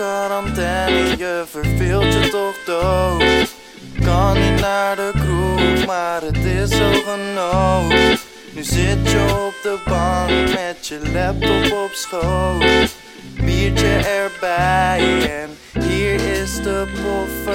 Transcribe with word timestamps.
quarantaine, 0.00 1.16
je 1.18 1.44
verveelt 1.46 2.12
je 2.12 2.28
toch 2.30 2.56
dood. 2.66 3.54
Kan 4.04 4.40
niet 4.40 4.60
naar 4.60 4.96
de 4.96 5.10
kroeg, 5.14 5.86
maar 5.86 6.22
het 6.22 6.36
is 6.36 6.70
zo 6.70 6.90
genoeg. 7.06 8.18
Nu 8.54 8.62
zit 8.62 9.10
je 9.10 9.44
op 9.46 9.54
de 9.62 9.78
bank 9.84 10.30
met 10.30 10.86
je 10.86 11.00
laptop 11.12 11.78
op 11.84 11.90
schoot. 11.92 12.94
Biertje 13.44 13.96
erbij 13.96 15.30
en 15.40 15.82
hier 15.82 16.40
is 16.40 16.62
de 16.62 16.86
pofferkast. 17.02 17.50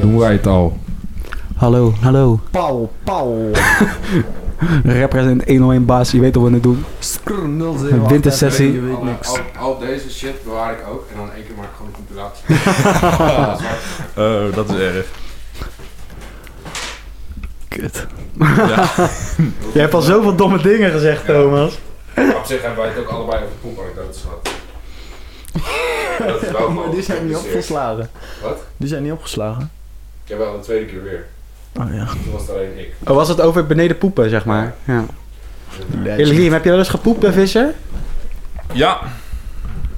Doen 0.00 0.18
wij 0.18 0.32
het 0.32 0.46
al? 0.46 0.78
Hallo, 1.56 1.94
hallo. 2.00 2.40
Pauw, 2.50 2.90
pauw. 3.04 3.50
Represent 4.84 5.44
101 5.44 5.84
baas, 5.84 6.10
je 6.10 6.20
weet 6.20 6.34
wat 6.34 6.44
we 6.44 6.52
het 6.52 6.62
doen. 6.62 6.84
Een 7.90 8.08
wintersessie. 8.08 8.72
Je 8.72 8.80
weet 8.80 9.02
niks. 9.02 9.28
Al, 9.28 9.38
al 9.58 9.78
deze 9.78 10.10
shit 10.10 10.44
bewaar 10.44 10.72
ik 10.72 10.86
ook 10.88 11.06
en 11.10 11.16
dan 11.16 11.32
één 11.32 11.46
keer 11.46 11.54
maak 11.56 11.66
ik 11.66 11.72
gewoon 11.76 11.90
een 11.90 11.96
compilatie. 11.96 12.44
Oh, 14.24 14.54
dat 14.54 14.70
is 14.70 14.76
erg. 14.76 15.06
Kut. 17.68 18.06
Je 19.72 19.78
hebt 19.80 19.94
al 19.94 20.00
zoveel 20.00 20.36
domme 20.36 20.62
dingen 20.62 20.90
gezegd, 20.90 21.24
Thomas. 21.24 21.78
Op 22.16 22.44
zich 22.44 22.62
hebben 22.62 22.78
wij 22.78 22.88
het 22.88 22.98
ook 22.98 23.08
allebei 23.08 23.44
over 23.64 23.84
gehad. 23.84 24.48
Dat 26.18 26.42
is 26.42 26.50
wel 26.50 26.70
Maar 26.70 26.90
die 26.90 27.02
zijn 27.02 27.26
niet 27.26 27.36
opgeslagen. 27.36 28.10
Wat? 28.42 28.58
Die 28.76 28.88
zijn 28.88 29.02
niet 29.02 29.12
opgeslagen. 29.12 29.70
Jawel, 30.24 30.52
de 30.52 30.60
tweede 30.60 30.86
keer 30.86 31.02
weer. 31.02 31.26
Oh 31.76 31.94
ja. 31.94 32.06
Toen 32.06 32.32
was 32.32 32.40
het 32.42 32.50
alleen 32.50 32.78
ik. 32.78 32.92
Oh, 33.08 33.14
was 33.14 33.28
het 33.28 33.40
over 33.40 33.66
beneden 33.66 33.98
poepen, 33.98 34.30
zeg 34.30 34.44
maar? 34.44 34.74
Ja. 34.84 35.04
Heb 36.04 36.64
je 36.64 36.70
wel 36.70 36.78
eens 36.78 36.88
gepoept 36.88 37.20
bij 37.20 37.32
vissen? 37.32 37.74
Ja, 38.72 38.98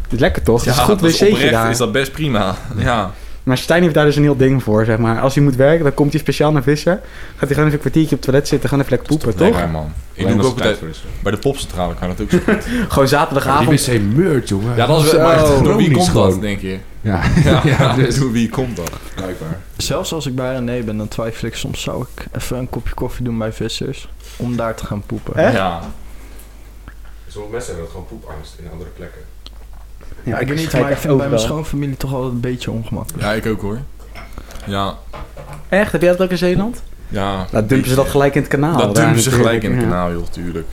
Het 0.02 0.12
is 0.12 0.18
lekker 0.18 0.42
toch? 0.42 0.60
Het 0.60 0.70
is 0.70 0.76
ja 0.76 0.82
goed 0.84 1.00
dat 1.00 1.08
is 1.08 1.14
wc'tje 1.20 1.32
oprecht 1.34 1.52
daar. 1.52 1.70
is 1.70 1.76
dat 1.78 1.92
best 1.92 2.12
prima. 2.12 2.54
Ja. 2.76 3.10
Maar 3.42 3.58
Stijn 3.58 3.82
heeft 3.82 3.94
daar 3.94 4.04
dus 4.04 4.16
een 4.16 4.22
heel 4.22 4.36
ding 4.36 4.62
voor, 4.62 4.84
zeg 4.84 4.98
maar. 4.98 5.20
Als 5.20 5.34
hij 5.34 5.44
moet 5.44 5.56
werken, 5.56 5.82
dan 5.84 5.94
komt 5.94 6.12
hij 6.12 6.20
speciaal 6.20 6.52
naar 6.52 6.62
vissen. 6.62 6.92
Gaat 7.30 7.38
hij 7.38 7.48
gewoon 7.48 7.64
even 7.64 7.72
een 7.72 7.78
kwartiertje 7.78 8.14
op 8.14 8.20
het 8.20 8.30
toilet 8.30 8.48
zitten, 8.48 8.68
gewoon 8.68 8.84
even 8.84 8.96
lekker 8.96 9.16
poepen, 9.16 9.38
toch? 9.38 9.56
Nee, 9.56 9.66
man. 9.66 9.92
Ik 10.12 10.26
doe 10.28 10.36
ook 10.38 10.44
altijd, 10.44 10.78
bij 11.22 11.32
de 11.32 11.38
popcentrale 11.38 11.94
kan 11.94 12.08
dat 12.08 12.20
ook 12.20 12.30
zo 12.30 12.38
goed. 12.38 12.64
Gewoon 12.88 12.88
Die 12.98 13.06
zaterdagavond. 13.06 13.86
wc 13.86 14.00
meurt, 14.00 14.48
jongen. 14.48 14.76
Ja, 14.76 14.86
dat 14.86 15.04
is 15.04 15.12
wel, 15.12 15.22
maar 15.26 15.62
door 15.62 15.76
wie 15.76 15.90
komt 15.90 16.12
dat, 16.12 16.40
denk 16.40 16.60
je? 16.60 16.78
Ja, 17.00 17.22
Ja, 17.44 17.60
ja, 17.64 17.94
dus. 17.94 18.18
door 18.18 18.32
wie 18.32 18.48
komt 18.48 18.76
dat? 18.76 18.90
Blijkbaar. 19.14 19.58
Zelfs 19.76 20.12
als 20.12 20.26
ik 20.26 20.34
bij 20.34 20.52
René 20.54 20.82
ben, 20.82 20.96
dan 20.96 21.08
twijfel 21.08 21.48
ik 21.48 21.54
soms 21.54 21.82
zou 21.82 22.02
ik 22.14 22.26
even 22.40 22.58
een 22.58 22.70
kopje 22.70 22.94
koffie 22.94 23.24
doen 23.24 23.38
bij 23.38 23.52
vissers. 23.52 24.08
Om 24.36 24.56
daar 24.56 24.74
te 24.74 24.86
gaan 24.86 25.02
poepen. 25.06 25.34
Echt? 25.36 25.52
Ja. 25.54 25.80
Sommige 27.28 27.52
mensen 27.52 27.74
hebben 27.74 27.92
dat 27.92 28.02
gewoon 28.02 28.20
poepangst 28.20 28.54
in 28.58 28.70
andere 28.72 28.90
plekken. 28.90 29.20
Ja, 30.22 30.38
ik 30.38 30.48
weet 30.48 30.56
niet, 30.58 30.72
maar 30.72 30.90
ik 30.90 30.96
vind 30.96 31.16
bij 31.16 31.28
mijn 31.28 31.40
schoonfamilie 31.40 31.96
toch 31.96 32.12
altijd 32.14 32.32
een 32.32 32.40
beetje 32.40 32.70
ongemakkelijk. 32.70 33.22
ja, 33.24 33.32
ik 33.32 33.46
ook 33.46 33.60
hoor. 33.60 33.78
Ja, 34.66 34.94
Echt? 35.68 35.92
Heb 35.92 36.00
jij 36.02 36.10
dat 36.10 36.20
ook 36.22 36.30
in 36.30 36.38
Zeeland? 36.38 36.82
ja. 37.08 37.46
Dan 37.50 37.66
dumpen 37.66 37.88
ze 37.88 37.94
dat 37.94 38.08
gelijk 38.08 38.34
in 38.34 38.40
het 38.40 38.50
kanaal. 38.50 38.76
Dat 38.76 38.94
daar 38.94 39.04
dumpen 39.04 39.22
ze 39.22 39.30
natuurlijk. 39.30 39.58
gelijk 39.60 39.74
in 39.74 39.80
het 39.80 39.88
kanaal, 39.90 40.12
joh, 40.12 40.26
tuurlijk. 40.30 40.66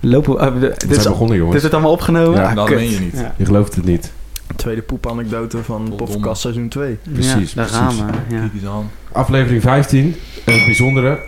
Lopen 0.00 0.60
We 0.60 0.60
dit, 0.60 0.82
is, 0.90 0.96
zijn 0.96 1.02
begonnen, 1.08 1.28
dit 1.28 1.36
jongens. 1.36 1.56
is 1.56 1.62
het 1.62 1.72
allemaal 1.72 1.90
opgenomen? 1.92 2.40
Ja, 2.40 2.48
Ah, 2.48 2.54
dat 2.56 2.66
kut. 2.66 2.76
meen 2.76 2.90
je 2.90 2.98
niet. 3.00 3.12
Ja, 3.18 3.34
Je 3.36 3.44
gelooft 3.44 3.74
het 3.74 3.84
niet. 3.84 4.12
Tweede 4.56 4.82
poepanekdote 4.82 5.62
van. 5.62 5.92
Podcast 5.96 6.40
seizoen 6.40 6.68
2. 6.68 6.98
Precies, 7.12 7.52
ja, 7.52 7.56
daar 7.64 7.66
precies. 7.66 8.00
gaan 8.00 8.88
we. 9.10 9.18
Aflevering 9.18 9.62
15. 9.62 10.16
En 10.44 10.54
het 10.54 10.64
bijzondere, 10.64 11.18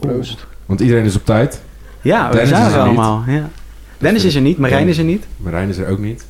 Proost. 0.00 0.46
want 0.66 0.80
iedereen 0.80 1.04
is 1.04 1.16
op 1.16 1.24
tijd. 1.24 1.60
Ja, 2.00 2.26
we 2.28 2.32
Dennis 2.34 2.50
zijn 2.58 2.72
er 2.72 2.78
allemaal. 2.80 3.24
Ja. 3.26 3.48
Dennis 3.98 4.24
is 4.24 4.34
er 4.34 4.40
niet, 4.40 4.58
Marijn 4.58 4.88
is 4.88 4.98
er 4.98 5.04
niet. 5.04 5.26
Marijn 5.36 5.68
is 5.68 5.78
er 5.78 5.88
ook 5.88 5.98
niet. 5.98 6.24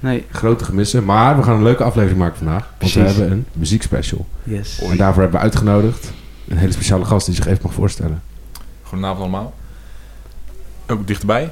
Nee. 0.00 0.24
Grote 0.30 0.64
gemissen. 0.64 1.04
Maar 1.04 1.36
we 1.36 1.42
gaan 1.42 1.56
een 1.56 1.62
leuke 1.62 1.82
aflevering 1.84 2.18
maken 2.18 2.36
vandaag. 2.36 2.68
Want 2.78 2.92
we 2.92 3.00
hebben 3.00 3.30
een 3.30 3.46
muziekspecial. 3.52 4.26
Yes. 4.42 4.80
En 4.82 4.96
daarvoor 4.96 5.22
hebben 5.22 5.40
we 5.40 5.44
uitgenodigd 5.46 6.12
een 6.48 6.56
hele 6.56 6.72
speciale 6.72 7.04
gast 7.04 7.26
die 7.26 7.34
zich 7.34 7.46
even 7.46 7.60
mag 7.62 7.72
voorstellen. 7.74 8.22
Goedenavond 8.82 9.20
allemaal. 9.20 9.54
Ook 10.86 11.06
dichterbij. 11.06 11.50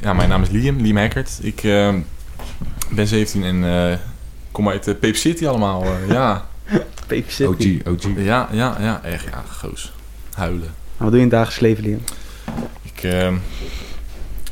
Ja, 0.00 0.12
mijn 0.12 0.28
naam 0.28 0.42
is 0.42 0.48
Liam, 0.50 0.76
Liam 0.80 0.96
Hackert. 0.96 1.38
Ik 1.42 1.62
eh, 1.64 1.94
ben 2.90 3.06
17 3.06 3.44
en 3.44 3.64
eh, 3.90 3.96
kom 4.52 4.68
uit 4.68 4.86
uh, 4.88 4.94
Pape 4.94 5.14
City 5.16 5.46
allemaal. 5.46 5.82
eh, 5.84 6.08
ja. 6.08 6.46
Paper 7.08 7.24
City. 7.32 7.80
OG, 7.86 7.92
OG. 7.92 8.02
ja, 8.16 8.48
ja, 8.52 8.76
ja, 8.80 9.00
echt, 9.02 9.24
ja, 9.24 9.42
goos. 9.48 9.92
Huilen. 10.34 10.68
Wat 10.96 11.10
doe 11.10 11.18
je 11.20 11.24
in 11.24 11.30
het 11.30 11.30
dagelijks 11.30 11.60
leven, 11.60 11.84
Liam? 11.84 12.00
Ik, 12.82 13.02
eh, 13.02 13.32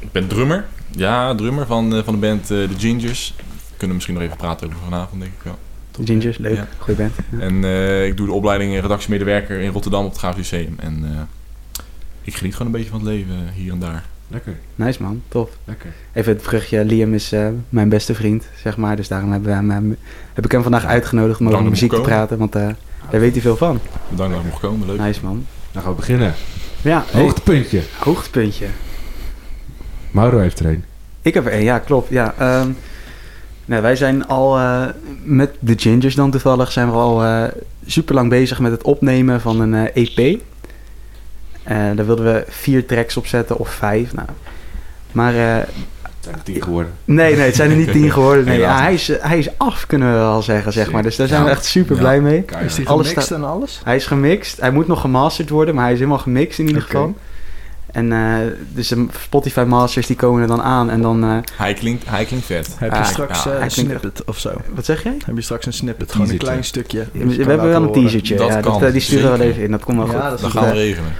ik 0.00 0.12
ben 0.12 0.26
drummer. 0.28 0.64
Ja, 0.96 1.34
drummer 1.34 1.66
van, 1.66 1.94
eh, 1.96 2.02
van 2.04 2.14
de 2.14 2.20
band 2.20 2.40
eh, 2.40 2.48
The 2.48 2.78
Gingers. 2.78 3.34
We 3.70 3.76
kunnen 3.76 3.94
misschien 3.96 4.14
nog 4.16 4.24
even 4.24 4.36
praten 4.36 4.66
over 4.66 4.78
vanavond, 4.84 5.20
denk 5.20 5.32
ik 5.32 5.42
wel. 5.42 5.58
Gingers, 6.04 6.38
leuk. 6.38 6.56
Ja. 6.56 6.66
Goeie 6.78 7.00
band. 7.00 7.12
Ja. 7.30 7.38
En 7.38 7.64
eh, 7.64 8.06
ik 8.06 8.16
doe 8.16 8.26
de 8.26 8.32
opleiding 8.32 8.80
redactiemedewerker 8.80 9.60
in 9.60 9.70
Rotterdam 9.70 10.04
op 10.04 10.10
het 10.10 10.18
Graaf 10.18 10.36
Lyceum. 10.36 10.74
En 10.80 11.00
eh, 11.04 11.80
ik 12.22 12.34
geniet 12.34 12.52
gewoon 12.52 12.66
een 12.66 12.78
beetje 12.78 12.90
van 12.90 12.98
het 13.00 13.08
leven 13.08 13.48
hier 13.54 13.72
en 13.72 13.78
daar. 13.78 14.04
Lekker, 14.28 14.56
Nice 14.74 15.02
man, 15.02 15.22
tof. 15.28 15.50
lekker. 15.64 15.90
Even 16.12 16.32
het 16.32 16.42
brugje, 16.42 16.84
Liam 16.84 17.14
is 17.14 17.32
eh, 17.32 17.48
mijn 17.68 17.88
beste 17.88 18.14
vriend, 18.14 18.44
zeg 18.62 18.76
maar. 18.76 18.96
Dus 18.96 19.08
daarom 19.08 19.30
hebben 19.32 19.48
we 19.48 19.54
hem, 19.54 19.70
hem- 19.70 19.96
heb 20.32 20.44
ik 20.44 20.52
hem 20.52 20.62
vandaag 20.62 20.84
uitgenodigd 20.84 21.40
om 21.40 21.48
over 21.48 21.62
muziek 21.64 21.92
te 21.92 22.00
praten. 22.00 22.38
Want 22.38 22.54
eh, 22.54 22.68
daar 23.10 23.20
weet 23.20 23.32
hij 23.32 23.40
veel 23.40 23.56
van. 23.56 23.80
Bedankt 24.10 24.32
dat 24.34 24.42
ik 24.44 24.50
mocht 24.50 24.60
komen, 24.60 24.86
leuk. 24.86 24.98
Nice 24.98 25.20
man. 25.22 25.46
Dan 25.72 25.82
gaan 25.82 25.90
we 25.90 25.96
beginnen. 25.96 26.34
Ja, 26.82 27.04
Hoogtepuntje. 27.12 27.80
hoogtepuntje. 27.98 28.66
Mauro 30.14 30.38
heeft 30.38 30.58
er 30.60 30.66
een. 30.66 30.84
Ik 31.22 31.34
heb 31.34 31.46
er 31.46 31.52
één, 31.52 31.62
ja, 31.64 31.78
klopt. 31.78 32.08
Ja, 32.10 32.34
ehm, 32.38 32.68
nou, 33.64 33.82
wij 33.82 33.96
zijn 33.96 34.26
al 34.26 34.58
eh, 34.58 34.82
met 35.24 35.50
de 35.58 35.74
Gingers 35.76 36.14
dan 36.14 36.30
toevallig 36.30 36.72
zijn 36.72 36.90
we 36.90 36.96
al 36.96 37.22
eh, 37.24 37.42
super 37.86 38.14
lang 38.14 38.28
bezig 38.28 38.58
met 38.60 38.72
het 38.72 38.82
opnemen 38.82 39.40
van 39.40 39.60
een 39.60 39.74
eh, 39.74 40.02
EP. 40.18 40.40
Eh, 41.62 41.76
daar 41.76 42.06
wilden 42.06 42.24
we 42.24 42.44
vier 42.48 42.86
tracks 42.86 43.16
op 43.16 43.26
zetten 43.26 43.58
of 43.58 43.68
vijf. 43.68 44.14
Nou, 44.14 44.28
maar 45.12 45.34
eh, 45.34 45.66
Zijn 46.20 46.34
er 46.34 46.42
tien 46.42 46.62
geworden. 46.62 46.92
nee, 47.04 47.36
nee, 47.36 47.46
het 47.46 47.54
zijn 47.56 47.70
er 47.70 47.76
niet 47.76 47.92
tien 47.92 48.10
geworden. 48.10 48.44
Nee, 48.44 48.58
ja, 48.66 48.72
niet. 48.72 48.80
hij, 48.82 48.94
is, 48.94 49.10
hij 49.20 49.38
is 49.38 49.48
af, 49.58 49.86
kunnen 49.86 50.08
we 50.12 50.18
wel 50.18 50.42
zeggen, 50.42 50.72
zeg 50.72 50.90
maar. 50.92 51.02
Dus 51.02 51.16
daar 51.16 51.28
zijn 51.28 51.40
Ja. 51.40 51.46
we 51.46 51.52
echt 51.52 51.64
super 51.64 51.94
Ja. 51.94 52.00
blij 52.00 52.20
mee. 52.20 52.44
Is 52.64 52.86
Alles 52.86 53.08
gemixt 53.08 53.30
en 53.30 53.44
alles? 53.44 53.80
Hij 53.84 53.96
is 53.96 54.06
gemixt. 54.06 54.60
Hij 54.60 54.70
moet 54.70 54.86
nog 54.86 55.00
gemasterd 55.00 55.48
worden, 55.50 55.74
maar 55.74 55.84
hij 55.84 55.92
is 55.92 55.98
helemaal 55.98 56.18
gemixt 56.20 56.58
in 56.58 56.66
ieder 56.66 56.82
geval. 56.82 57.14
En 57.94 58.12
eh, 58.12 58.36
dus 58.72 58.88
de 58.88 59.06
Spotify 59.24 59.64
masters 59.66 60.06
die 60.06 60.16
komen 60.16 60.42
er 60.42 60.48
dan 60.48 60.62
aan. 60.62 60.90
En 60.90 61.00
dan, 61.02 61.24
eh, 61.24 61.36
Hij 61.56 61.74
klinkt, 61.74 62.08
hij 62.08 62.24
klinkt 62.24 62.46
vet. 62.46 62.76
Heb 62.78 62.92
je 62.92 62.98
Ah, 62.98 63.04
straks 63.06 63.44
ja, 63.44 63.50
eh, 63.50 63.60
een 63.62 63.68
klinkt 63.68 63.72
snippet 63.92 64.24
of 64.24 64.38
zo? 64.38 64.50
wat 64.74 64.84
zeg 64.84 65.02
jij? 65.02 65.16
Heb 65.26 65.36
je 65.36 65.42
straks 65.42 65.66
een 65.66 65.72
snippet? 65.72 66.12
Gewoon 66.12 66.30
een 66.30 66.36
klein 66.38 66.64
stukje. 66.64 67.06
We, 67.12 67.28
je 67.28 67.44
hebben 67.44 67.68
wel 67.68 67.82
een 67.82 67.92
teasertje. 67.92 68.36
Dat 68.36 68.48
ja, 68.48 68.60
kan, 68.60 68.72
dat, 68.72 68.82
eh, 68.82 68.92
die 68.92 69.00
sturen 69.00 69.32
we 69.32 69.38
wel 69.38 69.46
even 69.46 69.62
in. 69.62 69.70
Dat 69.70 69.84
komt 69.84 69.96
wel 69.98 70.06
Ja, 70.06 70.12
goed. 70.12 70.30
dat 70.30 70.48
is 70.48 70.52
gaan 70.54 70.62
we 70.64 70.70
eh, 70.70 70.74
regelen. 70.76 71.12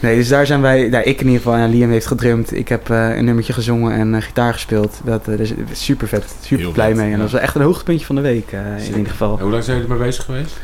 Nee, 0.00 0.16
dus 0.16 0.28
daar 0.28 0.46
zijn 0.46 0.60
wij, 0.60 0.88
nou, 0.88 1.04
ik 1.04 1.20
in 1.20 1.26
ieder 1.26 1.42
geval, 1.42 1.56
ja, 1.58 1.66
Liam 1.66 1.90
heeft 1.90 2.06
gedrumd. 2.06 2.54
Ik 2.56 2.68
heb 2.68 2.90
eh, 2.90 3.16
een 3.16 3.24
nummertje 3.24 3.52
gezongen 3.52 3.92
en 3.92 4.14
eh, 4.14 4.22
gitaar 4.22 4.52
gespeeld. 4.52 5.00
Dat 5.04 5.28
eh, 5.28 5.36
dus, 5.36 5.52
super 5.72 6.08
vet, 6.08 6.34
super 6.42 6.58
Heel 6.64 6.72
blij 6.72 6.86
vet, 6.88 6.96
mee. 6.96 7.04
En 7.06 7.10
ja. 7.16 7.18
dat 7.22 7.30
was 7.30 7.40
echt 7.40 7.54
een 7.54 7.62
hoogtepuntje 7.62 8.06
van 8.06 8.14
de 8.14 8.20
week 8.20 8.52
eh, 8.52 8.86
in 8.86 8.96
ieder 8.96 9.10
geval. 9.10 9.36
En 9.36 9.42
hoe 9.42 9.50
lang 9.52 9.64
zijn 9.64 9.76
jullie 9.76 9.92
ermee 9.92 10.06
bezig 10.08 10.24
geweest? 10.24 10.56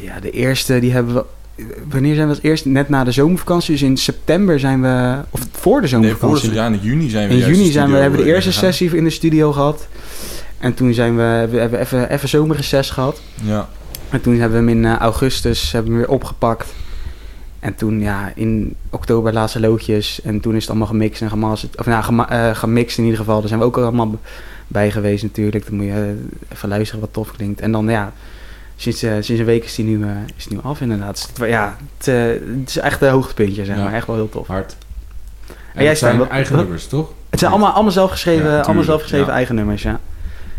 Ja, 0.00 0.20
de 0.20 0.30
eerste 0.30 0.78
die 0.80 0.92
hebben 0.92 1.14
we. 1.14 1.24
Wanneer 1.88 2.14
zijn 2.14 2.26
we 2.28 2.34
als 2.34 2.42
eerst? 2.42 2.64
Net 2.64 2.88
na 2.88 3.04
de 3.04 3.12
zomervakantie. 3.12 3.72
Dus 3.72 3.82
in 3.82 3.96
september 3.96 4.60
zijn 4.60 4.82
we. 4.82 5.18
Of 5.30 5.40
voor 5.52 5.80
de 5.80 5.86
Nee, 5.86 5.90
voor 5.90 6.00
zomervakantie. 6.00 6.48
de, 6.48 6.54
ja, 6.54 6.66
in 6.66 6.78
juni 6.82 7.08
zijn 7.08 7.28
we 7.28 7.34
in 7.34 7.40
juni 7.46 7.70
zijn 7.70 7.90
we, 7.90 7.96
hebben 7.96 8.18
we 8.18 8.24
de 8.24 8.32
eerste 8.32 8.52
sessie 8.52 8.96
in 8.96 9.04
de 9.04 9.10
studio 9.10 9.52
gehad. 9.52 9.86
En 10.58 10.74
toen 10.74 10.94
zijn 10.94 11.16
we, 11.16 11.22
hebben 11.22 11.50
we 11.56 11.60
hebben 11.60 11.80
even, 11.80 12.10
even 12.10 12.28
zomerreces 12.28 12.90
gehad. 12.90 13.20
Ja, 13.42 13.68
En 14.10 14.20
toen 14.20 14.38
hebben 14.38 14.64
we 14.64 14.70
hem 14.70 14.78
in 14.78 14.84
eh, 14.90 14.96
augustus 14.96 15.72
hebben 15.72 15.92
we 15.92 15.98
hem 15.98 16.06
weer 16.06 16.16
opgepakt. 16.16 16.74
En 17.60 17.74
toen 17.74 18.00
ja, 18.00 18.32
in 18.34 18.74
oktober 18.90 19.32
laatste 19.32 19.60
loodjes. 19.60 20.20
En 20.22 20.40
toen 20.40 20.54
is 20.54 20.60
het 20.60 20.70
allemaal 20.70 20.88
gemixt 20.88 21.22
en 21.22 21.28
gemasterd. 21.28 21.78
Of 21.78 21.86
nou, 21.86 22.02
gema- 22.02 22.28
eh, 22.30 22.56
gemixt 22.56 22.98
in 22.98 23.04
ieder 23.04 23.18
geval. 23.18 23.38
Daar 23.40 23.48
zijn 23.48 23.60
we 23.60 23.66
ook 23.66 23.76
allemaal 23.78 24.18
bij 24.66 24.90
geweest 24.90 25.22
natuurlijk. 25.22 25.66
Dan 25.66 25.74
moet 25.76 25.84
je 25.84 25.92
eh, 25.92 26.52
even 26.56 26.68
luisteren 26.68 27.00
wat 27.00 27.12
tof 27.12 27.32
klinkt. 27.36 27.60
En 27.60 27.72
dan 27.72 27.88
ja, 27.88 28.12
sinds, 28.82 29.02
eh, 29.02 29.12
sinds 29.12 29.28
een 29.40 29.44
week 29.44 29.64
is 29.64 29.74
die 29.74 29.84
nu, 29.84 30.02
eh, 30.04 30.08
is 30.36 30.46
die 30.46 30.56
nu 30.56 30.62
af 30.62 30.80
inderdaad. 30.80 31.12
Dus 31.14 31.26
het, 31.38 31.48
ja, 31.48 31.76
het, 31.98 32.08
eh, 32.08 32.14
het 32.58 32.68
is 32.68 32.78
echt 32.78 33.02
een 33.02 33.10
hoogtepuntje 33.10 33.64
zeg 33.64 33.76
Ja. 33.76 33.82
maar. 33.82 33.92
Echt 33.92 34.06
wel 34.06 34.16
heel 34.16 34.28
tof. 34.28 34.46
Hard. 34.46 34.76
En, 35.74 35.82
jij, 35.82 35.86
het 35.88 35.98
zijn 35.98 36.18
wat- 36.18 36.28
eigen 36.28 36.52
wat- 36.54 36.62
nummers, 36.64 36.86
toch? 36.86 37.10
Het 37.30 37.38
zijn 37.38 37.50
allemaal, 37.50 37.72
allemaal 37.72 37.92
zelfgeschreven, 37.92 38.50
Ja, 38.50 38.60
allemaal 38.60 38.84
zelfgeschreven 38.84 39.26
ja. 39.26 39.32
eigen 39.32 39.54
nummers, 39.54 39.82
ja. 39.82 40.00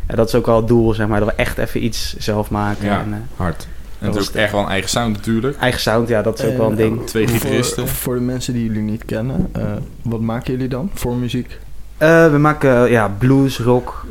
ja. 0.07 0.15
Dat 0.15 0.27
is 0.27 0.35
ook 0.35 0.45
wel 0.45 0.55
het 0.55 0.67
doel, 0.67 0.93
zeg 0.93 1.07
maar. 1.07 1.19
Dat 1.19 1.29
we 1.29 1.35
echt 1.35 1.57
even 1.57 1.83
iets 1.83 2.15
zelf 2.17 2.49
maken. 2.49 2.85
Ja. 2.85 2.99
En, 2.99 3.13
eh, 3.13 3.19
Hard. 3.39 3.67
en 3.99 4.07
het 4.07 4.15
is 4.15 4.29
ook 4.29 4.35
echt 4.35 4.51
wel 4.51 4.61
een 4.61 4.67
eigen 4.69 4.89
sound 4.89 5.15
natuurlijk. 5.15 5.57
eigen 5.57 5.81
sound, 5.81 6.07
ja, 6.07 6.21
dat 6.21 6.39
is 6.39 6.45
ook 6.45 6.51
En, 6.51 6.57
wel 6.57 6.69
een 6.69 6.75
ding. 6.75 7.05
Twee 7.07 7.27
voor- 7.27 7.37
gitaristen. 7.37 7.87
Voor, 7.87 8.15
de 8.15 8.21
mensen 8.21 8.53
die 8.53 8.65
jullie 8.65 8.81
niet 8.81 9.05
kennen, 9.05 9.49
eh, 9.51 9.63
wat 10.01 10.19
maken 10.21 10.51
jullie 10.53 10.67
dan 10.67 10.89
voor 10.93 11.15
muziek? 11.15 11.59
Eh, 11.97 12.31
we 12.31 12.37
maken 12.37 12.89
ja, 12.89 13.07
blues, 13.17 13.59
rock. 13.59 14.05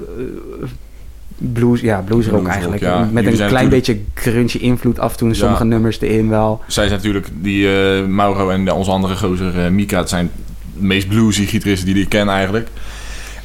Blues, 1.53 1.81
ja, 1.81 1.97
blues 2.01 2.25
rock 2.27 2.31
Bluesrock, 2.33 2.47
eigenlijk. 2.49 2.83
ja. 2.83 2.99
Met 3.13 3.25
Jullie 3.25 3.43
een 3.43 3.49
klein 3.49 3.65
natuurlijk- 3.71 3.71
beetje 4.15 4.31
grunge 4.31 4.59
invloed 4.59 4.99
af 4.99 5.13
en 5.13 5.19
toe 5.19 5.29
in 5.29 5.35
Ja. 5.35 5.41
sommige 5.41 5.65
nummers 5.65 6.01
erin 6.01 6.29
wel. 6.29 6.61
Zij 6.67 6.85
zijn 6.87 6.97
natuurlijk, 6.97 7.29
die 7.35 7.69
eh, 7.83 8.05
Mauro 8.07 8.51
en 8.51 8.65
de- 8.65 8.75
onze 8.75 8.91
andere 8.91 9.17
gozer 9.17 9.65
eh, 9.65 9.71
Mika, 9.71 9.99
het 9.99 10.09
zijn 10.09 10.31
de 10.75 10.83
meest 10.87 11.09
bluesy 11.09 11.47
gitaristen 11.47 11.95
die 11.95 12.03
ik 12.03 12.09
ken 12.09 12.29
eigenlijk. 12.29 12.69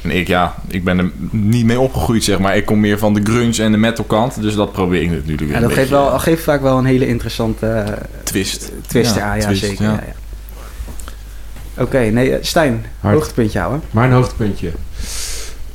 En 0.02 0.10
ik, 0.10 0.26
ja, 0.28 0.54
ik 0.68 0.84
ben 0.84 0.98
er 0.98 1.10
niet 1.30 1.64
mee 1.64 1.80
opgegroeid, 1.80 2.24
zeg 2.24 2.38
maar. 2.38 2.56
Ik 2.56 2.64
kom 2.64 2.80
meer 2.80 2.98
van 2.98 3.14
de 3.14 3.20
grunge 3.24 3.62
en 3.62 3.72
de 3.72 3.78
metal 3.78 4.04
kant. 4.04 4.40
Dus 4.42 4.54
dat 4.54 4.72
probeer 4.72 5.02
ik 5.02 5.10
natuurlijk 5.10 5.50
Ja, 5.50 5.56
een 5.56 5.62
dat 5.62 5.72
geeft, 5.72 5.90
beetje, 5.90 6.04
wel, 6.04 6.12
eh, 6.12 6.20
geeft 6.20 6.42
vaak 6.42 6.60
wel 6.62 6.78
een 6.78 6.84
hele 6.84 7.06
interessante 7.06 7.84
twist. 8.22 8.72
twist. 8.86 9.14
Ja, 9.14 9.20
Ja, 9.26 9.34
ja, 9.34 9.40
twist, 9.46 9.60
zeker. 9.60 9.84
ja. 9.84 9.90
Ja. 9.90 10.00
Ja, 10.06 11.82
Oké, 11.82 11.98
nee, 11.98 12.38
Stijn, 12.40 12.86
Hard. 13.00 13.14
hoogtepuntje 13.14 13.58
houden. 13.58 13.80
Mijn 13.90 14.12
hoogtepuntje. 14.12 14.70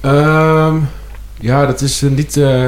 Ehm, 0.01 0.75
ja, 1.41 1.65
dat 1.65 1.81
is 1.81 2.01
eh, 2.01 2.09
niet... 2.09 2.37
eh, 2.37 2.63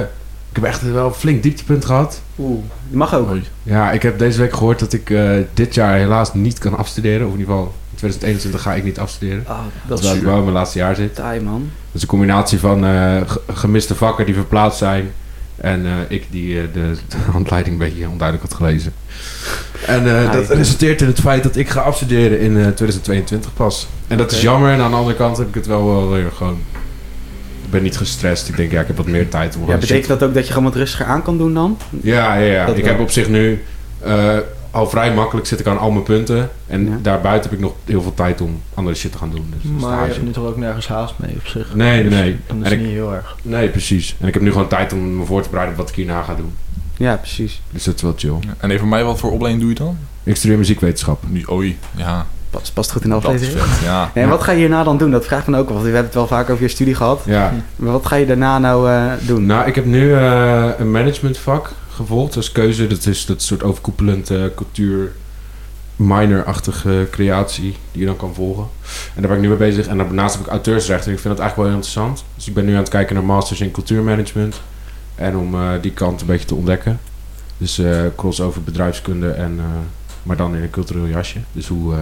ik 0.49 0.59
heb 0.61 0.63
echt 0.63 0.91
wel 0.91 1.05
een 1.07 1.13
flink 1.13 1.43
dieptepunt 1.43 1.85
gehad. 1.85 2.21
Oeh, 2.39 2.59
die 2.87 2.97
mag 2.97 3.15
ook. 3.15 3.35
Ja, 3.63 3.91
ik 3.91 4.01
heb 4.01 4.19
deze 4.19 4.39
week 4.39 4.53
gehoord 4.53 4.79
dat 4.79 4.93
ik 4.93 5.09
eh, 5.09 5.29
dit 5.53 5.73
jaar 5.73 5.97
helaas 5.97 6.33
niet 6.33 6.57
kan 6.57 6.77
afstuderen. 6.77 7.27
Of 7.27 7.33
in 7.33 7.39
ieder 7.39 7.53
geval 7.53 7.73
in 7.91 7.97
2021 7.97 8.61
ga 8.61 8.73
ik 8.73 8.83
niet 8.83 8.99
afstuderen. 8.99 9.43
Oh, 9.47 9.59
dat 9.87 9.97
terwijl 9.97 10.17
ik 10.19 10.25
wel 10.25 10.35
in 10.37 10.41
mijn 10.43 10.53
laatste 10.55 10.77
jaar 10.79 10.95
zit. 10.95 11.15
taai, 11.15 11.41
man. 11.41 11.59
Dat 11.61 11.95
is 11.95 12.01
een 12.01 12.07
combinatie 12.07 12.59
van 12.59 12.83
ge- 13.27 13.41
gemiste 13.53 13.95
vakken 13.95 14.25
die 14.25 14.35
verplaatst 14.35 14.77
zijn. 14.77 15.11
En 15.55 15.85
eh, 15.85 15.91
ik 16.07 16.25
die 16.29 16.71
de, 16.71 16.95
de 17.07 17.17
handleiding 17.31 17.79
een 17.81 17.87
beetje 17.87 18.09
onduidelijk 18.09 18.49
had 18.49 18.57
gelezen. 18.57 18.93
En 19.85 20.07
eh, 20.07 20.25
Ah, 20.27 20.33
dat 20.33 20.47
ja. 20.47 20.53
resulteert 20.55 21.01
in 21.01 21.07
het 21.07 21.19
feit 21.19 21.43
dat 21.43 21.55
ik 21.55 21.69
ga 21.69 21.81
afstuderen 21.81 22.39
in 22.39 22.51
eh, 22.57 22.61
2022 22.67 23.53
pas. 23.53 23.87
En 24.07 24.17
dat 24.17 24.31
is 24.31 24.41
jammer. 24.41 24.71
En 24.71 24.79
aan 24.81 24.91
de 24.91 24.97
andere 24.97 25.15
kant 25.15 25.37
heb 25.37 25.47
ik 25.47 25.53
het 25.55 25.67
wel 25.67 25.85
wel 25.85 26.09
weer 26.09 26.31
gewoon... 26.35 26.57
Ik 27.73 27.79
ben 27.79 27.87
niet 27.87 27.97
gestrest. 27.97 28.49
Ik 28.49 28.57
denk, 28.57 28.71
ja, 28.71 28.81
ik 28.81 28.87
heb 28.87 28.97
wat 28.97 29.05
meer 29.07 29.29
tijd 29.29 29.55
om 29.55 29.67
Ja, 29.69 29.77
betekent 29.77 30.07
dat 30.07 30.23
ook 30.23 30.33
dat 30.33 30.43
je 30.47 30.53
gewoon 30.53 30.67
wat 30.67 30.75
rustiger 30.77 31.05
aan 31.05 31.21
kan 31.23 31.37
doen 31.37 31.53
dan? 31.53 31.77
ja, 32.01 32.35
ja, 32.35 32.51
ja. 32.53 32.65
Dat 32.65 32.77
ik 32.77 32.83
wel. 32.83 32.91
heb 32.93 33.01
op 33.01 33.09
zich 33.11 33.29
nu 33.29 33.63
eh, 33.99 34.37
al 34.71 34.89
vrij 34.89 35.13
makkelijk 35.13 35.47
zit 35.47 35.59
ik 35.59 35.67
aan 35.67 35.77
al 35.79 35.91
mijn 35.91 36.03
punten. 36.03 36.49
En 36.67 36.85
Ja. 36.85 36.97
daarbuiten 37.01 37.49
heb 37.49 37.59
ik 37.59 37.65
nog 37.65 37.73
heel 37.85 38.01
veel 38.01 38.13
tijd 38.13 38.41
om 38.41 38.61
andere 38.73 38.95
shit 38.95 39.11
te 39.11 39.17
gaan 39.17 39.29
doen. 39.29 39.53
Dus 39.61 39.71
Maar 39.71 39.89
je 39.91 39.95
stage. 39.97 40.11
hebt 40.13 40.23
nu 40.25 40.31
toch 40.31 40.45
ook 40.45 40.57
nergens 40.57 40.87
haast 40.87 41.13
mee 41.17 41.35
op 41.35 41.47
zich? 41.47 41.75
Nee, 41.75 41.91
nee, 41.93 42.03
Dus 42.09 42.13
nee. 42.19 42.37
Dan 42.47 42.57
is 42.57 42.63
En 42.63 42.69
het 42.69 42.73
ik- 42.73 42.79
niet 42.85 42.95
heel 42.95 43.13
erg. 43.13 43.35
Nee, 43.41 43.69
precies. 43.69 44.15
En 44.19 44.27
ik 44.27 44.33
heb 44.33 44.43
nu 44.43 44.51
gewoon 44.51 44.67
tijd 44.67 44.93
om 44.93 45.17
me 45.17 45.25
voor 45.25 45.41
te 45.41 45.49
bereiden 45.49 45.75
op 45.75 45.81
wat 45.81 45.89
ik 45.89 45.95
hierna 45.95 46.21
ga 46.21 46.35
doen. 46.35 46.53
Ja, 46.97 47.15
precies. 47.15 47.61
Dus 47.71 47.83
dat 47.83 47.95
is 47.95 48.01
wel 48.01 48.13
chill. 48.15 48.35
En 48.59 48.71
even 48.71 48.89
mij, 48.89 49.03
wat 49.03 49.19
voor 49.19 49.31
opleiding 49.31 49.63
doe 49.63 49.73
je 49.73 49.79
dan? 49.79 49.97
Ik 50.23 50.35
studeer 50.35 50.57
muziekwetenschap. 50.57 51.23
Oei, 51.51 51.77
ja. 51.95 52.25
Pas, 52.59 52.71
past 52.71 52.91
goed 52.91 53.03
in 53.03 53.09
de 53.09 53.15
aflevering. 53.15 53.65
ja. 53.83 54.11
En 54.13 54.29
wat 54.29 54.43
ga 54.43 54.51
je 54.51 54.57
hierna 54.57 54.83
dan 54.83 54.97
doen? 54.97 55.11
Dat 55.11 55.25
vraagt 55.25 55.47
me 55.47 55.57
ook 55.57 55.67
wel. 55.67 55.73
Want 55.73 55.87
we 55.87 55.93
hebben 55.93 56.05
het 56.05 56.13
wel 56.13 56.27
vaak 56.27 56.49
over 56.49 56.63
je 56.63 56.69
studie 56.69 56.95
gehad. 56.95 57.21
Ja. 57.25 57.53
Maar 57.75 57.91
wat 57.91 58.05
ga 58.05 58.15
je 58.15 58.25
daarna 58.25 58.59
nou 58.59 58.89
eh, 58.89 59.11
doen? 59.21 59.45
Nou, 59.45 59.67
ik 59.67 59.75
heb 59.75 59.85
nu 59.85 60.13
eh, 60.13 60.69
een 60.77 60.91
managementvak 60.91 61.71
gevolgd 61.89 62.35
als 62.35 62.51
keuze. 62.51 62.87
Dat 62.87 63.05
is 63.05 63.25
dat 63.25 63.41
soort 63.41 63.63
overkoepelend 63.63 64.29
eh, 64.29 64.43
cultuur 64.55 65.11
minor-achtige 65.95 67.07
creatie 67.11 67.75
die 67.91 68.01
je 68.01 68.05
dan 68.05 68.15
kan 68.17 68.33
volgen. 68.33 68.67
En 69.15 69.21
daar 69.21 69.27
ben 69.27 69.35
ik 69.35 69.43
nu 69.43 69.47
mee 69.47 69.57
bezig. 69.57 69.87
En 69.87 69.97
daarnaast 69.97 70.35
heb 70.35 70.45
ik 70.45 70.51
auteursrecht. 70.51 71.05
En 71.05 71.11
ik 71.11 71.19
vind 71.19 71.35
dat 71.35 71.43
eigenlijk 71.43 71.55
wel 71.55 71.65
heel 71.65 71.75
interessant. 71.75 72.23
Dus 72.35 72.47
ik 72.47 72.53
ben 72.53 72.65
nu 72.65 72.71
aan 72.71 72.79
het 72.79 72.89
kijken 72.89 73.15
naar 73.15 73.23
masters 73.23 73.61
in 73.61 73.71
cultuurmanagement. 73.71 74.61
En 75.15 75.37
om 75.37 75.55
die 75.81 75.91
kant 75.91 76.21
een 76.21 76.27
beetje 76.27 76.47
te 76.47 76.55
ontdekken. 76.55 76.99
Dus 77.57 77.79
eh 77.79 78.01
crossover 78.15 78.63
bedrijfskunde 78.63 79.29
en... 79.29 79.59
maar 80.23 80.37
dan 80.37 80.55
in 80.55 80.61
een 80.61 80.69
cultureel 80.69 81.07
jasje. 81.07 81.39
Dus 81.51 81.67
hoe 81.67 81.95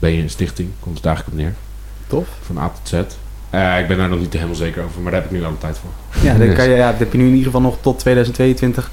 ben 0.00 0.12
je 0.12 0.22
een 0.22 0.30
stichting? 0.30 0.68
Komt 0.80 0.96
het 0.96 1.06
eigenlijk 1.06 1.36
op 1.36 1.42
neer. 1.42 1.54
Tof. 2.06 2.26
Van 2.46 2.58
A 2.58 2.68
tot 2.68 2.88
Z. 2.88 2.92
Eh, 3.50 3.78
ik 3.80 3.88
ben 3.88 3.96
daar 3.98 4.08
nog 4.08 4.18
niet 4.18 4.32
helemaal 4.32 4.54
zeker 4.54 4.84
over. 4.84 5.00
Maar 5.00 5.12
daar 5.12 5.20
heb 5.22 5.30
ik 5.30 5.36
nu 5.38 5.44
al 5.44 5.50
de 5.50 5.58
tijd 5.58 5.78
voor. 5.78 6.22
Ja, 6.22 6.34
dan 6.38 6.54
kan 6.54 6.68
je, 6.68 6.74
ja, 6.76 6.90
dan 6.90 6.98
heb 6.98 7.12
je 7.12 7.18
nu 7.18 7.24
in 7.24 7.30
ieder 7.30 7.44
geval 7.46 7.60
nog 7.60 7.76
tot 7.80 7.98
2022 7.98 8.90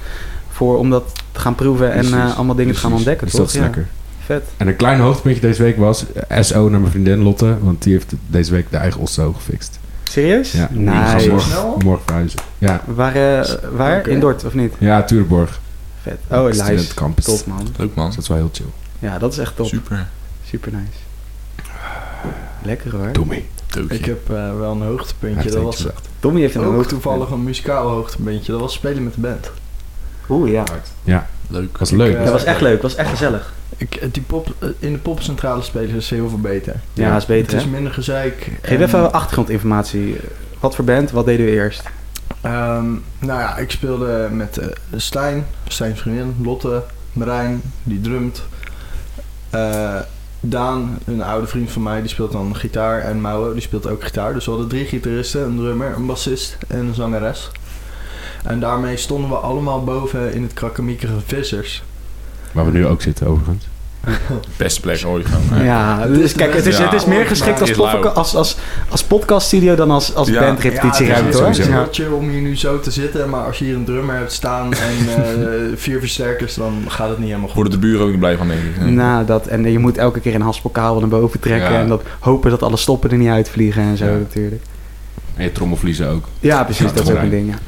voor 0.50 0.78
om 0.78 0.90
dat 0.90 1.12
te 1.32 1.40
gaan 1.40 1.54
proeven 1.54 1.86
en 1.92 1.98
Precies. 1.98 2.14
eh, 2.16 2.36
allemaal 2.36 2.54
dingen 2.54 2.74
te 2.74 2.80
gaan 2.80 2.92
ontdekken, 2.92 3.26
Dus 3.26 3.34
toch? 3.34 3.40
dat 3.44 3.50
is 3.54 3.56
Ja, 3.56 3.62
lekker. 3.62 3.86
vet. 4.24 4.42
En 4.56 4.68
een 4.68 4.76
klein 4.76 5.00
hoogtepuntje 5.00 5.40
deze 5.40 5.62
week 5.62 5.76
was 5.76 6.04
eh, 6.28 6.42
SO 6.42 6.68
naar 6.68 6.80
mijn 6.80 6.92
vriendin 6.92 7.18
Lotte. 7.22 7.56
Want 7.60 7.82
die 7.82 7.92
heeft 7.92 8.12
deze 8.26 8.52
week 8.52 8.66
de 8.70 8.76
eigen 8.76 9.00
Osso 9.00 9.32
gefixt. 9.32 9.78
Serieus? 10.10 10.52
Ja, 10.52 10.68
die 10.70 10.78
Nice. 10.80 11.28
morgen, 11.30 11.84
morgen 11.84 12.04
verhuizen. 12.04 12.38
Ja, 12.58 12.80
Waar, 12.86 13.12
waar? 13.72 14.06
In 14.08 14.20
Dort, 14.20 14.44
of 14.44 14.54
niet? 14.54 14.72
ja 14.78 15.02
Turenborg. 15.02 15.60
Vet. 16.02 16.18
Oh, 16.30 16.44
nice. 16.44 16.94
Top, 16.94 17.46
man. 17.46 17.66
Leuk 17.76 17.94
man. 17.94 18.06
Dus 18.06 18.14
dat 18.14 18.22
is 18.24 18.28
wel 18.28 18.36
heel 18.38 18.50
chill. 18.52 18.66
Ja, 18.98 19.18
dat 19.18 19.32
is 19.32 19.38
echt 19.38 19.56
top. 19.56 19.66
Super. 19.66 20.06
Super 20.48 20.72
nice. 20.72 20.98
Lekker 22.62 22.96
hoor. 22.96 23.26
Mee. 23.26 23.48
Ik 23.88 24.04
heb 24.04 24.30
eh, 24.30 24.56
wel 24.58 24.70
een 24.72 24.82
hoogtepuntje. 24.82 25.50
Dat 25.50 25.62
was. 25.62 25.86
Tommy 26.20 26.40
heeft 26.40 26.54
een 26.54 26.60
ook 26.64 26.72
hoogtepunt. 26.72 27.02
toevallig 27.02 27.30
een 27.30 27.42
muzikaal 27.44 27.88
hoogtepuntje. 27.88 28.52
Dat 28.52 28.60
was 28.60 28.72
spelen 28.72 29.04
met 29.04 29.14
de 29.14 29.20
band. 29.20 29.50
Oeh, 30.28 30.50
ja. 30.50 30.64
Leuk. 31.48 31.70
Dat 31.70 31.78
was 31.80 31.90
leuk. 31.90 32.14
eh, 32.16 32.22
Dat 32.22 32.32
was 32.32 32.44
echt 32.44 32.60
leuk. 32.60 32.72
Dat 32.72 32.82
was 32.82 32.94
echt 32.94 33.10
gezellig. 33.10 33.52
Ik, 33.76 33.94
eh, 33.94 34.08
die 34.12 34.22
pop, 34.22 34.54
eh, 34.58 34.68
in 34.78 34.92
de 34.92 34.98
popcentrale 34.98 35.62
spelen 35.62 35.94
is 35.94 36.10
heel 36.10 36.28
veel 36.28 36.38
beter. 36.40 36.74
Ja, 36.92 37.16
is 37.16 37.26
beter, 37.26 37.52
Het 37.56 37.64
is 37.66 37.70
minder 37.70 37.92
gezeik. 37.92 38.50
Geef 38.62 38.78
en, 38.78 38.82
even 38.84 39.12
achtergrondinformatie. 39.12 40.16
Wat 40.60 40.74
voor 40.74 40.84
band? 40.84 41.10
Wat 41.10 41.24
deden 41.26 41.46
we 41.46 41.52
eerst? 41.52 41.82
ehm, 42.40 42.84
nou 43.18 43.40
ja, 43.40 43.56
ik 43.56 43.70
speelde 43.70 44.28
met 44.32 44.56
eh, 44.58 44.66
Stijn, 44.96 45.46
Stijn's 45.68 46.00
vriendin, 46.00 46.36
Lotte, 46.42 46.82
Marijn, 47.12 47.62
die 47.82 48.00
drumt. 48.00 48.42
Eh, 49.50 49.96
Daan, 50.40 50.98
een 51.04 51.22
oude 51.22 51.46
vriend 51.46 51.70
van 51.70 51.82
mij, 51.82 52.00
die 52.00 52.10
speelt 52.10 52.32
dan 52.32 52.56
gitaar. 52.56 53.00
En 53.00 53.20
Mouwe, 53.20 53.52
die 53.52 53.62
speelt 53.62 53.86
ook 53.86 54.04
gitaar. 54.04 54.34
Dus 54.34 54.44
we 54.44 54.50
hadden 54.50 54.68
drie 54.68 54.84
gitaristen, 54.84 55.44
een 55.44 55.56
drummer, 55.56 55.96
een 55.96 56.06
bassist 56.06 56.58
en 56.68 56.78
een 56.78 56.94
zangeres. 56.94 57.50
En 58.44 58.60
daarmee 58.60 58.96
stonden 58.96 59.30
we 59.30 59.36
allemaal 59.36 59.84
boven 59.84 60.32
in 60.32 60.42
het 60.42 60.52
krakkemiekere 60.52 61.20
Vissers. 61.26 61.82
Waar 62.52 62.64
we 62.64 62.70
nu 62.70 62.86
ook 62.86 63.02
zitten 63.02 63.26
overigens. 63.26 63.68
Beste 64.56 64.80
plek 64.80 65.02
ooit 65.06 65.26
gewoon. 65.26 65.64
Ja, 65.64 66.06
dus 66.06 66.32
kijk, 66.32 66.54
het 66.54 66.66
is, 66.66 66.78
Ja. 66.78 66.84
het 66.84 66.92
is 66.92 67.04
meer 67.04 67.26
geschikt 67.26 67.60
als, 67.60 67.70
podca- 67.70 68.08
als, 68.08 68.34
als, 68.34 68.56
als 68.88 69.04
podcaststudio 69.04 69.74
dan 69.74 69.90
als, 69.90 70.14
als 70.14 70.28
Ja. 70.28 70.40
bandrepetitieruimte 70.40 71.30
ja, 71.30 71.38
hoor. 71.38 71.46
het 71.48 71.58
is 71.58 71.66
heel 71.66 71.88
chill 71.90 72.10
om 72.10 72.28
hier 72.28 72.40
nu 72.40 72.56
zo 72.56 72.80
te 72.80 72.90
zitten, 72.90 73.28
maar 73.28 73.44
als 73.44 73.58
je 73.58 73.64
hier 73.64 73.74
een 73.74 73.84
drummer 73.84 74.16
hebt 74.16 74.32
staan 74.32 74.72
en 74.74 74.96
eh, 75.16 75.48
vier 75.74 76.00
versterkers, 76.00 76.54
dan 76.54 76.84
gaat 76.88 77.08
het 77.08 77.18
niet 77.18 77.26
helemaal 77.26 77.46
goed. 77.48 77.54
Worden 77.56 77.72
de 77.80 77.86
buren 77.86 78.02
ook 78.04 78.10
niet 78.10 78.18
blij 78.18 78.36
van, 78.36 78.48
denk 78.48 78.60
ik. 78.60 78.80
Nee. 78.80 78.90
Nou, 78.92 79.24
dat, 79.26 79.46
en 79.46 79.70
je 79.72 79.78
moet 79.78 79.98
elke 79.98 80.20
keer 80.20 80.34
een 80.34 80.40
haspelkabel 80.42 81.00
naar 81.00 81.08
boven 81.08 81.40
trekken. 81.40 81.72
Ja. 81.72 81.78
En 81.80 81.88
dat, 81.88 82.02
hopen 82.18 82.50
dat 82.50 82.62
alle 82.62 82.76
stoppen 82.76 83.10
er 83.10 83.16
niet 83.16 83.28
uitvliegen 83.28 83.82
en 83.82 83.96
zo 83.96 84.04
Ja. 84.04 84.10
natuurlijk. 84.18 84.62
En 85.36 85.44
je 85.44 85.52
trommelvliezen 85.52 86.08
ook. 86.08 86.24
Ja, 86.40 86.64
precies. 86.64 86.86
Ja, 86.86 86.92
dat 86.92 87.04
is 87.08 87.10
ook 87.14 87.22
een 87.22 87.30
ding. 87.30 87.48
Ja. 87.48 87.58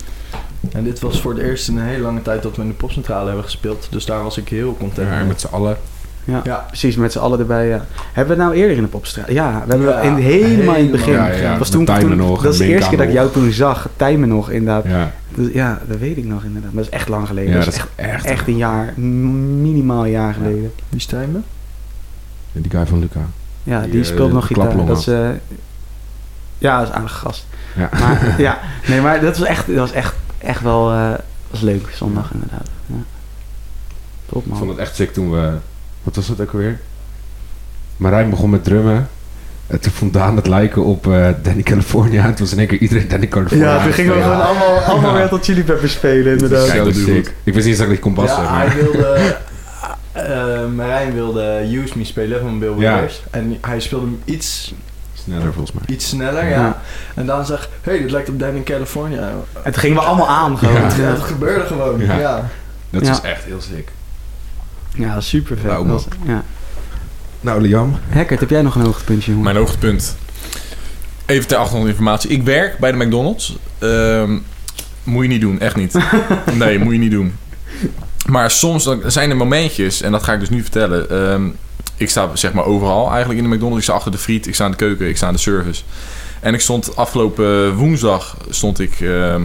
En 0.73 0.85
dit 0.85 1.00
was 1.00 1.21
voor 1.21 1.33
het 1.35 1.43
eerst 1.43 1.69
in 1.69 1.76
een 1.76 1.85
hele 1.87 2.03
lange 2.03 2.23
tijd 2.23 2.43
dat 2.43 2.56
we 2.56 2.62
in 2.62 2.69
de 2.69 2.75
popcentrale 2.75 3.26
hebben 3.26 3.44
gespeeld, 3.44 3.87
dus 3.91 4.05
daar 4.05 4.23
was 4.23 4.37
ik 4.38 4.49
heel 4.49 4.76
content 4.79 5.09
Ja, 5.09 5.17
mee. 5.17 5.26
met 5.26 5.41
z'n 5.41 5.47
allen. 5.50 5.76
Ja, 6.31 6.41
Ja. 6.44 6.65
precies. 6.67 6.97
Met 6.97 7.12
z'n 7.12 7.19
allen 7.19 7.38
erbij. 7.38 7.67
Ja. 7.69 7.85
Hebben 8.12 8.37
we 8.37 8.43
het 8.43 8.50
nou 8.53 8.61
eerder 8.62 8.77
in 8.77 8.82
de 8.82 8.88
popstraat? 8.88 9.31
Ja, 9.31 9.62
we 9.67 9.71
hebben 9.75 9.88
Ja, 9.88 10.00
in, 10.00 10.15
helemaal 10.15 10.75
in 10.75 10.82
het 10.82 10.91
begin. 10.93 11.12
Ja, 11.12 11.59
was 11.59 11.71
toen, 11.71 11.85
Tijmen 11.85 12.09
toen- 12.19 12.27
nog, 12.29 12.43
dat 12.43 12.53
is 12.53 12.59
de 12.59 12.67
eerste 12.67 12.88
keer 12.88 12.99
dat 12.99 13.06
ik 13.06 13.12
jou 13.12 13.31
toen 13.31 13.50
zag. 13.53 13.88
Tijmen 13.97 14.29
nog, 14.29 14.50
inderdaad. 14.50 14.85
Ja, 14.85 15.12
Dus 15.35 15.52
ja, 15.52 15.81
dat 15.87 15.99
weet 15.99 16.16
ik 16.16 16.25
nog 16.25 16.45
inderdaad. 16.45 16.73
Maar 16.73 16.83
dat 16.83 16.93
is 16.93 16.99
echt 16.99 17.09
lang 17.09 17.26
geleden. 17.26 17.50
ja 17.50 17.57
dat 17.57 17.64
dat 17.64 17.75
is 17.75 17.81
is 17.81 17.87
echt, 17.97 18.09
echt... 18.14 18.25
echt 18.25 18.49
een 18.49 18.57
jaar, 18.57 18.93
minimaal 18.99 20.04
een 20.04 20.11
jaar 20.11 20.35
geleden. 20.35 20.73
Wie 20.88 21.00
staan 21.00 21.33
me? 21.33 21.38
En 22.52 22.61
die 22.62 22.71
guy 22.71 22.87
van 22.87 22.99
Luca. 22.99 23.21
Ja, 23.62 23.81
die, 23.81 23.90
Die, 23.90 24.00
eh, 24.00 24.07
speelt 24.07 24.33
nog 24.33 24.47
gitaar. 24.47 24.87
Dat 24.87 24.99
is, 24.99 25.07
eh, 25.07 25.28
ja, 26.59 26.78
dat 26.78 26.88
is 26.88 26.95
aardige 26.95 27.14
gast. 27.19 27.47
Ja. 27.76 27.88
Maar, 28.00 28.35
ja, 28.38 28.59
nee, 28.88 29.00
maar 29.00 29.21
dat 29.21 29.38
was 29.38 29.49
echt, 29.49 29.66
dat 29.66 29.76
was 29.76 29.93
echt, 29.93 30.14
echt 30.38 30.61
wel 30.62 30.90
eh, 30.90 31.11
was 31.50 31.61
leuk, 31.61 31.90
zondag 31.95 32.31
inderdaad. 32.33 32.69
Ja. 32.87 32.95
Top 34.26 34.43
Ik 34.43 34.49
man. 34.49 34.59
vond 34.59 34.71
het 34.71 34.78
echt 34.78 34.95
sick 34.97 35.12
toen 35.12 35.31
we... 35.31 35.52
Wat 36.02 36.16
was 36.16 36.28
het 36.28 36.40
ook 36.40 36.52
alweer? 36.52 36.80
Marijn 37.97 38.30
begon 38.30 38.50
met 38.50 38.64
drummen. 38.64 39.09
En 39.66 39.80
toen 39.80 39.92
vond 39.92 40.12
Daan 40.12 40.37
het 40.37 40.47
lijken 40.47 40.85
op 40.85 41.07
eh, 41.07 41.28
Danny 41.42 41.62
California. 41.62 42.25
En 42.25 42.28
toen 42.35 42.38
was 42.45 42.52
in 42.52 42.59
één 42.59 42.66
keer 42.69 42.78
iedereen 42.78 43.09
Danny 43.09 43.28
California. 43.28 43.66
Ja, 43.69 43.76
toen 43.76 43.87
het 43.87 43.95
gingen 43.95 44.14
we 44.14 44.23
gewoon 44.23 44.40
allemaal, 44.42 44.78
allemaal 44.78 45.14
weer 45.14 45.28
tot 45.28 45.45
Chili 45.45 45.64
Peppers 45.64 45.92
spelen 45.92 46.33
inderdaad. 46.33 46.66
Kijk, 46.71 46.85
dat 46.85 46.95
je 46.95 47.02
sick. 47.02 47.26
Ik 47.45 47.54
wist 47.54 47.57
niet 47.57 47.66
eens 47.66 47.78
dat 47.78 47.88
ik 47.90 48.00
kon 48.00 48.14
bassen. 48.14 48.42
ja, 48.42 48.50
maar... 48.50 48.66
hij 48.66 48.83
wilde... 48.83 49.37
eh 50.12 50.66
Marijn 50.75 51.12
wilde 51.12 51.69
Use 51.83 51.99
Me 51.99 52.04
spelen 52.04 52.40
van 52.40 52.59
Bill 52.59 52.75
Ja. 52.78 52.95
Withers. 52.95 53.23
En 53.30 53.57
hij 53.61 53.80
speelde 53.80 54.07
hem 54.07 54.21
iets, 54.25 54.75
Sneller 55.14 55.52
volgens 55.52 55.73
mij. 55.73 55.83
iets 55.87 56.09
sneller, 56.09 56.45
ja. 56.45 56.50
Ja. 56.50 56.80
En 57.14 57.26
dan 57.26 57.47
zag 57.47 57.69
hé, 57.83 57.90
hey, 57.92 58.00
dit 58.00 58.11
lijkt 58.11 58.28
op 58.28 58.38
Dan 58.38 58.54
in 58.54 58.64
California. 58.64 59.30
En 59.62 59.73
toen 59.73 59.80
gingen 59.80 59.97
we 59.97 60.02
allemaal 60.02 60.28
aan 60.28 60.59
gewoon. 60.59 60.75
Ja. 60.75 60.83
Het 60.90 61.21
gebeurde 61.21 61.64
gewoon, 61.64 62.00
Ja. 62.00 62.19
ja. 62.19 62.49
Dat 62.90 63.07
Ja. 63.07 63.12
is 63.12 63.21
echt 63.21 63.45
heel 63.45 63.61
sick. 63.61 63.88
Super 65.18 65.56
vet. 65.56 65.70
Nou, 65.70 65.87
Dat 65.88 65.92
was- 65.92 66.06
ja. 66.26 66.44
Nou, 67.40 67.61
Liam. 67.61 67.99
Hackert, 68.09 68.40
heb 68.40 68.50
jij 68.50 68.62
nog 68.62 68.75
een 68.75 68.82
hoogtepuntje, 68.85 69.30
jongen? 69.30 69.44
Mijn 69.44 69.56
hoogtepunt. 69.56 70.16
Even 71.26 71.49
ter 71.49 71.56
achtergrondinformatie. 71.56 72.30
Ik 72.30 72.42
werk 72.42 72.78
bij 72.78 72.92
de 72.92 73.04
McDonald's. 73.04 73.56
Ehm, 73.78 74.38
moet 75.02 75.23
je 75.23 75.28
niet 75.28 75.40
doen, 75.40 75.61
echt 75.61 75.76
niet. 75.76 75.94
Nee, 76.54 76.78
moet 76.78 76.92
je 76.92 76.99
niet 76.99 77.11
doen. 77.11 77.32
Maar 78.26 78.50
soms 78.50 78.85
dan 78.85 79.02
zijn 79.06 79.30
er 79.30 79.37
momentjes, 79.37 80.02
en 80.02 80.12
dat 80.12 80.23
ga 80.23 80.32
ik 80.32 80.40
dus 80.40 80.49
nu 80.50 80.62
vertellen. 80.62 81.11
Ehm, 81.11 81.49
ik 81.97 82.11
sta 82.11 82.37
zeg 82.37 82.52
maar 82.52 82.64
overal 82.64 83.09
eigenlijk 83.11 83.40
in 83.40 83.49
de 83.50 83.54
McDonald's. 83.54 83.78
Ik 83.78 83.85
sta 83.85 83.92
achter 83.92 84.12
de 84.12 84.18
friet, 84.18 84.47
ik 84.47 84.54
sta 84.54 84.64
in 84.64 84.70
de 84.70 84.76
keuken, 84.76 85.09
ik 85.09 85.16
sta 85.16 85.26
in 85.26 85.32
de 85.32 85.38
service. 85.38 85.82
En 86.40 86.54
ik 86.54 86.61
stond 86.61 86.97
afgelopen 86.97 87.75
woensdag 87.75 88.37
stond 88.50 88.80
ik 88.80 89.00
ehm, 89.00 89.42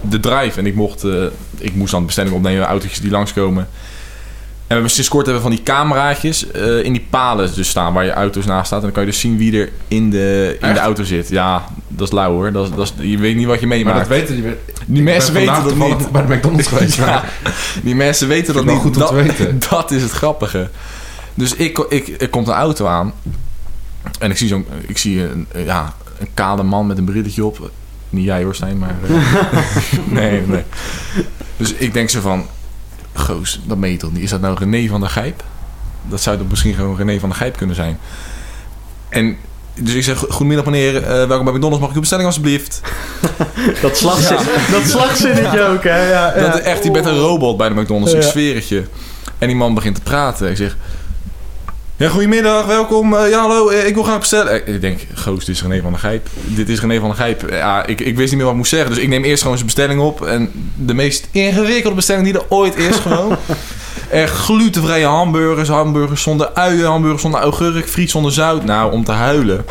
de 0.00 0.20
drive 0.20 0.58
en 0.58 0.66
ik 0.66 0.74
mocht, 0.74 1.04
eh, 1.04 1.24
ik 1.58 1.74
moest 1.74 1.90
dan 1.90 2.06
bestelling 2.06 2.34
opnemen, 2.34 2.64
autootjes 2.66 3.00
die 3.00 3.10
langskomen. 3.10 3.68
We 4.70 4.76
hebben 4.76 4.94
sinds 4.94 5.08
kort 5.10 5.24
hebben 5.24 5.42
van 5.42 5.50
die 5.50 5.62
cameraatjes 5.62 6.50
eh, 6.50 6.84
in 6.84 6.92
die 6.92 7.06
palen 7.10 7.54
dus 7.54 7.68
staan 7.68 7.92
waar 7.92 8.04
je 8.04 8.12
auto's 8.12 8.44
naast 8.44 8.66
staat. 8.66 8.78
En 8.78 8.84
dan 8.84 8.92
kan 8.94 9.02
je 9.04 9.10
dus 9.10 9.20
zien 9.20 9.36
wie 9.36 9.60
er 9.60 9.68
in 9.88 10.10
de, 10.10 10.56
in 10.60 10.66
Echt? 10.66 10.74
de 10.74 10.80
auto 10.80 11.02
zit. 11.04 11.28
Ja, 11.28 11.64
dat 11.88 12.06
is 12.08 12.12
lauw 12.14 12.32
hoor. 12.32 12.52
Dat 12.52 12.76
dat 12.76 12.92
is, 12.98 13.10
je 13.10 13.18
weet 13.18 13.36
niet 13.36 13.46
wat 13.46 13.60
je 13.60 13.66
Maar 13.66 13.76
meemaakt. 13.76 13.98
dat 13.98 14.08
weten 14.08 14.34
die, 14.42 14.54
die 14.86 15.02
mensen 15.02 15.32
weten 15.34 15.64
dat 15.64 15.76
niet. 15.76 16.10
bij 16.10 16.26
de 16.26 16.34
McDonald's 16.34 16.66
geweest. 16.72 16.96
Ja, 16.96 17.04
maar- 17.06 17.32
die 17.82 17.94
mensen 17.94 18.28
weten 18.28 18.54
dat 18.54 18.64
niet. 18.64 18.76
goed 18.78 18.94
om 18.94 18.98
dat, 18.98 19.08
te 19.08 19.14
weten. 19.14 19.58
dat 19.70 19.90
is 19.90 20.02
het 20.02 20.10
grappige. 20.12 20.70
Dus 21.34 21.54
ik, 21.54 21.78
ik, 21.78 22.20
er 22.22 22.28
komt 22.28 22.48
een 22.48 22.54
auto 22.54 22.86
aan. 22.86 23.12
En 24.18 24.30
ik 24.30 24.36
zie, 24.36 24.48
zo'n, 24.48 24.66
ik 24.86 24.98
zie 24.98 25.22
een, 25.22 25.46
ja, 25.64 25.94
een 26.18 26.28
kale 26.34 26.62
man 26.62 26.86
met 26.86 26.98
een 26.98 27.04
brilletje 27.04 27.44
op. 27.44 27.70
Niet 28.10 28.24
jij 28.24 28.42
hoor, 28.42 28.54
Stijn, 28.54 28.78
maar... 28.78 28.94
eh, 29.08 29.14
nee, 30.18 30.42
nee. 30.46 30.62
Dus 31.56 31.72
ik 31.72 31.92
denk 31.92 32.10
zo 32.10 32.20
van... 32.20 32.46
Goos, 33.12 33.60
dat 33.64 33.76
meet 33.76 34.00
toch 34.00 34.12
niet? 34.12 34.22
Is 34.22 34.30
dat 34.30 34.40
nou 34.40 34.56
René 34.58 34.88
van 34.88 35.00
der 35.00 35.10
Gijp? 35.10 35.44
Dat 36.08 36.20
zou 36.20 36.38
toch 36.38 36.48
misschien 36.48 36.74
gewoon 36.74 36.96
René 36.96 37.18
van 37.18 37.28
der 37.28 37.38
Gijp 37.38 37.56
kunnen 37.56 37.76
zijn? 37.76 37.98
En... 39.08 39.36
Dus 39.74 39.94
ik 39.94 40.02
zeg, 40.02 40.18
goedemiddag 40.18 40.64
meneer, 40.64 40.96
eh, 40.96 41.26
welkom 41.26 41.44
bij 41.44 41.54
McDonald's, 41.54 41.80
mag 41.80 41.88
ik 41.88 41.94
uw 41.94 42.00
bestelling 42.00 42.26
alsjeblieft? 42.26 42.80
Dat, 43.82 43.96
slagzin, 43.96 44.36
dat 44.70 44.82
slagzinnetje 44.86 45.62
ook, 45.62 45.82
hè? 45.82 46.10
Ja. 46.10 46.32
Dat 46.32 46.58
echt, 46.58 46.84
je 46.84 46.90
bent 46.90 47.06
een 47.06 47.18
robot 47.18 47.56
bij 47.56 47.68
de 47.68 47.74
McDonald's, 47.74 48.12
ik 48.12 48.22
zweer 48.22 48.54
het 48.54 48.68
je. 48.68 48.84
En 49.38 49.46
die 49.46 49.56
man 49.56 49.74
begint 49.74 49.94
te 49.94 50.00
praten. 50.00 50.50
Ik 50.50 50.56
zeg... 50.56 50.76
Ja, 52.00 52.08
goedemiddag, 52.08 52.66
welkom. 52.66 53.14
Eh, 53.14 53.30
ja, 53.30 53.40
hallo, 53.40 53.68
eh, 53.68 53.86
ik 53.86 53.94
wil 53.94 54.02
graag 54.02 54.18
bestellen. 54.18 54.66
Eh, 54.66 54.74
Ik 54.74 54.80
denk, 54.80 55.00
goos, 55.14 55.44
dit 55.44 55.54
is 55.54 55.62
René 55.62 55.80
van 55.80 55.90
der 55.90 56.00
Gijp. 56.00 56.28
Dit 56.44 56.68
is 56.68 56.80
René 56.80 57.00
van 57.00 57.08
der 57.08 57.18
Gijp. 57.18 57.50
Ja, 57.50 57.86
ik, 57.86 58.00
ik 58.00 58.16
wist 58.16 58.28
niet 58.28 58.36
meer 58.36 58.42
wat 58.42 58.50
ik 58.50 58.56
moest 58.56 58.70
zeggen. 58.70 58.90
Dus 58.90 58.98
ik 58.98 59.08
neem 59.08 59.24
eerst 59.24 59.42
gewoon 59.42 59.56
zijn 59.56 59.66
bestelling 59.68 60.00
op. 60.00 60.26
En 60.26 60.50
de 60.76 60.94
meest 60.94 61.28
ingewikkelde 61.30 61.96
bestelling 61.96 62.24
die 62.24 62.34
er 62.34 62.44
ooit 62.48 62.76
is 62.76 62.96
gewoon. 62.96 63.36
Echt 64.10 64.36
glutenvrije 64.36 65.06
hamburgers, 65.06 65.68
hamburgers 65.68 66.22
zonder 66.22 66.54
uien, 66.54 66.86
hamburgers 66.86 67.22
zonder 67.22 67.40
augurk, 67.40 67.88
friet 67.88 68.10
zonder 68.10 68.32
zout. 68.32 68.64
Nou, 68.64 68.92
om 68.92 69.04
te 69.04 69.12
huilen. 69.12 69.64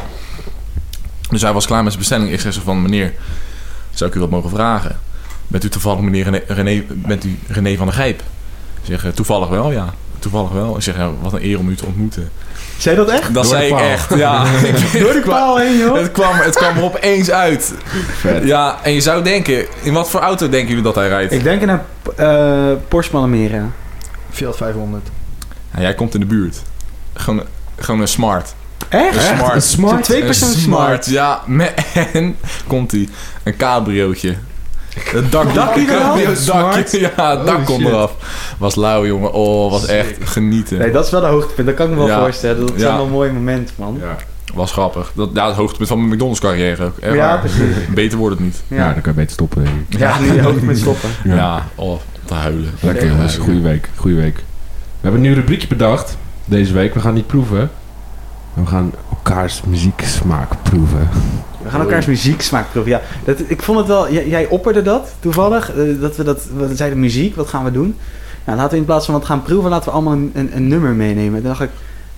Dus 1.30 1.42
hij 1.42 1.54
was 1.54 1.66
klaar 1.66 1.84
met 1.84 1.92
zijn 1.94 2.04
bestelling. 2.04 2.32
Ik 2.32 2.40
zeg 2.40 2.54
zo 2.54 2.62
van, 2.64 2.82
meneer, 2.82 3.14
zou 3.94 4.10
ik 4.10 4.16
u 4.16 4.20
wat 4.20 4.30
mogen 4.30 4.50
vragen? 4.50 5.00
Bent 5.48 5.64
u 5.64 5.70
toevallig 5.70 6.00
meneer 6.00 6.24
René, 6.24 6.42
René, 6.48 6.84
bent 6.88 7.24
u 7.24 7.40
René 7.48 7.76
van 7.78 7.86
der 7.86 7.96
Gijp? 7.96 8.20
Ik 8.84 9.00
zeg, 9.00 9.14
toevallig 9.14 9.48
wel, 9.50 9.72
ja. 9.72 9.94
Toevallig 10.20 10.52
wel. 10.52 10.76
Ik 10.76 10.82
zeg, 10.82 10.96
ja, 10.98 11.10
wat 11.22 11.34
een 11.34 11.44
eer 11.44 11.60
om 11.60 11.70
u 11.70 11.76
te 11.76 11.86
ontmoeten. 11.86 12.32
Zei 12.78 12.96
dat 12.96 13.10
echt? 13.10 13.34
Dat 13.34 13.44
Door 13.44 13.46
zei 13.46 13.68
ik 13.74 13.80
echt, 13.80 14.16
ja. 14.16 14.46
Ik- 14.64 15.00
Door 15.02 15.14
de 15.14 15.22
paal 15.30 15.58
heen, 15.58 15.78
joh. 15.78 15.96
het, 15.96 16.12
kwam, 16.12 16.36
het 16.36 16.56
kwam 16.56 16.78
er 16.78 16.84
opeens 16.84 17.32
uit. 17.32 17.74
Vet. 18.20 18.44
Ja, 18.44 18.78
en 18.84 18.94
je 18.94 19.02
zou 19.02 19.24
denken, 19.24 19.66
in 19.82 19.94
wat 19.94 20.10
voor 20.10 20.20
auto 20.20 20.50
denken 20.50 20.68
jullie 20.68 20.84
dat 20.84 20.96
hij 20.96 21.08
rijdt? 21.08 21.34
Ik 21.34 21.44
denk 21.44 21.62
in 21.62 21.70
een 21.70 21.80
eh 22.16 22.72
Porsche 22.88 23.12
Panamera. 23.12 23.66
Fiat 24.30 24.58
500. 24.58 25.08
Ja, 25.74 25.82
jij 25.82 25.94
komt 25.94 26.14
in 26.14 26.20
de 26.20 26.26
buurt. 26.26 26.62
Gewoon, 27.14 27.44
gewoon 27.80 28.02
een 28.02 28.08
smart. 28.08 28.54
Echt? 28.90 29.16
Een 29.16 29.38
smart. 29.38 29.56
Een 29.56 29.62
smart? 29.62 30.04
Twee 30.04 30.24
persoon 30.24 30.50
Een 30.50 30.56
smart. 30.56 31.06
Ja, 31.06 31.42
met, 31.46 31.74
en 32.14 32.38
komt 32.68 32.92
hij 32.92 33.08
een 33.44 33.56
cabriootje. 33.58 34.36
Het 35.04 35.32
dak, 35.32 35.44
eraf? 35.44 35.46
het 35.46 35.54
dakje, 35.56 35.82
ja, 37.00 37.38
het 37.38 37.46
dak 37.48 37.70
shit. 37.70 37.80
eraf. 37.80 38.12
Was 38.58 38.76
lauw, 38.76 39.06
jongen. 39.06 39.34
Oh, 39.34 39.72
was 39.72 39.86
echt 39.86 40.18
genieten. 40.30 40.78
Nee, 40.78 40.92
dat 40.92 41.06
is 41.06 41.12
wel 41.12 41.24
een 41.24 41.30
hoogtepunt. 41.30 41.68
Dat 41.68 41.76
kan 41.76 41.86
ik 41.86 41.92
me 41.92 41.98
wel 41.98 42.08
Ja. 42.08 42.20
voorstellen. 42.20 42.60
Dat 42.66 42.72
Ja. 42.76 42.80
zijn 42.82 42.96
wel 42.96 43.08
mooie 43.08 43.32
momenten, 43.32 43.76
man. 43.78 43.98
Ja. 44.02 44.16
Was 44.54 44.72
grappig. 44.72 45.12
Dat, 45.16 45.30
ja, 45.34 45.48
het 45.48 45.56
hoogtepunt 45.56 45.88
van 45.90 45.98
mijn 46.00 46.12
McDonald's 46.12 46.40
carrière 46.40 46.84
ook. 46.86 46.98
Echt 46.98 47.16
Ja, 47.16 47.38
precies. 47.38 47.76
Beter 47.94 48.18
wordt 48.18 48.36
het 48.36 48.44
niet. 48.46 48.62
Ja. 48.68 48.76
Ja, 48.78 48.94
dan 48.94 49.02
kan 49.02 49.12
je 49.12 49.18
beter 49.20 49.34
stoppen. 49.34 49.64
denk 49.64 49.76
ik. 49.90 50.00
ja 50.00 50.20
nu 50.20 50.34
je 50.34 50.42
hoogtepunt 50.42 50.78
stoppen. 50.78 51.10
Ja, 51.36 51.66
oh, 51.76 51.90
om 51.92 52.00
te 52.26 52.34
huilen. 52.34 52.72
Lekker 52.80 53.08
jongens, 53.08 53.38
goede 53.38 53.62
week, 53.62 53.90
goede 53.96 54.16
week. 54.16 54.36
We 54.36 54.42
hebben 55.02 55.22
een 55.22 55.28
nieuw 55.28 55.36
rubriekje 55.36 55.68
bedacht 55.68 56.18
deze 56.46 56.74
week. 56.74 56.94
We 56.94 57.00
gaan 57.00 57.14
niet 57.14 57.28
proeven. 57.28 57.72
We 58.54 58.66
gaan 58.66 58.92
elkaars 59.10 59.62
muzieksmaak 59.68 60.52
proeven. 60.64 61.10
We 61.64 61.70
gaan 61.70 61.80
elkaars 61.82 62.06
muzieksmaak 62.06 62.72
proeven. 62.72 62.92
Ja, 62.92 63.02
dat, 63.26 63.40
ik 63.48 63.62
vond 63.62 63.78
het 63.78 63.88
wel... 63.88 64.12
Jij, 64.12 64.28
jij 64.28 64.48
opperde 64.48 64.82
dat 64.82 65.14
toevallig. 65.20 65.72
eh, 65.76 66.02
dat 66.02 66.16
we 66.16 66.24
dat... 66.24 66.46
We 66.58 66.76
zeiden 66.76 67.00
muziek, 67.00 67.36
wat 67.36 67.48
gaan 67.48 67.64
we 67.64 67.72
doen? 67.72 67.96
Nou, 68.46 68.58
laten 68.58 68.72
we 68.74 68.78
in 68.78 68.86
plaats 68.86 69.06
van 69.06 69.14
wat 69.14 69.26
gaan 69.26 69.44
proeven... 69.44 69.70
laten 69.70 69.86
we 69.86 69.92
allemaal 69.92 70.14
een, 70.14 70.32
een, 70.34 70.56
een 70.56 70.68
nummer 70.68 70.92
meenemen. 70.92 71.40
Toen 71.40 71.50
dacht 71.50 71.62
ik... 71.62 71.70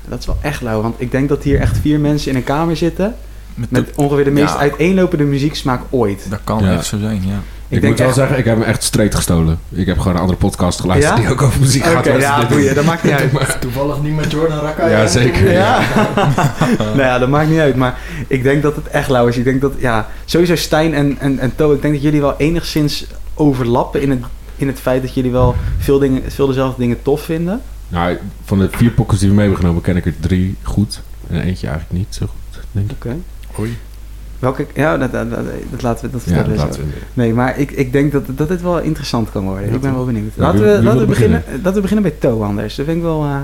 Dat 0.07 0.19
is 0.19 0.25
wel 0.25 0.37
echt 0.41 0.61
lauw. 0.61 0.81
Want 0.81 0.95
ik 0.97 1.11
denk 1.11 1.29
dat 1.29 1.43
hier 1.43 1.59
echt 1.59 1.77
vier 1.77 1.99
mensen 1.99 2.31
in 2.31 2.37
een 2.37 2.43
kamer 2.43 2.77
zitten... 2.77 3.15
Met 3.55 3.71
met 3.71 3.91
ongeveer 3.95 4.23
de 4.23 4.31
meest 4.31 4.53
Ja. 4.53 4.57
uiteenlopende 4.59 5.23
muzieksmaak 5.23 5.81
ooit. 5.89 6.25
Dat 6.29 6.39
kan 6.43 6.63
Ja. 6.63 6.71
echt 6.73 6.85
zo 6.85 6.97
zijn, 6.99 7.21
ja. 7.25 7.39
Ik, 7.77 7.83
moet 7.83 7.97
wel 7.97 8.07
echt- 8.07 8.15
zeggen, 8.17 8.37
ik 8.37 8.45
heb 8.45 8.55
hem 8.57 8.63
echt 8.65 8.83
streed 8.83 9.15
gestolen. 9.15 9.59
Ik 9.69 9.85
heb 9.85 9.97
gewoon 9.99 10.13
een 10.15 10.19
andere 10.21 10.37
podcast 10.39 10.79
geluisterd 10.79 11.15
Ja? 11.17 11.21
die 11.23 11.31
ook 11.31 11.41
over 11.41 11.59
muziek 11.59 11.83
gaat. 11.83 12.07
Oké, 12.07 12.15
ja, 12.17 12.47
boeien. 12.47 12.75
Dat 12.75 12.85
maakt 12.85 13.03
niet 13.03 13.13
uit. 13.19 13.57
Toevallig 13.61 14.01
niet 14.01 14.15
met 14.15 14.31
Jordan 14.31 14.59
Rakai. 14.59 14.91
Ja, 14.91 15.07
zeker. 15.07 15.51
Ja. 15.61 15.79
nou 16.77 16.97
ja, 16.99 17.19
dat 17.19 17.29
maakt 17.29 17.49
niet 17.49 17.59
uit. 17.59 17.75
Maar 17.75 17.97
ik 18.27 18.43
denk 18.43 18.61
dat 18.63 18.75
het 18.75 18.87
echt 18.87 19.09
lauw 19.09 19.27
is. 19.27 19.37
Ik 19.37 19.43
denk 19.43 19.61
dat, 19.61 19.73
ja, 19.77 20.07
sowieso 20.25 20.55
Stijn 20.55 20.93
en, 20.93 21.17
en, 21.19 21.39
en 21.39 21.55
To, 21.55 21.73
ik 21.73 21.81
denk 21.81 21.93
dat 21.93 22.03
jullie 22.03 22.21
wel 22.21 22.37
enigszins 22.37 23.05
overlappen 23.33 24.01
in 24.01 24.09
het, 24.09 24.19
in 24.55 24.67
het 24.67 24.79
feit 24.79 25.01
dat 25.01 25.13
jullie 25.13 25.31
wel 25.31 25.55
veel, 25.77 25.99
dingen, 25.99 26.31
veel 26.31 26.47
dezelfde 26.47 26.81
dingen 26.81 27.01
tof 27.01 27.21
vinden. 27.21 27.61
Nou, 27.87 28.17
van 28.45 28.59
de 28.59 28.67
vier 28.71 28.91
pokkers 28.91 29.19
die 29.19 29.27
we 29.29 29.33
mee 29.35 29.43
hebben 29.43 29.61
genomen, 29.61 29.81
ken 29.83 29.95
ik 29.97 30.05
er 30.05 30.13
drie 30.19 30.55
goed. 30.61 31.01
En 31.29 31.41
eentje 31.41 31.67
eigenlijk 31.67 31.97
niet 31.99 32.15
zo 32.15 32.25
goed, 32.25 32.63
denk 32.71 32.91
ik. 32.91 33.05
Oké. 33.05 33.15
Oei. 33.59 33.77
Welke, 34.41 34.65
ja, 34.73 34.97
dat, 34.97 35.11
dat, 35.11 35.29
dat, 35.29 35.39
dat 35.71 35.81
laten 35.81 36.05
we 36.05 36.11
dat 36.11 36.21
vertellen 36.21 36.51
we 36.57 36.77
we. 36.77 36.83
Nee, 37.13 37.33
maar 37.33 37.59
ik, 37.59 37.71
ik 37.71 37.91
denk 37.91 38.11
dat, 38.11 38.23
dat 38.27 38.47
dit 38.47 38.61
wel 38.61 38.79
interessant 38.79 39.31
kan 39.31 39.43
worden. 39.43 39.69
Ja, 39.69 39.75
ik 39.75 39.81
ben 39.81 39.93
wel 39.95 40.05
benieuwd. 40.05 40.31
Ja, 40.35 40.41
laten 40.41 40.59
wie- 40.59 40.69
we, 40.69 40.75
wie 40.75 40.83
laten 40.83 40.99
we, 40.99 41.05
beginnen, 41.05 41.37
beginnen? 41.39 41.61
laten 41.63 41.73
we 41.75 41.81
beginnen 41.81 42.03
bij 42.19 42.29
To 42.31 42.43
anders. 42.43 42.75
Dat 42.75 42.85
vind 42.85 42.97
ik 42.97 43.03
wel... 43.03 43.23
eh 43.23 43.35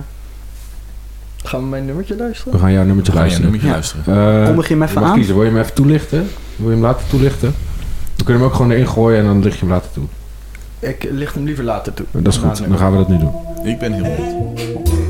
Gaan 1.43 1.59
we 1.61 1.65
mijn 1.67 1.85
nummertje 1.85 2.15
We 2.15 2.21
luisteren? 2.21 2.59
gaan 2.59 2.71
jouw 2.71 2.83
nummertje 2.83 3.11
We 3.13 3.17
gaan 3.17 3.27
luisteren. 3.27 3.51
nummertje 3.51 3.67
Ja. 3.67 3.73
luisteren. 3.73 4.39
Eh, 4.41 4.45
kondig 4.47 4.67
je 4.67 4.73
hem 4.73 4.83
even 4.83 5.03
aan. 5.03 5.13
kiezen. 5.13 5.33
Wil 5.35 5.43
je 5.43 5.49
hem 5.49 5.59
even 5.59 5.73
toelichten? 5.73 6.27
Wil 6.55 6.67
je 6.67 6.73
hem 6.73 6.81
laten 6.83 7.07
toelichten? 7.09 7.53
We 8.15 8.23
kunnen 8.23 8.41
hem 8.41 8.51
ook 8.51 8.55
gewoon 8.57 8.71
erin 8.71 8.87
gooien 8.87 9.19
en 9.19 9.25
dan 9.25 9.43
licht 9.43 9.53
je 9.59 9.59
hem 9.65 9.69
later 9.73 9.91
toe. 9.91 10.03
Ik 10.79 11.07
licht 11.11 11.33
hem 11.35 11.43
liever 11.45 11.63
later 11.63 11.93
toe. 11.93 12.05
Dat 12.11 12.33
is 12.33 12.39
goed, 12.39 12.67
dan 12.67 12.77
gaan 12.77 12.91
we 12.91 12.97
dat 12.97 13.07
nu 13.09 13.17
doen. 13.17 13.31
Ik 13.63 13.79
ben 13.79 13.93
heel 13.93 14.03
benieuwd. 14.03 15.06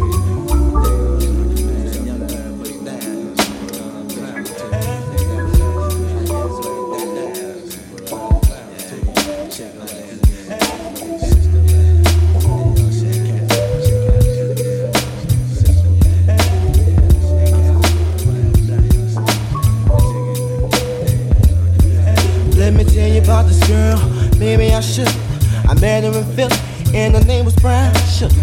Her 26.03 26.19
in 26.19 26.25
Philly, 26.35 26.55
and 26.93 27.15
her 27.15 27.23
name 27.23 27.45
was 27.45 27.55
Brown 27.55 27.93
Sugar. 27.95 28.33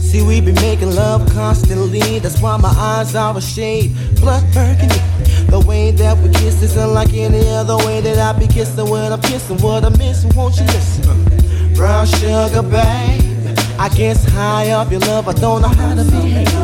See, 0.00 0.22
we 0.22 0.40
be 0.40 0.52
making 0.52 0.94
love 0.94 1.28
constantly, 1.32 2.18
that's 2.18 2.40
why 2.40 2.56
my 2.56 2.70
eyes 2.70 3.14
are 3.14 3.36
a 3.36 3.40
shade 3.40 3.94
blood 4.16 4.42
burgundy. 4.52 5.00
The 5.48 5.62
way 5.66 5.92
that 5.92 6.18
we 6.18 6.28
kiss 6.30 6.60
is 6.62 6.76
unlike 6.76 7.14
any 7.14 7.48
other 7.48 7.76
way 7.78 8.00
that 8.00 8.18
I 8.18 8.36
be 8.38 8.48
kissing 8.48 8.90
when 8.90 9.12
I'm 9.12 9.20
kissing. 9.20 9.58
What 9.58 9.84
I'm 9.84 9.96
missing, 9.96 10.32
won't 10.34 10.56
you 10.56 10.64
listen? 10.66 11.74
Brown 11.74 12.06
sugar, 12.06 12.62
babe. 12.62 13.58
I 13.78 13.88
guess 13.94 14.24
high 14.24 14.72
off 14.72 14.90
your 14.90 15.00
love, 15.00 15.28
I 15.28 15.32
don't 15.34 15.62
know 15.62 15.68
how 15.68 15.94
to 15.94 16.04
behave. 16.04 16.63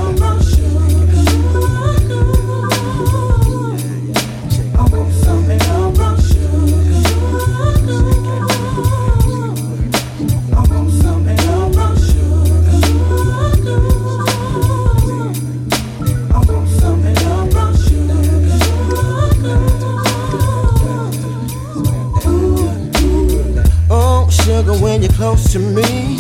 Close 25.21 25.53
to 25.53 25.59
me, 25.59 26.17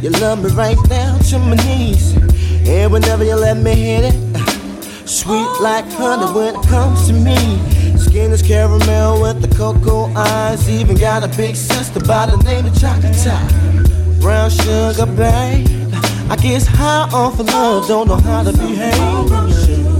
you 0.00 0.10
love 0.20 0.40
me 0.40 0.48
right 0.50 0.78
down 0.88 1.18
to 1.18 1.40
my 1.40 1.56
knees. 1.66 2.14
And 2.64 2.92
whenever 2.92 3.24
you 3.24 3.34
let 3.34 3.56
me 3.56 3.74
hit 3.74 4.04
it, 4.04 4.14
uh, 4.36 4.46
sweet 5.04 5.50
like 5.60 5.84
honey 5.90 6.32
when 6.32 6.54
it 6.54 6.68
comes 6.68 7.08
to 7.08 7.12
me. 7.12 7.36
Skin 7.98 8.30
is 8.30 8.42
caramel 8.42 9.20
with 9.20 9.42
the 9.42 9.52
cocoa 9.56 10.06
eyes. 10.14 10.70
Even 10.70 10.96
got 10.96 11.24
a 11.24 11.36
big 11.36 11.56
sister 11.56 11.98
by 11.98 12.26
the 12.26 12.36
name 12.44 12.66
of 12.66 12.80
Chocolate 12.80 14.20
Brown 14.20 14.50
sugar, 14.50 15.06
babe. 15.06 15.66
I 16.30 16.36
guess 16.40 16.64
high 16.64 17.08
off 17.12 17.40
of 17.40 17.46
love, 17.46 17.88
don't 17.88 18.06
know 18.06 18.18
how 18.18 18.44
to 18.44 18.52
behave. 18.52 19.95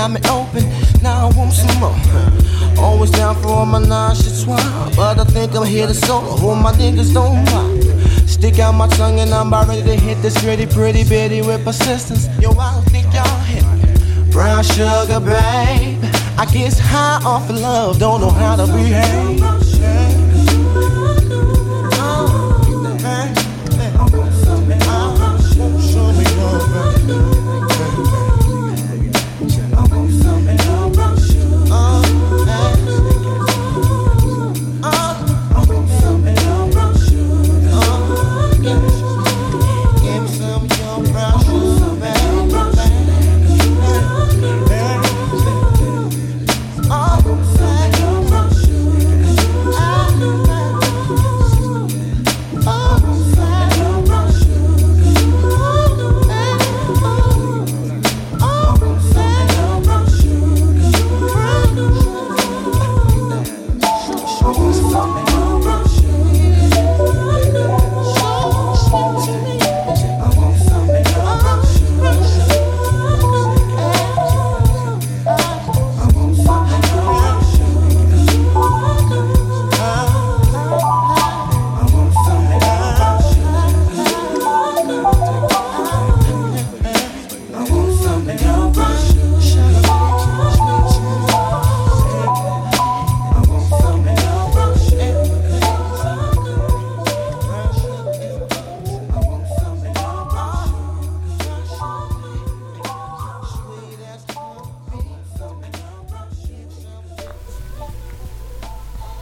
Got 0.00 0.10
me 0.12 0.20
open. 0.30 0.64
Now 1.02 1.28
I 1.28 1.36
want 1.36 1.52
some 1.52 1.78
more. 1.78 2.82
Always 2.82 3.10
down 3.10 3.34
for 3.42 3.48
all 3.48 3.66
my 3.66 3.82
swab. 4.14 4.96
But 4.96 5.18
I 5.18 5.24
think 5.24 5.54
I'm 5.54 5.66
here 5.66 5.86
to 5.86 5.94
solo. 5.94 6.36
Who 6.40 6.56
my 6.56 6.72
niggas 6.72 7.12
don't 7.12 7.44
mind. 7.52 7.84
Stick 8.28 8.58
out 8.60 8.72
my 8.72 8.88
tongue 8.88 9.20
and 9.20 9.30
I'm 9.30 9.48
about 9.48 9.68
ready 9.68 9.82
to 9.82 9.96
hit 9.96 10.22
this 10.22 10.40
gritty, 10.40 10.64
pretty 10.64 11.04
bitty 11.04 11.42
with 11.42 11.62
persistence. 11.64 12.28
Yo, 12.40 12.50
I 12.52 12.74
don't 12.74 12.88
think 12.92 13.12
y'all 13.12 13.40
hit 13.52 13.64
me. 13.72 14.32
Brown 14.32 14.64
sugar, 14.64 15.20
babe. 15.20 15.98
I 16.42 16.46
guess 16.50 16.78
high 16.78 17.20
off 17.22 17.50
of 17.50 17.58
love, 17.58 17.98
don't 17.98 18.22
know 18.22 18.30
how 18.30 18.56
to 18.56 18.66
behave. 18.72 19.59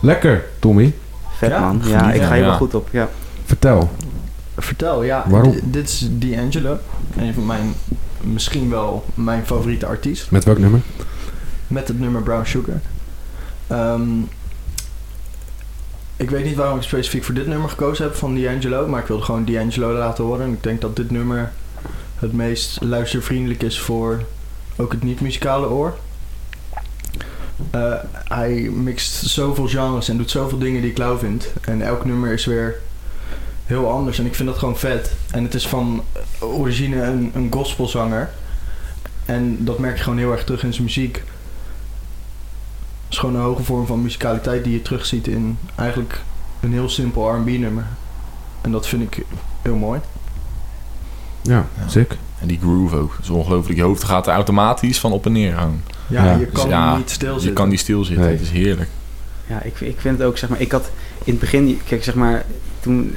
Lekker, 0.08 0.44
Tommy. 0.58 0.94
Vet 1.36 1.50
Ja, 1.50 1.60
man. 1.60 1.80
Ja, 1.84 2.12
ik 2.12 2.22
ga 2.22 2.32
hier 2.34 2.42
wel 2.42 2.50
Ja. 2.50 2.56
goed 2.56 2.74
op. 2.74 2.88
Ja. 2.92 3.08
Vertel. 3.44 3.90
Vertel, 4.56 5.02
ja. 5.02 5.24
Waarom? 5.28 5.52
d- 5.52 5.60
Dit 5.64 5.88
is 5.88 6.08
D'Angelo. 6.10 6.78
Een 7.16 7.34
van 7.34 7.46
mijn, 7.46 7.74
misschien 8.20 8.70
wel 8.70 9.04
mijn 9.14 9.46
favoriete 9.46 9.86
artiest. 9.86 10.30
Met 10.30 10.44
welk 10.44 10.58
nummer? 10.58 10.80
Met 11.66 11.88
het 11.88 12.00
nummer 12.00 12.22
Brown 12.22 12.44
Sugar. 12.46 12.80
Ehm, 13.66 14.02
ik 16.16 16.30
weet 16.30 16.44
niet 16.44 16.56
waarom 16.56 16.76
ik 16.76 16.82
specifiek 16.82 17.24
voor 17.24 17.34
dit 17.34 17.46
nummer 17.46 17.68
gekozen 17.68 18.04
heb 18.04 18.14
van 18.14 18.34
D'Angelo. 18.34 18.86
Maar 18.86 19.00
ik 19.00 19.06
wilde 19.06 19.24
gewoon 19.24 19.44
D'Angelo 19.44 19.92
laten 19.92 20.24
horen. 20.24 20.44
En 20.46 20.52
ik 20.52 20.62
denk 20.62 20.80
dat 20.80 20.96
dit 20.96 21.10
nummer 21.10 21.52
het 22.18 22.32
meest 22.32 22.78
luistervriendelijk 22.82 23.62
is 23.62 23.80
voor 23.80 24.22
ook 24.76 24.92
het 24.92 25.02
niet-muzikale 25.02 25.68
oor. 25.68 25.96
Hij 28.48 28.70
mixt 28.70 29.26
zoveel 29.26 29.66
genres 29.68 30.08
en 30.08 30.16
doet 30.16 30.30
zoveel 30.30 30.58
dingen 30.58 30.80
die 30.80 30.90
ik 30.90 30.98
lauw 30.98 31.18
vind. 31.18 31.48
En 31.60 31.82
elk 31.82 32.04
nummer 32.04 32.32
is 32.32 32.44
weer 32.44 32.74
heel 33.66 33.90
anders. 33.90 34.18
En 34.18 34.26
ik 34.26 34.34
vind 34.34 34.48
dat 34.48 34.58
gewoon 34.58 34.78
vet. 34.78 35.12
En 35.30 35.42
het 35.42 35.54
is 35.54 35.68
van 35.68 36.02
origine 36.40 37.02
een, 37.02 37.30
een 37.34 37.48
gospelzanger. 37.52 38.30
En 39.24 39.64
dat 39.64 39.78
merk 39.78 39.96
je 39.96 40.02
gewoon 40.02 40.18
heel 40.18 40.32
erg 40.32 40.44
terug 40.44 40.62
in 40.62 40.72
zijn 40.72 40.84
muziek. 40.84 41.14
Het 41.16 43.12
is 43.12 43.18
gewoon 43.18 43.34
een 43.34 43.40
hoge 43.40 43.62
vorm 43.62 43.86
van 43.86 44.02
muzikaliteit 44.02 44.64
die 44.64 44.72
je 44.72 44.82
terugziet 44.82 45.26
in 45.26 45.58
eigenlijk 45.76 46.20
een 46.60 46.72
heel 46.72 46.88
simpel 46.88 47.34
R&B 47.34 47.46
nummer. 47.48 47.86
En 48.60 48.70
dat 48.70 48.86
vind 48.86 49.02
ik 49.02 49.24
heel 49.62 49.76
mooi. 49.76 50.00
Ja, 51.42 51.66
Ja. 51.78 51.88
sick. 51.88 52.16
En 52.40 52.46
die 52.48 52.58
groove 52.58 52.96
ook. 52.96 53.10
Dat 53.16 53.24
is 53.24 53.30
ongelooflijk. 53.30 53.78
Je 53.78 53.84
hoofd 53.84 54.04
gaat 54.04 54.26
er 54.26 54.32
automatisch 54.32 55.00
van 55.00 55.12
op 55.12 55.26
en 55.26 55.32
neer 55.32 55.54
gaan. 55.54 55.82
Ja, 56.06 56.24
Ja, 56.24 56.32
je 56.32 56.44
Dus 56.50 56.60
kan 56.62 56.68
ja, 56.68 56.96
niet 56.96 57.10
stilzitten. 57.10 57.48
Je 57.48 57.54
kan 57.56 57.68
niet 57.68 57.80
stilzitten. 57.80 58.24
Nee. 58.24 58.32
Het 58.34 58.42
is 58.42 58.50
heerlijk. 58.50 58.88
Ja, 59.46 59.62
ik, 59.62 59.80
ik 59.80 59.96
vind 60.00 60.18
het 60.18 60.26
ook, 60.26 60.38
zeg 60.38 60.48
maar, 60.48 60.60
ik 60.60 60.72
had 60.72 60.90
in 61.24 61.32
het 61.32 61.38
begin, 61.40 61.80
kijk, 61.88 62.04
zeg 62.04 62.14
maar, 62.14 62.44
toen, 62.80 63.14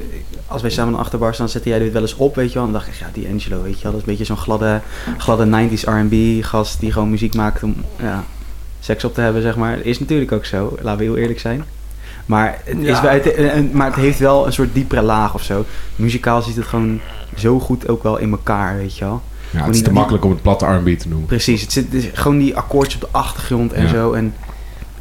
als 0.48 0.62
wij 0.62 0.72
samen 0.72 0.94
een 0.94 1.00
achterbar 1.00 1.34
staan, 1.34 1.50
zette 1.50 1.70
jij 1.70 1.80
dit 1.80 1.92
wel 1.94 2.02
eens 2.02 2.16
op, 2.16 2.36
weet 2.36 2.48
je 2.48 2.54
wel. 2.54 2.66
En 2.66 2.72
dan 2.72 2.82
dacht 2.82 2.94
ik, 2.94 3.00
ja, 3.00 3.10
die 3.14 3.28
Angelo, 3.32 3.62
weet 3.62 3.78
je 3.78 3.84
wel, 3.84 3.92
dat 3.92 4.02
is 4.02 4.08
een 4.08 4.12
beetje 4.18 4.26
zo'n 4.34 4.38
gladde, 4.44 4.82
gladde 5.18 5.68
90s 5.70 5.82
R&B 5.84 6.44
gast 6.46 6.80
die 6.80 6.92
gewoon 6.92 7.10
muziek 7.10 7.36
maakt 7.36 7.64
om, 7.64 7.76
ja, 8.00 8.24
seks 8.80 9.04
op 9.04 9.14
te 9.14 9.22
hebben, 9.22 9.42
zeg 9.42 9.56
maar. 9.56 9.80
Is 9.80 10.00
natuurlijk 10.00 10.32
ook 10.32 10.46
zo, 10.46 10.78
laten 10.82 10.98
we 11.00 11.04
heel 11.04 11.18
eerlijk 11.18 11.40
zijn. 11.40 11.64
Maar 12.26 12.60
het, 12.64 12.78
is 12.78 12.88
Ja. 12.88 13.02
wel, 13.02 13.12
het, 13.12 13.34
eh, 13.34 13.54
maar 13.72 13.88
het 13.88 13.96
heeft 13.96 14.20
wel 14.20 14.46
een 14.46 14.54
soort 14.54 14.74
diepere 14.74 15.02
laag 15.02 15.34
of 15.34 15.44
zo. 15.44 15.66
Muzikaal 15.96 16.42
zit 16.42 16.56
het 16.56 16.66
gewoon 16.66 17.00
zo 17.36 17.60
goed 17.60 17.88
ook 17.88 18.04
wel 18.04 18.18
in 18.18 18.32
elkaar, 18.32 18.78
weet 18.78 18.98
je 18.98 19.06
wel. 19.06 19.22
Ja, 19.50 19.66
het 19.66 19.76
is 19.76 19.82
te 19.84 19.92
makkelijk 19.92 20.24
om 20.26 20.32
het 20.32 20.42
platte 20.42 20.66
R&B 20.66 21.00
te 21.00 21.08
noemen. 21.08 21.28
Precies, 21.28 21.62
het 21.62 21.72
zit 21.72 21.86
het 21.86 21.94
is 21.94 22.10
gewoon 22.14 22.38
die 22.38 22.56
akkoordjes 22.58 22.96
op 22.96 23.02
de 23.12 23.18
achtergrond 23.18 23.74
en 23.74 23.84
Ja. 23.84 23.90
zo. 23.90 24.12
En 24.14 24.34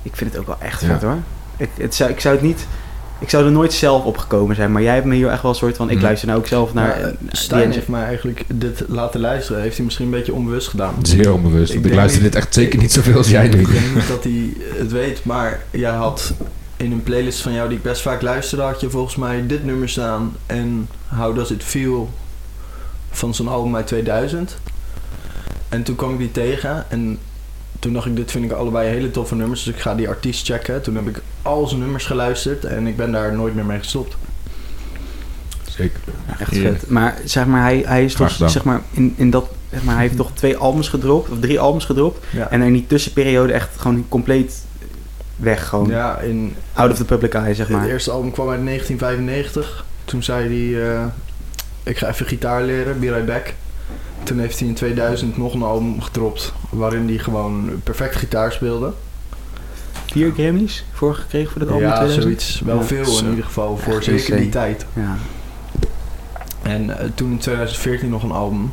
ik 0.03 0.17
vind 0.17 0.31
het 0.31 0.41
ook 0.41 0.47
wel 0.47 0.57
echt 0.61 0.81
Ja. 0.81 0.87
vet 0.87 1.03
hoor. 1.03 1.17
Ik, 1.57 1.69
het 1.79 1.95
zou, 1.95 2.11
ik 2.11 2.21
zou 2.21 2.35
het 2.35 2.45
niet. 2.45 2.67
Ik 3.19 3.31
zou 3.31 3.45
er 3.45 3.51
nooit 3.53 3.73
zelf 3.73 4.05
op 4.05 4.19
gekomen 4.19 4.57
zijn, 4.57 4.73
maar 4.73 4.83
jij 4.83 4.95
hebt 4.95 5.07
me 5.07 5.15
hier 5.15 5.29
echt 5.29 5.43
wel 5.43 5.51
een 5.51 5.57
soort 5.57 5.77
van. 5.77 5.89
Ik 5.91 5.95
Mhm. 5.97 6.05
luister 6.05 6.29
nou 6.29 6.41
ook 6.41 6.47
zelf 6.47 6.75
naar. 6.75 6.87
Maar, 6.89 6.97
eh, 6.97 7.07
eh, 7.09 7.15
die 7.19 7.29
Stijn 7.37 7.73
heeft 7.73 7.89
mij 7.89 8.05
eigenlijk 8.05 8.45
dit 8.55 8.85
laten 8.89 9.21
luisteren. 9.21 9.63
Heeft 9.63 9.77
hij 9.77 9.85
misschien 9.85 10.05
een 10.07 10.11
beetje 10.13 10.33
onbewust 10.35 10.69
gedaan. 10.69 10.95
Zeer 11.03 11.33
onbewust. 11.33 11.67
Want 11.73 11.75
ik 11.79 11.83
denk 11.83 11.95
luister 11.95 12.23
niet- 12.23 12.33
dit 12.33 12.43
echt 12.43 12.55
zeker 12.55 12.79
niet 12.79 12.93
zoveel 12.93 13.17
als 13.17 13.31
jij 13.31 13.49
nu. 13.49 13.61
Ik 13.61 13.73
denk 13.73 13.95
niet 13.95 14.09
dat 14.09 14.25
hij 14.25 14.53
het 14.79 14.93
weet, 14.93 15.25
maar 15.25 15.61
jij 15.71 15.91
had 15.91 16.33
in 16.81 16.93
een 16.93 17.03
playlist 17.03 17.41
van 17.41 17.53
jou 17.53 17.69
die 17.69 17.77
ik 17.77 17.83
best 17.83 18.03
vaak 18.03 18.23
luisterde, 18.23 18.65
had 18.65 18.81
je 18.81 18.91
volgens 18.91 19.17
mij 19.17 19.47
dit 19.47 19.65
nummer 19.65 19.89
staan 19.89 20.37
en 20.47 20.89
How 21.09 21.37
Does 21.37 21.51
It 21.51 21.65
Feel 21.65 22.11
van 23.11 23.35
zo'n 23.35 23.49
album 23.49 23.77
uit 23.77 23.87
2000. 23.87 24.57
En 25.69 25.83
toen 25.83 25.97
kwam 25.97 26.13
ik 26.13 26.19
die 26.19 26.31
tegen 26.31 26.91
en 26.91 27.19
toen 27.79 27.93
dacht 27.93 28.07
ik, 28.07 28.17
dit 28.17 28.31
vind 28.31 28.45
ik 28.45 28.51
allebei 28.51 28.89
hele 28.89 29.11
toffe 29.11 29.35
nummers, 29.35 29.63
dus 29.63 29.75
ik 29.75 29.81
ga 29.81 29.95
die 29.95 30.09
artiest 30.09 30.47
checken. 30.47 30.83
Toen 30.83 30.95
heb 30.95 31.09
ik 31.09 31.23
al 31.43 31.67
zijn 31.67 31.81
nummers 31.81 32.07
geluisterd 32.07 32.65
en 32.65 32.87
ik 32.87 32.97
ben 32.97 33.13
daar 33.13 33.35
nooit 33.35 33.55
meer 33.55 33.65
mee 33.65 33.79
gestopt. 33.79 34.17
Zeker. 35.69 36.01
echt 36.39 36.57
vet. 36.57 36.89
Maar 36.89 37.19
zeg 37.25 37.47
maar, 37.47 37.63
hij, 37.63 37.83
hij 37.87 38.05
is 38.05 38.15
toch, 38.15 38.31
zeg 38.31 38.65
maar, 38.65 38.83
in, 38.91 39.15
in 39.17 39.31
dat. 39.31 39.49
Zeg 39.71 39.83
maar, 39.83 39.95
hij 39.95 40.05
heeft 40.05 40.17
toch 40.17 40.33
twee 40.35 40.57
albums 40.57 40.89
gedropt, 40.89 41.31
of 41.31 41.39
drie 41.41 41.61
albums 41.61 41.85
gedropt. 41.85 42.27
Ja, 42.31 42.51
En 42.51 42.63
in 42.63 42.73
die 42.73 42.87
tussenperiode 42.87 43.53
echt 43.53 43.69
gewoon 43.77 44.05
compleet 44.09 44.65
weg. 45.41 45.69
Gewoon 45.69 45.89
ja 45.89 46.19
in 46.19 46.55
out 46.73 46.91
of 46.91 46.97
the 46.97 47.05
public 47.05 47.35
eye, 47.35 47.55
zeg 47.55 47.69
maar. 47.69 47.81
Het 47.81 47.91
eerste 47.91 48.11
album 48.11 48.31
kwam 48.33 48.49
uit 48.49 48.65
1995. 48.65 49.85
Toen 50.05 50.23
zei 50.23 50.73
hij, 50.73 50.93
eh, 50.95 51.05
ik 51.83 51.99
ga 51.99 52.09
even 52.09 52.27
gitaar 52.27 52.63
leren, 52.63 53.01
be 53.01 53.11
right 53.11 53.27
back. 53.27 53.55
Toen 54.23 54.39
heeft 54.39 54.59
hij 54.59 54.69
in 54.69 54.75
2000 54.75 55.37
nog 55.37 55.55
een 55.55 55.63
album 55.63 56.01
gedropt 56.01 56.53
waarin 56.71 57.09
hij 57.09 57.19
gewoon 57.19 57.81
perfect 57.85 58.17
gitaar 58.17 58.53
speelde. 58.53 58.93
Vier 60.07 60.33
Grammys 60.33 60.85
voor 60.93 61.15
gekregen 61.15 61.51
voor 61.51 61.61
dat 61.61 61.71
album 61.71 61.87
ja, 61.87 61.95
2000? 61.95 62.23
zoiets. 62.23 62.61
Wel 62.65 62.77
Ja. 62.79 62.83
veel 62.85 63.05
Zo. 63.05 63.25
in 63.25 63.31
ieder 63.31 63.45
geval, 63.45 63.77
voor 63.77 63.95
Echt 63.95 64.05
zeker 64.05 64.37
die 64.37 64.49
tijd. 64.49 64.87
Ja. 64.93 65.17
En 66.63 66.99
eh, 66.99 67.07
toen 67.15 67.31
in 67.31 67.39
2014 67.39 68.09
nog 68.11 68.23
een 68.23 68.33
album. 68.33 68.73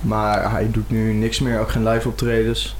Maar 0.00 0.50
hij 0.50 0.68
doet 0.70 0.90
nu 0.90 1.12
niks 1.12 1.38
meer, 1.38 1.60
ook 1.60 1.70
geen 1.70 1.88
live 1.88 2.08
optredens. 2.08 2.76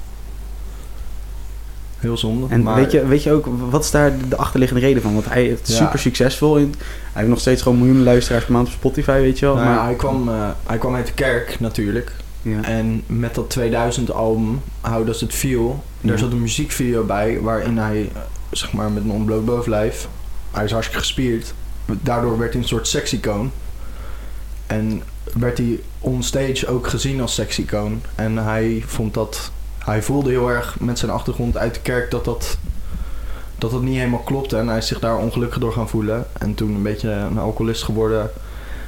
Heel 1.99 2.17
zonde. 2.19 2.47
En 2.49 2.63
maar 2.63 2.75
weet, 2.75 2.91
je, 2.93 3.07
weet 3.07 3.23
je 3.23 3.33
ook, 3.33 3.47
wat 3.71 3.85
is 3.85 3.91
daar 3.91 4.13
de 4.29 4.37
achterliggende 4.37 4.83
reden 4.83 5.03
van? 5.03 5.13
Want 5.13 5.29
hij 5.29 5.47
is 5.47 5.59
Ja. 5.65 5.75
super 5.75 5.99
succesvol. 5.99 6.57
In, 6.57 6.75
hij 6.79 7.13
heeft 7.13 7.29
nog 7.29 7.41
steeds 7.41 7.63
gewoon 7.63 7.79
miljoenen 7.79 8.05
luisteraars 8.05 8.45
per 8.45 8.53
maand 8.53 8.67
op 8.67 8.73
Spotify, 8.73 9.21
weet 9.21 9.39
je 9.39 9.47
wel. 9.47 9.55
nou 9.55 9.67
ja, 9.67 9.75
maar, 9.75 9.85
hij, 9.85 9.95
kwam, 9.95 10.29
eh, 10.29 10.49
hij 10.67 10.79
kwam 10.79 10.95
uit 10.95 11.07
de 11.07 11.13
kerk 11.13 11.61
natuurlijk. 11.61 12.13
ja. 12.43 12.63
En 12.63 13.03
met 13.07 13.35
dat 13.35 13.51
2000 13.51 14.13
album, 14.13 14.61
How 14.81 15.07
Does 15.07 15.23
It 15.23 15.35
Feel, 15.35 15.85
daar 16.01 16.19
zat 16.19 16.33
een 16.33 16.41
muziekvideo 16.41 17.05
bij 17.05 17.41
waarin 17.41 17.79
hij, 17.79 18.11
eh, 18.15 18.21
zeg 18.51 18.73
maar 18.73 18.91
met 18.91 19.03
een 19.05 19.11
ontbloot 19.11 19.45
bovenlijf, 19.45 20.09
hij 20.51 20.65
is 20.65 20.71
hartstikke 20.71 21.03
gespierd. 21.05 21.55
Daardoor 22.03 22.39
werd 22.39 22.53
hij 22.53 22.63
een 22.63 22.69
soort 22.69 22.89
seksicoon. 22.89 23.51
En 24.67 25.03
werd 25.39 25.59
hij 25.59 25.81
onstage 25.99 26.67
ook 26.69 26.87
gezien 26.89 27.21
als 27.21 27.35
seksicoon. 27.35 28.03
En 28.15 28.37
hij 28.37 28.83
vond 28.87 29.15
dat... 29.15 29.53
Hij 29.89 30.03
voelde 30.03 30.31
heel 30.31 30.51
erg 30.51 30.81
met 30.81 30.99
zijn 30.99 31.11
achtergrond 31.11 31.57
uit 31.57 31.75
de 31.75 31.81
kerk 31.81 32.11
dat 32.11 32.25
dat, 32.25 32.59
dat 33.59 33.71
dat 33.71 33.83
niet 33.83 33.97
helemaal 33.97 34.19
klopte. 34.21 34.57
En 34.57 34.69
hij 34.69 34.79
is 34.79 34.87
zich 34.87 34.99
daar 35.01 35.17
ongelukkig 35.17 35.59
door 35.59 35.73
gaan 35.73 35.89
voelen. 35.89 36.27
En 36.39 36.55
toen 36.55 36.75
een 36.75 36.83
beetje 36.83 37.11
een 37.11 37.39
alcoholist 37.39 37.83
geworden. 37.83 38.21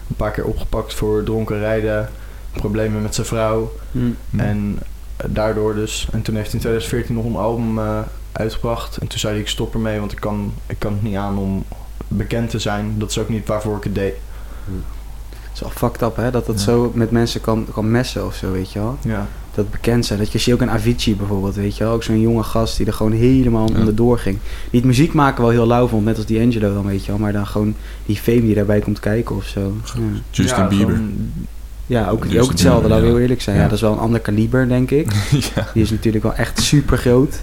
Een 0.09 0.17
paar 0.17 0.31
keer 0.31 0.45
opgepakt 0.45 0.95
voor 0.95 1.23
dronken 1.23 1.59
rijden. 1.59 2.09
Problemen 2.53 3.03
met 3.03 3.15
zijn 3.15 3.27
vrouw. 3.27 3.73
Hm. 3.93 3.99
Hm. 4.31 4.41
En 4.41 4.79
daardoor 5.27 5.75
dus. 5.75 6.09
En 6.13 6.23
toen 6.23 6.35
heeft 6.35 6.53
hij 6.53 6.61
in 6.61 6.61
2014 6.61 7.15
nog 7.15 7.25
een 7.25 7.37
album 7.37 7.79
eh, 7.79 7.99
uitgebracht. 8.33 8.97
En 8.97 9.07
toen 9.07 9.19
zei 9.19 9.33
hij, 9.33 9.43
ik 9.43 9.49
stop 9.49 9.75
ermee, 9.75 9.99
want 9.99 10.13
ik 10.13 10.21
kan, 10.21 10.53
ik 10.67 10.79
kan 10.79 10.93
het 10.93 11.03
niet 11.03 11.17
aan 11.17 11.39
om 11.39 11.65
bekend 12.09 12.51
te 12.51 12.59
zijn. 12.59 12.95
Dat 12.99 13.11
is 13.11 13.19
ook 13.19 13.29
niet 13.29 13.47
waarvoor 13.47 13.77
ik 13.77 13.85
het 13.85 13.95
deed. 13.95 14.15
Het 15.31 15.53
is 15.55 15.61
wel 15.61 15.71
fucked 15.71 16.03
up, 16.03 16.17
hè? 16.17 16.31
Dat 16.31 16.47
dat 16.47 16.59
Ja. 16.59 16.65
zo 16.65 16.91
met 16.95 17.11
mensen 17.11 17.41
kan, 17.41 17.67
kan 17.73 17.91
messen 17.91 18.27
of 18.27 18.35
zo, 18.35 18.53
weet 18.53 18.73
je 18.73 18.79
wel. 18.79 18.99
Ja. 19.03 19.27
Dat 19.55 19.71
bekend 19.71 20.07
zijn. 20.07 20.19
Dat 20.19 20.33
je 20.33 20.39
ziet 20.39 20.55
ook 20.55 20.61
een 20.61 20.71
Avicii 20.71 21.17
bijvoorbeeld, 21.17 21.55
weet 21.55 21.77
je 21.77 21.85
wel. 21.85 21.93
Ook 21.93 22.03
zo'n 22.03 22.21
jonge 22.21 22.43
gast 22.43 22.77
die 22.77 22.87
er 22.87 22.93
gewoon 22.93 23.13
helemaal 23.13 23.69
Ja. 23.73 23.79
onderdoor 23.79 24.19
ging. 24.19 24.39
Die 24.71 24.81
het 24.81 24.85
muziek 24.89 25.13
maken 25.13 25.43
wel 25.43 25.51
heel 25.51 25.67
lauw 25.67 25.87
vond, 25.87 26.05
net 26.05 26.17
als 26.17 26.27
D'Angelo 26.27 26.75
dan, 26.75 26.87
weet 26.87 27.05
je 27.05 27.11
wel. 27.11 27.21
Maar 27.21 27.33
dan 27.33 27.47
gewoon 27.47 27.75
die 28.07 28.17
fame 28.17 28.41
die 28.41 28.55
daarbij 28.55 28.81
komt 28.81 29.01
kijken 29.01 29.37
of 29.37 29.45
zo. 29.45 29.61
Ja, 29.85 30.01
Justin 30.31 30.63
Ja, 30.63 30.69
Bieber. 30.69 30.95
gewoon- 30.95 31.33
ja 31.87 32.09
ook, 32.09 32.23
Justin 32.23 32.41
ook 32.43 32.49
hetzelfde, 32.49 32.89
laten 32.89 33.05
we 33.05 33.11
heel 33.11 33.21
eerlijk 33.21 33.43
zijn. 33.43 33.57
Ja. 33.57 33.63
Ja. 33.63 33.69
dat 33.69 33.77
is 33.77 33.83
wel 33.85 33.93
een 33.93 33.99
ander 33.99 34.21
kaliber, 34.21 34.69
denk 34.69 34.91
ik. 34.91 35.13
ja. 35.55 35.69
Die 35.75 35.83
is 35.83 35.91
natuurlijk 35.91 36.25
wel 36.25 36.35
echt 36.35 36.61
super 36.61 36.99
groot. 36.99 37.41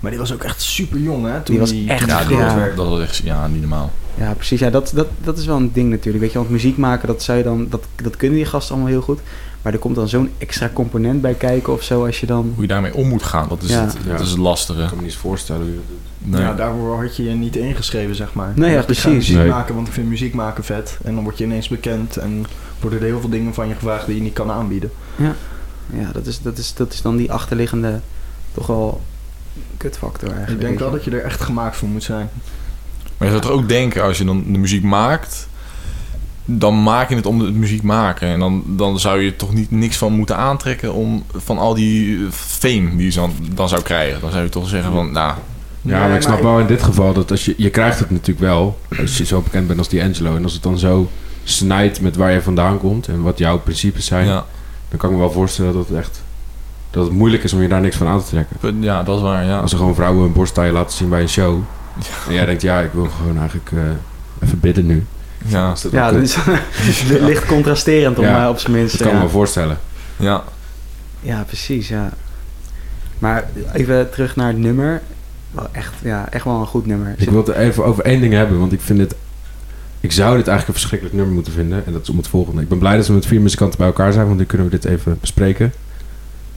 Maar 0.00 0.10
die 0.10 0.20
was 0.20 0.32
ook 0.32 0.42
echt 0.42 0.62
super 0.62 0.98
jong, 0.98 1.24
hè? 1.26 1.32
Toen 1.34 1.42
Die 1.44 1.58
was 1.58 1.70
hij- 1.70 1.84
echt 1.88 2.06
Ja, 2.08 2.18
groot 2.18 2.38
ja. 2.38 2.56
werd. 2.56 2.76
dat 2.76 2.88
was 2.88 3.00
echt 3.00 3.16
ja, 3.16 3.46
niet 3.46 3.60
normaal. 3.60 3.92
Ja, 4.18 4.32
precies. 4.32 4.60
Ja, 4.60 4.70
dat, 4.70 4.92
dat, 4.94 5.06
dat 5.22 5.38
is 5.38 5.46
wel 5.46 5.56
een 5.56 5.70
ding 5.72 5.90
natuurlijk. 5.90 6.22
Weet 6.24 6.32
je, 6.32 6.38
want 6.38 6.50
muziek 6.50 6.76
maken, 6.76 7.08
dat, 7.08 7.22
zou 7.22 7.38
je 7.38 7.44
dan, 7.44 7.66
dat, 7.70 7.86
dat 8.02 8.16
kunnen 8.16 8.36
die 8.36 8.46
gasten 8.46 8.74
allemaal 8.74 8.92
heel 8.92 9.00
goed. 9.02 9.20
Maar 9.64 9.72
er 9.72 9.78
komt 9.78 9.94
dan 9.94 10.08
zo'n 10.08 10.30
extra 10.38 10.70
component 10.72 11.20
bij 11.20 11.34
kijken 11.34 11.72
of 11.72 11.82
zo 11.82 12.06
als 12.06 12.20
je 12.20 12.26
dan... 12.26 12.50
Hoe 12.54 12.62
je 12.62 12.68
daarmee 12.68 12.94
om 12.94 13.08
moet 13.08 13.22
gaan, 13.22 13.48
dat 13.48 13.62
is, 13.62 13.70
Ja. 13.70 13.84
het, 13.84 13.96
dat 14.06 14.20
is 14.20 14.28
het 14.30 14.38
lastige. 14.38 14.80
Ik 14.82 14.86
kan 14.86 14.96
me 14.96 15.02
niet 15.02 15.12
eens 15.12 15.20
voorstellen 15.20 15.62
hoe 15.62 15.70
je 15.70 15.76
dat 15.76 15.88
doet. 15.88 16.30
Nee. 16.32 16.40
Ja, 16.42 16.54
daarvoor 16.54 17.02
had 17.02 17.16
je 17.16 17.24
je 17.24 17.30
niet 17.30 17.56
ingeschreven, 17.56 18.14
zeg 18.14 18.32
maar. 18.32 18.52
Nee, 18.54 18.72
ja, 18.72 18.82
precies. 18.82 19.04
muziek 19.04 19.36
Nee. 19.36 19.48
maken, 19.48 19.74
want 19.74 19.86
ik 19.86 19.92
vind 19.92 20.08
muziek 20.08 20.34
maken 20.34 20.64
vet. 20.64 20.98
En 21.04 21.14
dan 21.14 21.24
word 21.24 21.38
je 21.38 21.44
ineens 21.44 21.68
bekend 21.68 22.16
en 22.16 22.44
worden 22.80 22.98
er 22.98 23.04
heel 23.04 23.20
veel 23.20 23.28
dingen 23.28 23.54
van 23.54 23.68
je 23.68 23.74
gevraagd 23.74 24.06
die 24.06 24.14
je 24.14 24.20
niet 24.22 24.32
kan 24.32 24.50
aanbieden. 24.50 24.90
Ja, 25.92 26.12
dat 26.12 26.26
is, 26.26 26.40
dat 26.42 26.58
is, 26.58 26.74
dat 26.74 26.92
is 26.92 27.02
dan 27.02 27.16
die 27.16 27.32
achterliggende 27.32 28.00
toch 28.54 28.66
wel 28.66 29.00
kutfactor 29.76 30.28
eigenlijk. 30.28 30.60
ik 30.60 30.66
denk 30.66 30.78
wel 30.78 30.90
dat 30.90 31.04
je 31.04 31.10
er 31.10 31.22
echt 31.24 31.40
gemaakt 31.40 31.76
voor 31.76 31.88
moet 31.88 32.02
zijn. 32.02 32.28
Maar 33.16 33.28
je 33.28 33.34
zou 33.34 33.40
toch 33.40 33.50
ook 33.60 33.68
denken, 33.68 34.02
als 34.02 34.18
je 34.18 34.24
dan 34.24 34.44
de 34.52 34.58
muziek 34.58 34.82
maakt, 34.82 35.48
dan 36.44 36.82
maak 36.82 37.08
je 37.08 37.14
het 37.14 37.26
om 37.26 37.38
de 37.38 37.52
muziek 37.52 37.82
maken. 37.82 38.28
En 38.28 38.38
dan, 38.38 38.62
dan 38.66 38.98
zou 38.98 39.20
je 39.20 39.36
toch 39.36 39.54
niet 39.54 39.70
niks 39.70 39.96
van 39.96 40.12
moeten 40.12 40.36
aantrekken 40.36 40.94
om 40.94 41.24
van 41.34 41.58
al 41.58 41.74
die 41.74 42.16
eh, 42.16 42.32
fame 42.32 42.96
die 42.96 43.06
je 43.06 43.14
dan, 43.14 43.32
dan 43.54 43.68
zou 43.68 43.82
krijgen. 43.82 44.20
Dan 44.20 44.30
zou 44.30 44.42
je 44.42 44.48
toch 44.48 44.68
zeggen 44.68 44.92
van, 44.92 45.12
nou, 45.12 45.34
Ja, 45.82 45.98
maar 46.06 46.16
ik 46.16 46.22
snap 46.22 46.42
wel 46.42 46.58
in 46.58 46.66
dit 46.66 46.82
geval 46.82 47.12
dat 47.12 47.30
als 47.30 47.44
je... 47.44 47.54
Je 47.56 47.70
krijgt 47.70 47.98
het 47.98 48.10
natuurlijk 48.10 48.40
wel 48.46 48.78
als 49.00 49.18
je 49.18 49.24
zo 49.24 49.40
bekend 49.40 49.66
bent 49.66 49.78
als 49.78 49.88
die 49.88 50.02
Angelo. 50.02 50.36
En 50.36 50.42
als 50.42 50.52
het 50.52 50.62
dan 50.62 50.78
zo 50.78 51.10
snijdt 51.44 52.00
met 52.00 52.16
waar 52.16 52.32
je 52.32 52.42
vandaan 52.42 52.78
komt 52.78 53.08
en 53.08 53.22
wat 53.22 53.38
jouw 53.38 53.58
principes 53.58 54.06
zijn... 54.06 54.26
ja, 54.26 54.44
dan 54.88 54.98
kan 54.98 55.08
ik 55.08 55.14
me 55.14 55.20
wel 55.20 55.32
voorstellen 55.32 55.72
dat 55.72 55.88
het 55.88 55.98
echt... 55.98 56.22
Dat 56.90 57.04
het 57.04 57.14
moeilijk 57.14 57.42
is 57.42 57.52
om 57.52 57.62
je 57.62 57.68
daar 57.68 57.80
niks 57.80 57.96
van 57.96 58.06
aan 58.06 58.22
te 58.22 58.28
trekken. 58.28 58.82
ja, 58.82 59.02
dat 59.02 59.16
is 59.16 59.22
waar, 59.22 59.44
ja. 59.44 59.58
Als 59.58 59.72
er 59.72 59.78
gewoon 59.78 59.94
vrouwen 59.94 60.24
een 60.24 60.32
borsttaille 60.32 60.72
laten 60.72 60.96
zien 60.96 61.08
bij 61.08 61.20
een 61.20 61.28
show... 61.28 61.60
En 62.28 62.34
jij 62.34 62.46
denkt, 62.46 62.62
ja, 62.62 62.80
ik 62.80 62.92
wil 62.92 63.08
gewoon 63.18 63.38
eigenlijk 63.38 63.70
eh, 63.72 63.80
even 64.42 64.60
bidden 64.60 64.86
nu. 64.86 65.06
Ja, 65.46 65.74
dat 65.82 65.92
Ja, 65.92 66.10
is 66.10 66.36
licht 67.20 67.46
contrasterend 67.46 68.18
om, 68.18 68.24
Ja, 68.24 68.50
op 68.50 68.58
zijn 68.58 68.72
minst. 68.72 68.98
Dat 68.98 69.06
kan 69.08 69.16
ik 69.16 69.22
me 69.22 69.28
voorstellen. 69.28 69.78
ja. 70.16 70.42
ja, 71.20 71.42
precies, 71.46 71.88
ja. 71.88 72.10
Maar 73.18 73.44
even 73.72 74.10
terug 74.10 74.36
naar 74.36 74.48
het 74.48 74.58
nummer. 74.58 75.02
Wel 75.50 75.68
echt, 75.72 75.92
ja, 76.02 76.26
echt 76.30 76.44
wel 76.44 76.60
een 76.60 76.66
goed 76.66 76.86
nummer. 76.86 77.14
Ik 77.18 77.28
wil 77.30 77.44
het 77.46 77.56
even 77.56 77.84
over 77.84 78.04
één 78.04 78.20
ding 78.20 78.32
hebben, 78.32 78.58
want 78.58 78.72
ik 78.72 78.80
vind 78.80 78.98
dit... 78.98 79.14
Ik 80.00 80.12
zou 80.12 80.36
dit 80.36 80.48
eigenlijk 80.48 80.66
een 80.68 80.74
verschrikkelijk 80.74 81.14
nummer 81.16 81.34
moeten 81.34 81.52
vinden. 81.52 81.86
En 81.86 81.92
dat 81.92 82.02
is 82.02 82.08
om 82.08 82.16
het 82.16 82.28
volgende. 82.28 82.62
Ik 82.62 82.68
ben 82.68 82.78
blij 82.78 82.96
dat 82.96 83.06
we 83.06 83.12
met 83.12 83.26
vier 83.26 83.40
muzikanten 83.40 83.78
bij 83.78 83.86
elkaar 83.86 84.12
zijn, 84.12 84.26
want 84.26 84.38
dan 84.38 84.46
kunnen 84.46 84.66
we 84.70 84.78
dit 84.78 84.84
even 84.84 85.18
bespreken. 85.20 85.72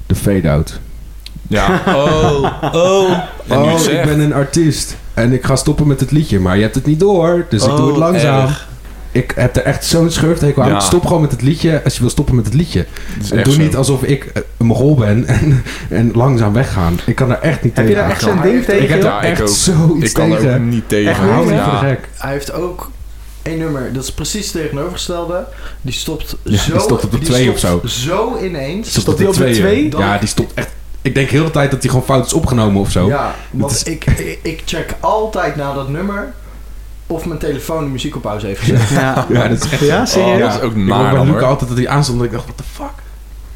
De 0.05 0.15
fade-out. 0.15 0.79
Ja. 1.47 1.81
Oh, 1.87 2.43
oh. 2.73 3.11
En 3.47 3.61
nu 3.61 3.67
oh, 3.73 3.79
ik 3.81 4.03
ben 4.03 4.19
een 4.19 4.33
artiest. 4.33 4.97
En 5.13 5.33
ik 5.33 5.43
ga 5.45 5.55
stoppen 5.55 5.87
met 5.87 5.99
het 5.99 6.11
liedje, 6.11 6.39
maar 6.39 6.55
je 6.55 6.61
hebt 6.61 6.75
het 6.75 6.85
niet 6.85 6.99
door. 6.99 7.45
Dus 7.49 7.63
ik 7.63 7.69
doe 7.75 7.85
het 7.85 7.91
Oh, 7.95 7.97
langzaam. 7.97 8.41
erg. 8.41 8.67
Ik 9.17 9.31
heb 9.35 9.55
er 9.55 9.63
echt 9.63 9.85
zo'n 9.85 10.11
schurftekel 10.11 10.63
aan. 10.63 10.69
Ja. 10.69 10.79
Stop 10.79 11.05
gewoon 11.05 11.21
met 11.21 11.31
het 11.31 11.41
liedje 11.41 11.83
als 11.83 11.93
je 11.93 11.99
wil 11.99 12.09
stoppen 12.09 12.35
met 12.35 12.45
het 12.45 12.53
liedje. 12.53 12.85
En 13.31 13.35
echt 13.37 13.45
doe 13.45 13.53
zo. 13.53 13.59
niet 13.59 13.75
alsof 13.75 14.03
ik 14.03 14.25
eh, 14.25 14.41
een 14.57 14.65
mogol 14.65 14.95
ben 14.95 15.25
en, 15.39 15.63
en 15.89 16.11
langzaam 16.13 16.53
weggaan. 16.53 16.99
Ik 17.05 17.15
kan 17.15 17.31
er 17.31 17.39
echt 17.39 17.63
niet 17.63 17.75
Heb 17.77 17.87
je 17.87 17.93
tegen. 17.93 18.07
daar 18.07 18.11
echt 18.11 18.21
zo'n 18.21 18.41
ding 18.41 18.65
tegen? 18.65 18.83
ik 18.83 18.89
heb? 18.89 19.01
Ja, 19.01 19.21
ik 19.21 19.31
echt 19.31 19.41
ook. 19.41 19.47
zoiets 19.47 20.07
Ik 20.07 20.13
kan 20.13 20.31
er 20.31 20.37
tegen. 20.37 20.53
ook 20.55 20.59
niet 20.61 20.89
tegen. 20.89 21.11
Echt 21.11 21.49
ja. 21.49 21.97
Hij 22.17 22.31
heeft 22.31 22.51
ook 22.51 22.91
één 23.41 23.57
nummer, 23.57 23.93
dat 23.93 24.03
is 24.03 24.11
precies 24.11 24.53
het 24.53 24.61
tegenovergestelde. 24.61 25.45
Die 25.81 25.93
stopt 25.93 26.35
Ja, 26.43 26.57
zo... 26.57 26.71
die 26.71 26.81
stopt 26.81 27.03
op 27.03 27.11
de 27.11 27.19
twee 27.19 27.51
of 27.51 27.57
stopt 27.57 27.89
Zo 27.89 28.37
ineens. 28.43 28.89
Stopt 28.89 29.01
Stopt 29.01 29.17
die 29.17 29.27
op 29.27 29.35
de 29.35 29.51
twee? 29.51 29.89
Dan- 29.89 29.99
Ja, 30.01 30.17
die 30.17 30.27
stopt 30.27 30.53
echt. 30.53 30.69
Ik 31.01 31.15
denk 31.15 31.29
heel 31.29 31.43
de 31.43 31.51
tijd 31.51 31.71
dat 31.71 31.79
hij 31.81 31.89
gewoon 31.89 32.05
fout 32.05 32.25
is 32.25 32.33
opgenomen 32.33 32.81
of 32.81 32.91
zo. 32.91 33.07
Ja, 33.07 33.35
want 33.51 33.71
is- 33.71 33.83
ik, 33.83 34.05
ik, 34.05 34.39
ik 34.43 34.61
check 34.65 34.93
altijd 34.99 35.55
na 35.55 35.73
dat 35.73 35.89
nummer 35.89 36.33
of 37.07 37.25
mijn 37.25 37.39
telefoon 37.39 37.83
de 37.83 37.89
muziek 37.89 38.15
op 38.15 38.21
pauze 38.21 38.45
heeft 38.45 38.61
gezet. 38.61 38.89
Ja, 38.99 39.25
Ja, 39.29 39.47
dat 39.47 39.63
is 39.65 39.71
echt. 39.71 39.81
Ja, 39.85 39.99
Oh, 39.99 40.05
serieus? 40.05 40.39
dat 40.39 40.53
is 40.53 40.61
ook 40.61 40.71
Ik 40.75 40.77
hoor 40.77 40.85
naar 40.85 41.03
bij 41.03 41.13
dan, 41.13 41.31
Luca 41.31 41.45
altijd 41.45 41.69
dat 41.69 41.77
hij 41.77 41.87
aanstond. 41.87 42.17
Dat 42.17 42.27
ik 42.27 42.33
dacht, 42.33 42.43
what 42.43 42.57
the 42.57 42.63
fuck? 42.73 43.05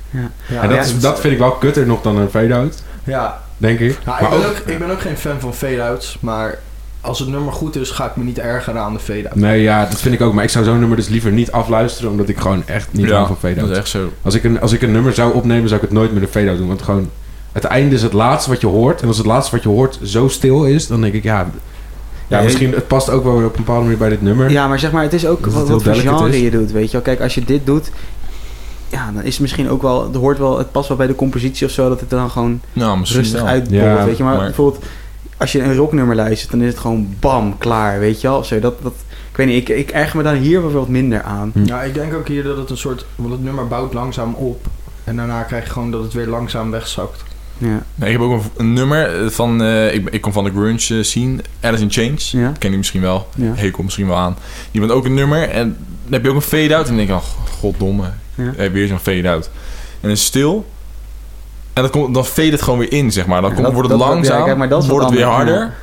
Ja, 0.09 0.61
en 0.61 0.67
dat, 0.69 0.77
ja, 0.77 0.83
is, 0.83 0.99
dat 0.99 1.19
vind 1.19 1.33
ik 1.33 1.39
wel 1.39 1.51
kutter 1.51 1.85
nog 1.85 2.01
dan 2.01 2.17
een 2.17 2.29
fade-out, 2.29 2.83
Ja, 3.03 3.41
denk 3.57 3.79
ik. 3.79 3.97
Ja, 4.05 4.15
ik, 4.15 4.21
maar 4.21 4.29
ben 4.29 4.39
ook, 4.39 4.45
ook, 4.45 4.57
ik 4.65 4.79
ben 4.79 4.91
ook 4.91 5.01
geen 5.01 5.17
fan 5.17 5.39
van 5.39 5.53
fade-outs, 5.53 6.17
maar 6.19 6.59
als 7.01 7.19
het 7.19 7.27
nummer 7.27 7.53
goed 7.53 7.75
is, 7.75 7.89
ga 7.89 8.05
ik 8.05 8.15
me 8.15 8.23
niet 8.23 8.39
ergeren 8.39 8.81
aan 8.81 8.93
de 8.93 8.99
fade-out. 8.99 9.35
Nee, 9.35 9.61
ja, 9.61 9.85
dat 9.85 9.99
vind 9.99 10.13
ik 10.13 10.21
ook. 10.21 10.33
Maar 10.33 10.43
ik 10.43 10.49
zou 10.49 10.65
zo'n 10.65 10.79
nummer 10.79 10.97
dus 10.97 11.07
liever 11.07 11.31
niet 11.31 11.51
afluisteren, 11.51 12.11
omdat 12.11 12.29
ik 12.29 12.37
gewoon 12.37 12.63
echt 12.67 12.87
niet 12.91 13.11
hou 13.11 13.25
van 13.27 13.37
dat 13.41 13.51
is 13.51 13.57
fade-out. 13.57 13.77
echt 13.77 13.87
zo. 13.89 14.11
Als 14.21 14.35
ik, 14.35 14.43
een, 14.43 14.59
als 14.61 14.71
ik 14.71 14.81
een 14.81 14.91
nummer 14.91 15.13
zou 15.13 15.33
opnemen, 15.33 15.69
zou 15.69 15.81
ik 15.81 15.87
het 15.87 15.97
nooit 15.97 16.13
met 16.13 16.21
een 16.23 16.29
fade-out 16.29 16.57
doen. 16.57 16.67
Want 16.67 16.81
gewoon, 16.81 17.09
het 17.51 17.63
einde 17.63 17.95
is 17.95 18.01
het 18.01 18.13
laatste 18.13 18.49
wat 18.49 18.61
je 18.61 18.67
hoort. 18.67 19.01
En 19.01 19.07
als 19.07 19.17
het 19.17 19.25
laatste 19.25 19.51
wat 19.55 19.63
je 19.63 19.69
hoort 19.69 19.99
zo 20.03 20.27
stil 20.27 20.65
is, 20.65 20.87
dan 20.87 21.01
denk 21.01 21.13
ik, 21.13 21.23
ja... 21.23 21.49
Ja, 22.31 22.41
misschien, 22.41 22.73
het 22.73 22.87
past 22.87 23.09
ook 23.09 23.23
wel 23.23 23.35
weer 23.37 23.45
op 23.45 23.51
een 23.57 23.63
bepaalde 23.63 23.81
manier 23.83 23.97
bij 23.97 24.09
dit 24.09 24.21
nummer. 24.21 24.51
Ja, 24.51 24.67
maar 24.67 24.79
zeg 24.79 24.91
maar, 24.91 25.03
het 25.03 25.13
is 25.13 25.25
ook 25.25 25.45
wat, 25.45 25.69
wat 25.69 25.83
voor 25.83 25.93
genre 25.95 26.29
is. 26.29 26.39
je 26.39 26.51
doet, 26.51 26.71
weet 26.71 26.85
je 26.85 26.91
wel. 26.91 27.01
Kijk, 27.01 27.21
als 27.21 27.35
je 27.35 27.43
dit 27.45 27.65
doet, 27.65 27.91
ja, 28.89 29.11
dan 29.13 29.23
is 29.23 29.31
het 29.31 29.41
misschien 29.41 29.69
ook 29.69 29.81
wel, 29.81 30.03
het 30.03 30.15
hoort 30.15 30.37
wel, 30.37 30.57
het 30.57 30.71
past 30.71 30.87
wel 30.87 30.97
bij 30.97 31.07
de 31.07 31.15
compositie 31.15 31.65
of 31.67 31.71
zo, 31.73 31.89
dat 31.89 31.99
het 31.99 32.11
er 32.11 32.17
dan 32.17 32.29
gewoon 32.29 32.61
Nou, 32.73 32.99
misschien 32.99 33.21
rustig 33.21 33.39
wel. 33.41 33.49
uitbollet, 33.49 33.83
Ja, 33.83 34.05
weet 34.05 34.17
je. 34.17 34.23
Maar, 34.23 34.35
maar- 34.35 34.45
bijvoorbeeld, 34.45 34.83
als 35.37 35.51
je 35.51 35.61
een 35.63 35.75
rocknummer 35.75 36.15
luistert, 36.15 36.51
dan 36.51 36.61
is 36.61 36.67
het 36.67 36.79
gewoon 36.79 37.15
bam, 37.19 37.57
klaar, 37.57 37.99
weet 37.99 38.21
je 38.21 38.27
wel. 38.27 38.37
Of 38.37 38.45
zo, 38.45 38.59
dat, 38.59 38.81
dat, 38.81 38.93
ik 39.31 39.37
weet 39.37 39.47
niet, 39.47 39.69
ik, 39.69 39.77
ik 39.77 39.89
erger 39.89 40.17
me 40.17 40.23
dan 40.23 40.35
hier 40.35 40.59
bijvoorbeeld 40.61 40.91
minder 40.91 41.21
aan. 41.21 41.51
Hm. 41.53 41.65
Ja, 41.65 41.81
ik 41.81 41.93
denk 41.93 42.13
ook 42.13 42.27
hier 42.27 42.43
dat 42.43 42.57
het 42.57 42.69
een 42.69 42.77
soort... 42.77 43.05
Want 43.15 43.31
het 43.31 43.43
nummer 43.43 43.67
bouwt 43.67 43.93
langzaam 43.93 44.33
op. 44.33 44.65
En 45.03 45.15
daarna 45.15 45.41
krijg 45.43 45.63
je 45.65 45.71
gewoon 45.71 45.91
dat 45.91 46.03
het 46.03 46.13
weer 46.13 46.27
langzaam 46.27 46.71
wegzakt. 46.71 47.23
Ja, 47.61 47.83
Nee, 47.95 48.13
ik 48.13 48.19
heb 48.19 48.21
ook 48.27 48.31
een, 48.43 48.49
een 48.57 48.73
nummer 48.73 49.31
van... 49.31 49.63
eh, 49.63 49.93
ik, 49.93 50.09
ik 50.09 50.21
kom 50.21 50.31
van 50.33 50.43
de 50.43 50.49
grunge 50.51 50.97
eh, 50.97 51.03
scene. 51.03 51.37
Alice 51.61 51.83
in 51.83 51.91
Chains. 51.91 52.31
ja, 52.31 52.51
Ken 52.59 52.71
je 52.71 52.77
misschien 52.77 53.01
wel. 53.01 53.27
ja. 53.35 53.51
Hekel 53.55 53.83
misschien 53.83 54.07
wel 54.07 54.17
aan. 54.17 54.35
Die 54.71 54.81
heeft 54.81 54.93
ook 54.93 55.05
een 55.05 55.13
nummer. 55.13 55.49
En 55.49 55.77
dan 56.03 56.13
heb 56.13 56.23
je 56.23 56.29
ook 56.29 56.35
een 56.35 56.41
fade-out. 56.41 56.87
En 56.87 56.95
dan 56.95 57.05
denk 57.05 57.09
ik, 57.09 57.15
oh, 57.15 57.23
goddomme. 57.59 58.03
Ja. 58.35 58.51
Eh, 58.57 58.71
weer 58.71 58.87
zo'n 58.87 58.99
fade-out. 58.99 59.49
En 60.01 60.07
dan 60.07 60.17
stil. 60.17 60.65
En 61.73 61.81
dan, 61.81 61.91
komt, 61.91 62.13
dan 62.13 62.25
fade 62.25 62.49
het 62.51 62.61
gewoon 62.61 62.79
weer 62.79 62.91
in, 62.91 63.11
zeg 63.11 63.25
maar. 63.25 63.41
Dan 63.41 63.49
komt, 63.53 63.63
dat- 63.63 63.73
wordt 63.73 63.89
het 63.89 63.97
dat- 63.99 64.07
ja, 64.07 64.13
langzaam. 64.13 64.43
kijk, 64.45 64.57
maar 64.57 64.69
dat 64.69 64.83
is 64.83 64.89
wordt 64.89 65.05
het 65.05 65.13
weer 65.15 65.25
harder. 65.25 65.73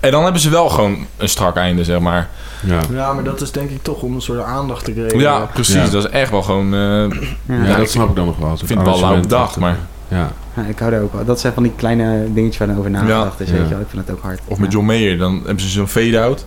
En 0.00 0.10
dan 0.10 0.22
hebben 0.22 0.40
ze 0.40 0.50
wel 0.50 0.68
gewoon 0.68 1.06
een 1.16 1.28
strak 1.28 1.56
einde, 1.56 1.84
zeg 1.84 1.98
maar. 2.00 2.28
Ja. 2.66 2.80
Ja, 2.92 3.12
maar 3.12 3.24
dat 3.24 3.40
is 3.40 3.50
denk 3.52 3.70
ik 3.70 3.82
toch 3.82 4.02
om 4.02 4.14
een 4.14 4.20
soort 4.20 4.40
aandacht 4.42 4.84
te 4.84 4.92
krijgen. 4.92 5.18
Ja, 5.18 5.38
precies. 5.52 5.74
Ja. 5.74 5.88
Dat 5.88 6.04
is 6.04 6.10
echt 6.10 6.30
wel 6.30 6.42
gewoon... 6.42 6.74
eh, 6.74 6.80
Ja. 6.80 7.08
Ja, 7.46 7.64
Ja, 7.66 7.76
dat 7.76 7.90
snap 7.90 8.08
ik 8.08 8.16
dan 8.16 8.26
nog 8.26 8.36
wel. 8.38 8.52
ik 8.52 8.58
vind 8.58 8.78
het 8.80 8.88
wel 8.88 9.00
lauw 9.00 9.20
bedacht, 9.20 9.56
maar... 9.56 9.76
Ja. 10.08 10.32
Ja, 10.56 10.62
ik 10.64 10.78
hou 10.78 10.90
daar 10.90 11.00
ook 11.02 11.12
wel. 11.12 11.24
Dat 11.24 11.40
zijn 11.40 11.52
van 11.52 11.62
die 11.62 11.72
kleine 11.76 12.32
dingetjes 12.32 12.58
waar 12.58 12.68
dan 12.68 12.76
over 12.78 12.90
nagedacht 12.90 13.40
is, 13.40 13.48
Ja. 13.48 13.54
weet 13.54 13.62
je 13.62 13.70
wel. 13.70 13.80
Ik 13.80 13.86
vind 13.90 14.06
het 14.06 14.16
ook 14.16 14.22
hard. 14.22 14.40
Of 14.44 14.58
met 14.58 14.66
Ja. 14.66 14.72
John 14.72 14.86
Mayer, 14.86 15.18
dan 15.18 15.42
hebben 15.46 15.60
ze 15.64 15.68
zo'n 15.68 15.88
fade-out. 15.88 16.40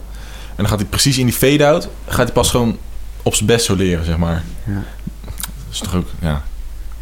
En 0.50 0.56
dan 0.56 0.68
gaat 0.68 0.80
hij 0.80 0.88
precies 0.88 1.18
in 1.18 1.26
die 1.26 1.36
fade-out... 1.36 1.90
gaat 2.08 2.26
hij 2.26 2.34
pas 2.34 2.50
gewoon 2.50 2.78
op 3.24 3.36
zijn 3.36 3.48
best 3.48 3.66
soleren, 3.66 4.06
zeg 4.06 4.18
maar. 4.18 4.44
Ja. 4.64 4.74
Dat 4.74 4.84
is 5.72 5.80
toch 5.80 5.96
ook... 5.96 6.08
Ja, 6.20 6.42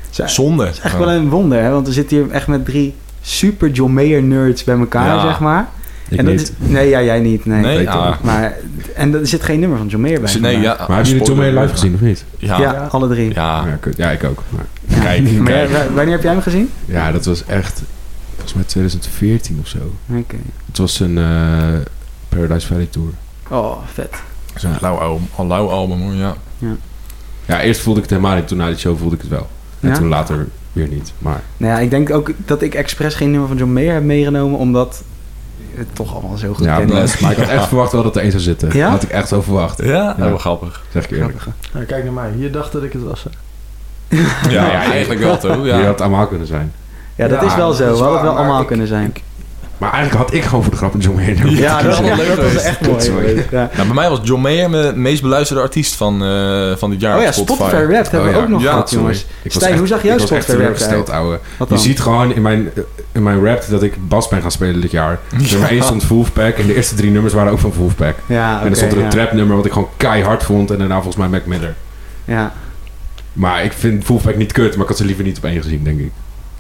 Zo- 0.09 0.27
zonde. 0.27 0.65
Het 0.65 0.73
is 0.73 0.79
echt 0.81 0.97
wel 0.97 1.11
een 1.11 1.29
wonder, 1.29 1.61
hè? 1.61 1.69
Want 1.69 1.87
we 1.87 1.93
zitten 1.93 2.17
hier 2.17 2.29
echt 2.31 2.47
met 2.47 2.65
drie 2.65 2.95
super 3.21 3.69
John 3.69 3.91
Mayer 3.93 4.23
nerds 4.23 4.63
bij 4.63 4.77
elkaar, 4.77 5.05
Ja. 5.15 5.21
zeg 5.21 5.39
maar. 5.39 5.69
Ik 6.09 6.17
en 6.17 6.25
dat 6.25 6.33
niet. 6.33 6.41
is, 6.41 6.51
nee, 6.69 6.89
ja, 6.89 7.01
jij 7.03 7.19
niet. 7.19 7.45
Nee. 7.45 7.89
Ah. 7.89 8.19
Maar, 8.21 8.53
en 8.95 9.13
er 9.13 9.27
zit 9.27 9.43
geen 9.43 9.59
nummer 9.59 9.77
van 9.77 9.87
John 9.87 10.01
Mayer 10.03 10.21
bij. 10.21 10.31
Dus 10.31 10.41
nee, 10.41 10.59
ja, 10.59 10.75
Maar 10.79 10.87
hebben 10.87 11.05
jullie 11.07 11.23
toen 11.23 11.37
mee 11.37 11.45
spoiler. 11.49 11.61
live 11.61 11.73
gezien 11.73 11.93
of 11.93 12.01
niet? 12.01 12.25
Ja, 12.37 12.57
Ja, 12.59 12.73
ja. 12.73 12.87
alle 12.91 13.07
drie. 13.07 13.33
Ja, 13.33 13.65
ja 13.97 14.11
ik 14.11 14.23
ook. 14.23 14.43
Maar, 14.49 14.65
Kijk, 15.03 15.31
Maar 15.31 15.43
kijk. 15.51 15.69
jij- 15.69 15.87
wanneer 15.93 16.13
heb 16.13 16.23
jij 16.23 16.31
hem 16.31 16.41
gezien? 16.41 16.69
ja, 16.85 17.11
dat 17.11 17.25
was 17.25 17.45
echt... 17.45 17.81
Volgens 18.33 18.53
mij 18.53 18.63
2014 18.63 19.57
of 19.61 19.67
zo. 19.67 19.77
Oké. 20.11 20.35
Het 20.65 20.77
was 20.77 20.99
een 20.99 21.17
eh, 21.17 21.23
Paradise 22.29 22.67
Valley 22.67 22.87
Tour. 22.89 23.09
Oh, 23.49 23.77
vet. 23.93 24.09
Zo'n 24.55 24.71
lauw 24.81 24.97
album, 24.97 25.27
al 25.35 25.47
lauw 25.47 25.69
album 25.69 26.01
hoor, 26.01 26.13
ja. 26.13 26.35
Ja, 27.45 27.61
eerst 27.61 27.81
voelde 27.81 27.99
ik 28.01 28.05
het 28.09 28.15
helemaal 28.17 28.37
niet. 28.37 28.47
Toen 28.47 28.57
na 28.57 28.67
die 28.67 28.77
show 28.77 28.97
voelde 28.97 29.15
ik 29.15 29.21
het 29.21 29.29
wel. 29.29 29.47
En 29.79 29.89
Ja? 29.89 29.95
toen 29.95 30.07
later 30.07 30.47
weer 30.73 30.87
niet. 30.87 31.13
Maar 31.17 31.41
Nou 31.57 31.73
ja, 31.73 31.79
ik 31.79 31.89
denk 31.89 32.09
ook 32.09 32.31
dat 32.45 32.61
ik 32.61 32.75
expres 32.75 33.15
geen 33.15 33.31
nummer 33.31 33.47
van 33.47 33.57
John 33.57 33.73
Mayer 33.73 33.93
heb 33.93 34.03
meegenomen, 34.03 34.59
omdat 34.59 35.03
het 35.73 35.87
toch 35.95 36.13
allemaal 36.13 36.37
zo 36.37 36.53
goed 36.53 36.65
ja. 36.65 36.79
Maar 37.21 37.31
ik 37.31 37.37
had 37.37 37.47
echt 37.47 37.67
verwacht 37.67 37.91
wel 37.91 38.03
dat 38.03 38.15
er 38.15 38.21
één 38.21 38.31
zou 38.31 38.43
zitten. 38.43 38.69
Ja? 38.77 38.89
Had 38.89 39.03
ik 39.03 39.09
echt 39.09 39.27
zo 39.27 39.41
verwacht. 39.41 39.81
Ja, 39.83 40.15
Ja. 40.17 40.29
wel 40.29 40.37
grappig. 40.37 40.81
Zeg 40.91 41.03
ik 41.03 41.11
eerlijk. 41.11 41.41
Nou, 41.73 41.85
kijk 41.85 42.03
naar 42.03 42.13
mij. 42.13 42.29
Je 42.37 42.49
dacht 42.49 42.71
dat 42.71 42.83
ik 42.83 42.93
het 42.93 43.03
was. 43.03 43.23
hè? 43.23 43.29
Ja, 44.49 44.65
ja, 44.71 44.83
eigenlijk 44.83 45.21
wel 45.21 45.37
toch? 45.37 45.65
Ja. 45.65 45.77
Je 45.77 45.83
had 45.83 45.83
het 45.85 46.01
allemaal 46.01 46.27
kunnen 46.27 46.47
zijn. 46.47 46.71
Ja, 47.15 47.27
dat 47.27 47.41
Ja, 47.41 47.47
is 47.47 47.55
wel 47.55 47.73
zo. 47.73 47.83
is 47.91 47.97
We 47.97 48.03
hadden 48.03 48.13
het 48.21 48.21
wel 48.29 48.37
allemaal 48.37 48.61
ik- 48.61 48.67
kunnen 48.67 48.87
zijn. 48.87 49.13
Maar 49.77 49.91
eigenlijk 49.93 50.23
had 50.23 50.33
ik 50.33 50.43
gewoon 50.43 50.61
voor 50.63 50.71
de 50.71 50.77
grap 50.77 50.93
een 50.93 50.99
John 50.99 51.15
Mayer 51.15 51.33
nummer 51.35 51.53
Ja, 51.59 51.81
dat, 51.81 51.97
kiezen. 51.97 52.15
leuk 52.17 52.35
dat 52.35 52.53
was 52.53 52.61
echt 52.63 52.81
mooi. 52.85 52.93
Kutzooi. 52.95 53.27
geweest, 53.27 53.49
Ja. 53.51 53.69
Nou, 53.75 53.85
bij 53.87 53.95
mij 53.95 54.09
was 54.09 54.19
John 54.23 54.41
Mayer 54.41 54.69
mijn 54.69 55.01
meest 55.01 55.21
beluisterde 55.21 55.61
artiest 55.61 55.95
van, 55.95 56.23
eh, 56.23 56.75
van 56.75 56.89
dit 56.89 57.01
jaar 57.01 57.17
Oh 57.17 57.23
ja, 57.23 57.31
Spotify 57.31 57.85
Wrapped 57.85 58.11
hebben 58.11 58.19
Oh 58.19 58.25
we 58.25 58.31
ja. 58.39 58.43
ook 58.43 58.47
nog 58.49 58.61
Ja, 58.61 58.69
gehad, 58.69 58.89
Sorry. 58.89 59.03
jongens. 59.03 59.25
Ik 59.41 59.43
was 59.43 59.53
Stijn, 59.53 59.69
echt- 59.69 59.79
hoe 59.79 59.87
zag 59.87 60.01
was 60.01 60.11
echt 60.11 60.21
Spotify 60.43 60.55
Wrapped 60.57 60.87
uit? 60.87 61.09
ouwe. 61.09 61.39
Je 61.69 61.77
ziet 61.77 61.99
gewoon 61.99 62.33
in 62.33 62.41
mijn, 62.41 62.69
in 63.11 63.23
mijn 63.23 63.45
rap 63.45 63.63
dat 63.69 63.83
ik 63.83 64.07
bas 64.07 64.27
ben 64.27 64.41
gaan 64.41 64.51
spelen 64.51 64.81
dit 64.81 64.91
jaar. 64.91 65.19
Nummer 65.51 65.71
1 65.71 65.83
stond 65.83 66.07
Wolfpack 66.07 66.57
en 66.57 66.67
de 66.67 66.75
eerste 66.75 66.95
drie 66.95 67.11
nummers 67.11 67.33
waren 67.33 67.51
ook 67.51 67.59
van 67.59 67.73
Wolfpack. 67.77 68.15
Ja, 68.25 68.59
en 68.61 68.65
dan 68.67 68.75
stond 68.75 68.91
er 68.91 68.97
een 68.97 69.03
ja. 69.03 69.09
trap 69.09 69.31
nummer 69.31 69.55
wat 69.55 69.65
ik 69.65 69.71
gewoon 69.71 69.89
keihard 69.97 70.43
vond 70.43 70.71
en 70.71 70.77
daarna 70.77 70.93
volgens 70.95 71.15
mij 71.15 71.27
Mac 71.27 71.45
Miller. 71.45 71.75
Ja, 72.25 72.53
Maar 73.33 73.63
ik 73.63 73.73
vind 73.73 74.07
Wolfpack 74.07 74.35
niet 74.35 74.51
kut, 74.51 74.73
maar 74.73 74.81
ik 74.81 74.87
had 74.87 74.97
ze 74.97 75.05
liever 75.05 75.23
niet 75.23 75.37
op 75.37 75.43
één 75.43 75.61
gezien, 75.61 75.83
denk 75.83 75.99
ik. 75.99 76.11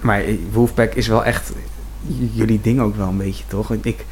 maar 0.01 0.21
Wolfpack 0.51 0.93
is 0.93 1.07
wel 1.07 1.23
echt 1.23 1.51
jullie 2.33 2.59
ding 2.61 2.79
ook 2.79 2.95
wel 2.95 3.07
een 3.07 3.17
beetje, 3.17 3.43
toch? 3.47 3.73
Ik, 3.81 4.05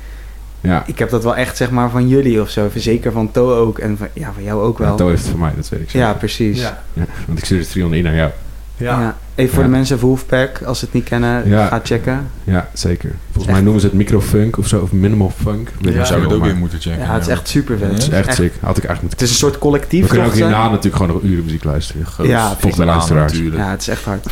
Ja, 0.61 0.83
ik 0.87 0.99
heb 0.99 1.09
dat 1.09 1.23
wel 1.23 1.35
echt, 1.35 1.57
zeg 1.57 1.69
maar, 1.71 1.89
van 1.89 2.07
jullie 2.07 2.41
of 2.41 2.49
zo. 2.49 2.69
Zeker 2.75 3.11
van 3.11 3.31
To 3.31 3.53
ook 3.55 3.79
en 3.79 3.97
van, 3.97 4.07
ja, 4.13 4.31
van 4.33 4.43
jou 4.43 4.61
ook 4.63 4.77
wel. 4.77 4.89
ja, 4.89 4.95
To 4.95 5.07
heeft 5.07 5.21
het 5.21 5.31
van 5.31 5.39
mij, 5.39 5.51
dat 5.55 5.69
weet 5.69 5.81
ik 5.81 5.89
zeker. 5.89 6.07
Ja, 6.07 6.13
precies. 6.13 6.59
Ja. 6.61 6.83
Ja. 6.93 7.01
Ja, 7.01 7.05
want 7.27 7.39
ik 7.39 7.45
stuurde 7.45 7.65
301 7.67 8.03
naar 8.03 8.15
jou. 8.15 8.31
Ja. 8.77 9.17
Even 9.35 9.53
voor 9.53 9.63
Ja. 9.63 9.69
de 9.69 9.75
mensen 9.75 9.99
van 9.99 10.07
Wolfpack, 10.07 10.61
als 10.65 10.79
ze 10.79 10.85
het 10.85 10.93
niet 10.93 11.03
kennen, 11.03 11.49
Ja. 11.49 11.67
ga 11.67 11.79
checken. 11.83 12.27
Ja, 12.43 12.69
zeker. 12.73 13.09
Volgens 13.23 13.43
Echt. 13.45 13.53
mij 13.53 13.61
noemen 13.61 13.81
ze 13.81 13.87
het 13.87 13.95
microfunk 13.95 14.57
of 14.57 14.67
zo, 14.67 14.79
of 14.79 14.91
minimal 14.91 15.31
funk. 15.41 15.69
Weet 15.81 15.93
Ja, 15.93 16.05
Zou 16.05 16.21
het 16.23 16.33
ook 16.33 16.39
maar 16.39 16.47
weer 16.47 16.57
moeten 16.57 16.79
checken. 16.79 16.99
Ja, 16.99 17.13
het 17.13 17.21
is 17.21 17.27
echt 17.27 17.47
super 17.47 17.77
vet. 17.77 17.91
Het 17.91 17.97
is 18.01 18.09
echt 18.09 18.33
sick. 18.35 18.53
Had 18.59 18.77
ik 18.77 18.83
eigenlijk 18.83 18.89
Het 18.91 19.01
moeten 19.01 19.25
is 19.25 19.29
een 19.31 19.37
soort 19.37 19.57
collectief, 19.57 20.01
We 20.01 20.07
kunnen 20.07 20.27
ook 20.27 20.33
hierna 20.33 20.69
natuurlijk 20.69 20.95
gewoon 20.95 21.13
nog 21.13 21.23
uren 21.23 21.43
muziek 21.43 21.63
luisteren. 21.63 22.05
Groot. 22.05 22.27
Ja, 22.27 22.37
Volgens 22.39 22.59
volgens 22.61 22.79
de 22.79 22.85
mij 22.85 22.95
luisteraars. 22.95 23.31
natuurlijk. 23.31 23.61
Ja, 23.61 23.69
het 23.69 23.81
is 23.81 23.87
echt 23.87 24.03
hard. 24.03 24.25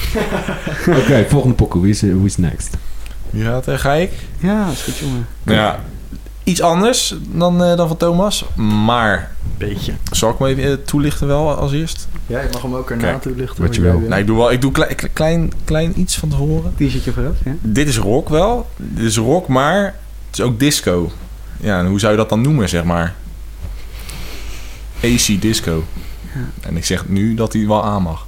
Oké, 1.02 1.26
volgende 1.30 1.56
pokoe. 1.56 1.82
Wie 1.82 2.24
is 2.26 2.38
next? 2.38 2.78
Wie 3.32 3.44
gaat 3.44 3.68
er? 3.68 3.80
Ga 3.80 3.94
ik? 3.94 4.12
Ja, 4.40 4.70
is 4.72 4.82
goed, 4.82 4.98
jongen. 4.98 5.28
Ja. 5.46 5.80
Iets 6.44 6.62
anders 6.62 7.16
dan, 7.30 7.64
eh, 7.64 7.78
dan 7.78 7.88
van 7.88 7.98
Thomas. 7.98 8.46
Maar 8.86 9.32
Beetje. 9.58 9.94
zal 10.12 10.30
ik 10.30 10.38
hem 10.38 10.48
even 10.48 10.64
eh, 10.72 10.86
toelichten 10.86 11.28
wel 11.28 11.56
als 11.56 11.72
eerst? 11.72 12.08
Ja, 12.28 12.40
je 12.42 12.48
mag 12.52 12.62
hem 12.62 12.76
ook 12.76 12.90
erna 12.90 13.02
Kijk, 13.10 13.22
toelichten. 13.22 13.64
wat 13.64 13.76
je 13.76 13.82
wil. 13.82 14.00
Nou, 14.00 14.22
ik 14.22 14.28
doe 14.28 14.38
wel 14.38 14.52
ik 14.52 14.62
doe 14.62 14.72
klein, 14.72 14.96
klein, 15.14 15.52
klein 15.66 16.00
iets 16.00 16.18
van 16.18 16.30
tevoren. 16.30 16.74
T-shirtje 16.76 17.12
vooraf, 17.12 17.36
ja. 17.46 17.56
Dit 17.62 17.88
is 17.88 17.98
rock 17.98 18.30
wel. 18.30 18.70
Dit 18.78 19.06
is 19.06 19.18
rock, 19.18 19.48
maar 19.48 19.84
het 20.30 20.40
is 20.40 20.42
ook 20.42 20.60
disco. 20.60 21.12
Ja, 21.60 21.80
en 21.80 21.86
hoe 21.86 22.00
zou 22.00 22.12
je 22.12 22.18
dat 22.18 22.30
dan 22.30 22.42
noemen, 22.42 22.70
zeg 22.70 22.84
maar? 22.84 23.14
AC 25.04 25.42
disco. 25.42 25.84
Ja. 26.34 26.68
En 26.68 26.78
ik 26.78 26.86
zeg 26.86 27.08
nu 27.08 27.34
dat 27.34 27.54
hij 27.54 27.68
wel 27.68 27.84
aan 27.84 28.02
mag. 28.04 28.28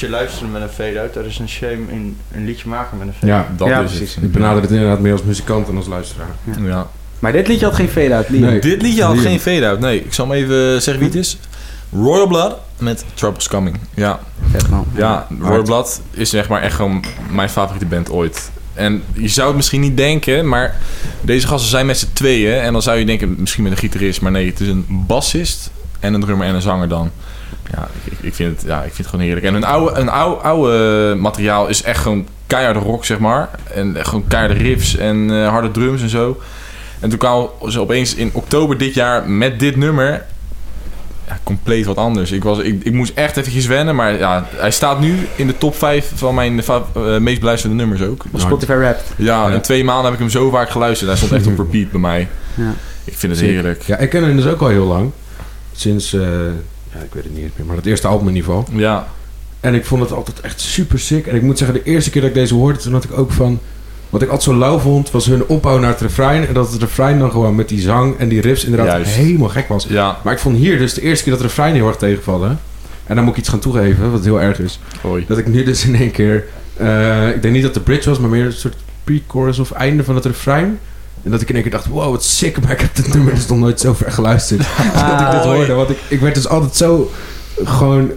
Liedje 0.00 0.16
luisteren 0.16 0.52
met 0.52 0.62
een 0.62 0.68
fade-out. 0.68 1.16
Er 1.16 1.26
is 1.26 1.38
een 1.38 1.48
shame 1.48 1.78
in 1.88 2.16
een 2.32 2.44
liedje 2.44 2.68
maken 2.68 2.98
met 2.98 3.06
een 3.06 3.12
fade-out. 3.14 3.46
Ja, 3.48 3.54
Dat 3.56 3.68
Ja, 3.68 3.80
is 3.80 3.90
precies. 3.90 4.14
het. 4.14 4.24
ik 4.24 4.32
benader 4.32 4.62
het 4.62 4.70
inderdaad 4.70 5.00
meer 5.00 5.12
als 5.12 5.22
muzikant 5.22 5.66
dan 5.66 5.76
als 5.76 5.86
luisteraar. 5.86 6.28
Ja. 6.62 6.86
Maar 7.18 7.32
dit 7.32 7.48
liedje 7.48 7.64
had 7.66 7.74
geen 7.74 7.88
fade-out, 7.88 8.28
Liam. 8.28 8.42
Nee. 8.50 8.60
Dit 8.60 8.82
liedje 8.82 9.02
had 9.02 9.12
Liam. 9.14 9.24
geen 9.24 9.40
fade-out. 9.40 9.80
Nee, 9.80 10.04
ik 10.04 10.12
zal 10.14 10.28
hem 10.28 10.34
even 10.36 10.82
zeggen 10.82 10.98
wie 10.98 11.12
het 11.12 11.14
is. 11.18 11.38
Royal 11.92 12.26
Blood 12.26 12.56
met 12.78 13.04
Troubles 13.14 13.48
Coming. 13.48 13.76
Ja, 13.94 14.20
Vet 14.50 14.68
man. 14.68 14.86
ja 14.94 15.26
Royal 15.40 15.62
Blood 15.62 16.00
is 16.10 16.30
zeg 16.30 16.48
maar 16.48 16.62
echt 16.62 16.74
gewoon 16.74 17.04
mijn 17.30 17.48
favoriete 17.50 17.86
band 17.86 18.10
ooit. 18.10 18.50
En 18.74 19.02
je 19.12 19.28
zou 19.28 19.46
het 19.46 19.56
misschien 19.56 19.80
niet 19.80 19.96
denken, 19.96 20.48
maar 20.48 20.76
deze 21.20 21.46
gasten 21.46 21.70
zijn 21.70 21.86
met 21.86 21.98
z'n 21.98 22.08
tweeën. 22.12 22.60
En 22.60 22.72
dan 22.72 22.82
zou 22.82 22.98
je 22.98 23.04
denken, 23.04 23.34
misschien 23.38 23.62
met 23.62 23.72
een 23.72 23.78
gitarist. 23.78 24.20
Maar 24.20 24.32
nee, 24.32 24.46
het 24.46 24.60
is 24.60 24.68
een 24.68 24.84
bassist 24.88 25.70
en 26.00 26.14
een 26.14 26.20
drummer 26.20 26.46
en 26.46 26.54
een 26.54 26.62
zanger 26.62 26.88
dan. 26.88 27.10
Ja, 27.72 27.88
ik, 28.04 28.12
ik, 28.20 28.34
vind, 28.34 28.56
het, 28.56 28.66
ja, 28.66 28.76
ik 28.76 28.82
vind 28.84 28.96
het 28.98 29.06
gewoon 29.06 29.24
heerlijk. 29.24 29.46
En 29.46 29.52
hun 29.52 29.64
oude, 29.64 30.00
een 30.00 30.08
oude, 30.08 30.40
oude 30.42 31.14
materiaal 31.18 31.68
is 31.68 31.82
echt 31.82 32.00
gewoon 32.02 32.26
keiharde 32.46 32.78
rock, 32.78 33.04
zeg 33.04 33.18
maar. 33.18 33.48
En 33.74 33.96
gewoon 34.00 34.24
keiharde 34.28 34.54
riffs 34.62 34.96
en 34.96 35.30
eh, 35.30 35.48
harde 35.48 35.70
drums 35.70 36.02
en 36.02 36.08
zo. 36.08 36.40
En 37.00 37.08
toen 37.08 37.18
kwamen 37.18 37.48
ze 37.68 37.80
opeens 37.80 38.14
in 38.14 38.30
oktober 38.32 38.78
dit 38.78 38.94
jaar 38.94 39.28
met 39.28 39.58
dit 39.60 39.76
nummer... 39.76 40.24
Ja, 41.26 41.38
compleet 41.42 41.86
wat 41.86 41.96
anders. 41.96 42.30
Ik, 42.32 42.42
was, 42.44 42.58
ik, 42.58 42.84
ik 42.84 42.92
moest 42.92 43.12
echt 43.14 43.36
eventjes 43.36 43.66
wennen, 43.66 43.94
maar 43.96 44.18
ja, 44.18 44.46
hij 44.56 44.70
staat 44.70 45.00
nu 45.00 45.26
in 45.36 45.46
de 45.46 45.58
top 45.58 45.74
5 45.76 46.12
van 46.14 46.34
mijn 46.34 46.62
eh, 46.64 47.16
meest 47.18 47.40
beluisterde 47.40 47.76
nummers 47.76 48.02
ook. 48.02 48.24
Op 48.32 48.40
Spotify 48.40 48.72
Rap. 48.72 49.00
Ja, 49.16 49.48
Ja. 49.48 49.54
in 49.54 49.60
twee 49.60 49.84
maanden 49.84 50.04
heb 50.04 50.12
ik 50.12 50.18
hem 50.18 50.28
zo 50.30 50.50
vaak 50.50 50.70
geluisterd. 50.70 51.08
Hij 51.08 51.18
stond 51.18 51.32
echt 51.32 51.46
op 51.46 51.58
repeat 51.64 51.90
bij 51.90 52.00
mij. 52.00 52.28
Ja. 52.54 52.74
Ik 53.04 53.16
vind 53.16 53.32
het 53.32 53.40
heerlijk. 53.40 53.82
Ja, 53.82 53.96
ik 53.96 54.10
ken 54.10 54.22
hem 54.24 54.36
dus 54.36 54.46
ook 54.46 54.60
al 54.60 54.68
heel 54.68 54.86
lang. 54.86 55.10
Sinds, 55.72 56.12
eh, 56.12 56.20
ja, 56.94 57.00
ik 57.00 57.12
weet 57.14 57.24
het 57.24 57.34
niet 57.34 57.42
eens 57.42 57.52
meer, 57.56 57.66
maar 57.66 57.76
het 57.76 57.86
eerste 57.86 58.06
album 58.06 58.28
in 58.28 58.34
ieder 58.36 58.50
geval. 58.50 58.66
Ja, 58.78 59.06
En 59.60 59.74
ik 59.74 59.84
vond 59.84 60.02
het 60.02 60.12
altijd 60.12 60.40
echt 60.40 60.60
super 60.60 60.98
sick. 60.98 61.26
En 61.26 61.34
ik 61.36 61.42
moet 61.42 61.58
zeggen, 61.58 61.76
de 61.76 61.90
eerste 61.90 62.10
keer 62.10 62.20
dat 62.20 62.30
ik 62.30 62.36
deze 62.36 62.54
hoorde, 62.54 62.78
toen 62.78 62.92
had 62.92 63.04
ik 63.04 63.18
ook 63.18 63.32
van... 63.32 63.58
Wat 64.10 64.22
ik 64.22 64.28
altijd 64.28 64.50
zo 64.50 64.58
lauw 64.58 64.78
vond, 64.78 65.10
was 65.10 65.26
hun 65.26 65.46
opbouw 65.46 65.78
naar 65.78 65.90
het 65.90 66.00
refrein. 66.00 66.46
En 66.46 66.54
dat 66.54 66.72
het 66.72 66.80
refrein 66.80 67.18
dan 67.18 67.30
gewoon 67.30 67.54
met 67.54 67.68
die 67.68 67.80
zang 67.80 68.18
en 68.18 68.28
die 68.28 68.40
riffs 68.40 68.64
inderdaad 68.64 68.88
Juist. 68.88 69.14
helemaal 69.14 69.48
gek 69.48 69.68
was. 69.68 69.86
ja. 69.88 70.18
Maar 70.24 70.32
ik 70.32 70.38
vond 70.38 70.56
hier 70.56 70.78
dus 70.78 70.94
de 70.94 71.00
eerste 71.02 71.22
keer 71.24 71.32
dat 71.32 71.42
het 71.42 71.50
refrein 71.50 71.74
heel 71.74 71.86
erg 71.86 71.96
tegenvallen. 71.96 72.60
En 73.06 73.14
dan 73.14 73.24
moet 73.24 73.32
ik 73.32 73.38
iets 73.38 73.48
gaan 73.48 73.58
toegeven, 73.58 74.10
wat 74.12 74.24
heel 74.24 74.40
erg 74.40 74.58
is. 74.58 74.80
Hoi. 75.00 75.24
Dat 75.28 75.38
ik 75.38 75.46
nu 75.46 75.62
dus 75.64 75.84
in 75.84 75.94
één 75.94 76.10
keer... 76.10 76.44
eh, 76.76 77.28
ik 77.28 77.42
denk 77.42 77.54
niet 77.54 77.62
dat 77.62 77.74
de 77.74 77.80
bridge 77.80 78.08
was, 78.08 78.18
maar 78.18 78.30
meer 78.30 78.44
een 78.44 78.52
soort 78.52 78.76
pre-chorus 79.04 79.58
of 79.58 79.70
einde 79.70 80.04
van 80.04 80.14
het 80.14 80.24
refrein. 80.24 80.78
En 81.22 81.30
dat 81.30 81.40
ik 81.40 81.48
in 81.48 81.54
één 81.54 81.62
keer 81.62 81.72
dacht, 81.72 81.86
wow, 81.86 82.10
wat 82.10 82.24
sick. 82.24 82.60
Maar 82.60 82.70
ik 82.70 82.80
heb 82.80 82.96
dit 82.96 83.14
nummer 83.14 83.34
dus 83.34 83.46
nog 83.46 83.58
nooit 83.58 83.80
zo 83.80 83.94
ver 83.94 84.12
geluisterd. 84.12 84.60
dat 84.94 85.20
ik 85.20 85.30
dit 85.30 85.44
hoorde. 85.44 85.72
Want 85.72 85.90
ik, 85.90 85.98
ik 86.08 86.20
werd 86.20 86.34
dus 86.34 86.48
altijd 86.48 86.76
zo 86.76 87.10
gewoon, 87.64 88.10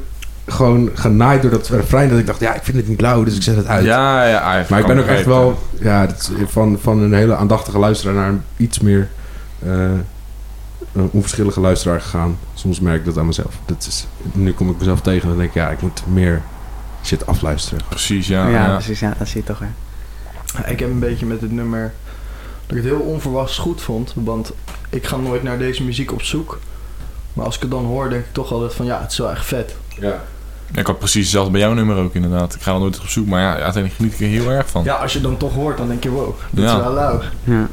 gewoon 0.48 0.90
genaaid 0.94 1.42
door 1.42 1.52
dat 1.52 1.68
refrein. 1.68 2.10
Dat 2.10 2.20
ik 2.20 2.28
dacht, 2.28 2.40
ja, 2.40 2.54
ik 2.54 2.64
vind 2.64 2.78
het 2.78 2.88
niet 2.88 3.02
lauw, 3.02 3.24
dus 3.24 3.36
ik 3.36 3.42
zet 3.42 3.56
het 3.56 3.68
uit. 3.68 3.86
Ja, 3.86 4.26
ja. 4.26 4.66
maar 4.70 4.80
ik 4.80 4.86
ben 4.86 5.00
ook 5.00 5.06
echt 5.06 5.26
wel 5.26 5.60
ja, 5.80 6.08
van, 6.48 6.78
van 6.82 7.00
een 7.00 7.14
hele 7.14 7.36
aandachtige 7.36 7.80
luisteraar 7.80 8.16
naar 8.16 8.30
een 8.30 8.44
iets 8.58 8.80
meer 8.80 9.10
eh, 9.64 9.92
een 10.94 11.10
onverschillige 11.12 11.60
luisteraar 11.60 12.02
gegaan. 12.02 12.38
Soms 12.54 12.80
merk 12.80 13.00
ik 13.00 13.06
dat 13.06 13.18
aan 13.18 13.26
mezelf. 13.26 13.60
Dat 13.66 13.86
is, 13.88 14.08
nu 14.34 14.54
kom 14.54 14.70
ik 14.70 14.78
mezelf 14.78 15.02
tegen 15.02 15.30
en 15.30 15.38
denk 15.38 15.50
ik, 15.50 15.56
ja, 15.56 15.70
ik 15.70 15.82
moet 15.82 16.04
meer 16.08 16.42
shit 17.04 17.28
afluisteren. 17.28 17.84
Precies, 17.90 18.28
Ja, 18.28 18.48
ja. 18.48 18.66
ja. 18.66 18.74
precies. 18.74 19.00
Ja, 19.00 19.14
dat 19.18 19.28
zie 19.28 19.42
je 19.42 19.48
toch 19.48 19.60
weer. 19.60 19.74
Ik 20.66 20.80
heb 20.80 20.90
een 20.90 21.00
beetje 21.00 21.26
met 21.26 21.40
dit 21.40 21.52
nummer 21.52 21.94
dat 22.76 22.84
ik 22.86 22.92
het 22.92 22.98
heel 23.00 23.12
onverwachts 23.12 23.58
goed 23.58 23.82
vond. 23.82 24.14
Want 24.16 24.52
ik 24.90 25.06
ga 25.06 25.18
nooit 25.18 25.44
naar 25.44 25.58
deze 25.58 25.84
muziek 25.84 26.12
op 26.12 26.22
zoek. 26.22 26.60
Maar 27.34 27.46
als 27.46 27.56
ik 27.56 27.62
het 27.62 27.72
dan 27.72 27.86
hoor, 27.86 28.10
denk 28.10 28.26
ik 28.26 28.34
toch 28.34 28.52
altijd 28.52 28.74
van 28.74 28.86
ja, 28.86 29.02
het 29.02 29.12
is 29.12 29.18
wel 29.18 29.32
echt 29.32 29.46
vet. 29.46 29.76
Ja. 30.00 30.24
Ik 30.76 30.86
had 30.88 30.98
precies 31.00 31.22
hetzelfde 31.22 31.52
bij 31.52 31.62
jouw 31.62 31.74
nummer 31.74 31.98
ook 31.98 32.14
inderdaad. 32.16 32.56
Ik 32.56 32.62
ga 32.62 32.74
er 32.74 32.80
nooit 32.80 33.00
op 33.00 33.08
zoek, 33.08 33.28
maar 33.28 33.42
ja, 33.42 33.52
uiteindelijk 33.54 33.94
geniet 33.94 34.14
ik 34.14 34.20
er 34.20 34.26
heel 34.26 34.50
erg 34.52 34.70
van. 34.70 34.84
Ja, 34.84 34.94
als 34.96 35.12
je 35.14 35.20
het 35.20 35.28
dan 35.28 35.38
toch 35.38 35.54
hoort, 35.54 35.78
dan 35.78 35.88
denk 35.88 36.04
je 36.04 36.10
wow, 36.10 36.34
dit 36.52 36.64
Ja. 36.66 36.76
is 36.78 36.84
wel 36.84 36.94
lauw. 36.94 37.20
Ja. 37.44 37.68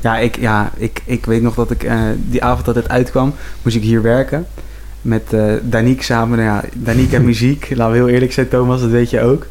Ja, 0.00 0.18
ik, 0.18 0.38
ja 0.38 0.70
ik, 0.76 1.02
ik 1.04 1.26
weet 1.26 1.42
nog 1.42 1.54
dat 1.54 1.70
ik 1.70 1.82
eh, 1.84 2.00
die 2.16 2.42
avond 2.44 2.64
dat 2.66 2.74
het 2.74 2.88
uitkwam, 2.88 3.34
moest 3.62 3.76
ik 3.76 3.82
hier 3.82 4.02
werken. 4.02 4.46
Met 5.02 5.32
eh 5.32 5.52
Danique 5.62 6.02
samen. 6.04 6.38
Nou 6.38 6.50
ja, 6.50 6.64
Danique 6.74 7.16
en 7.16 7.24
muziek. 7.32 7.70
Laten 7.74 7.92
we 7.92 7.98
heel 7.98 8.08
eerlijk 8.08 8.32
zijn, 8.32 8.48
Thomas, 8.48 8.80
dat 8.80 8.90
weet 8.90 9.10
je 9.10 9.20
ook. 9.20 9.46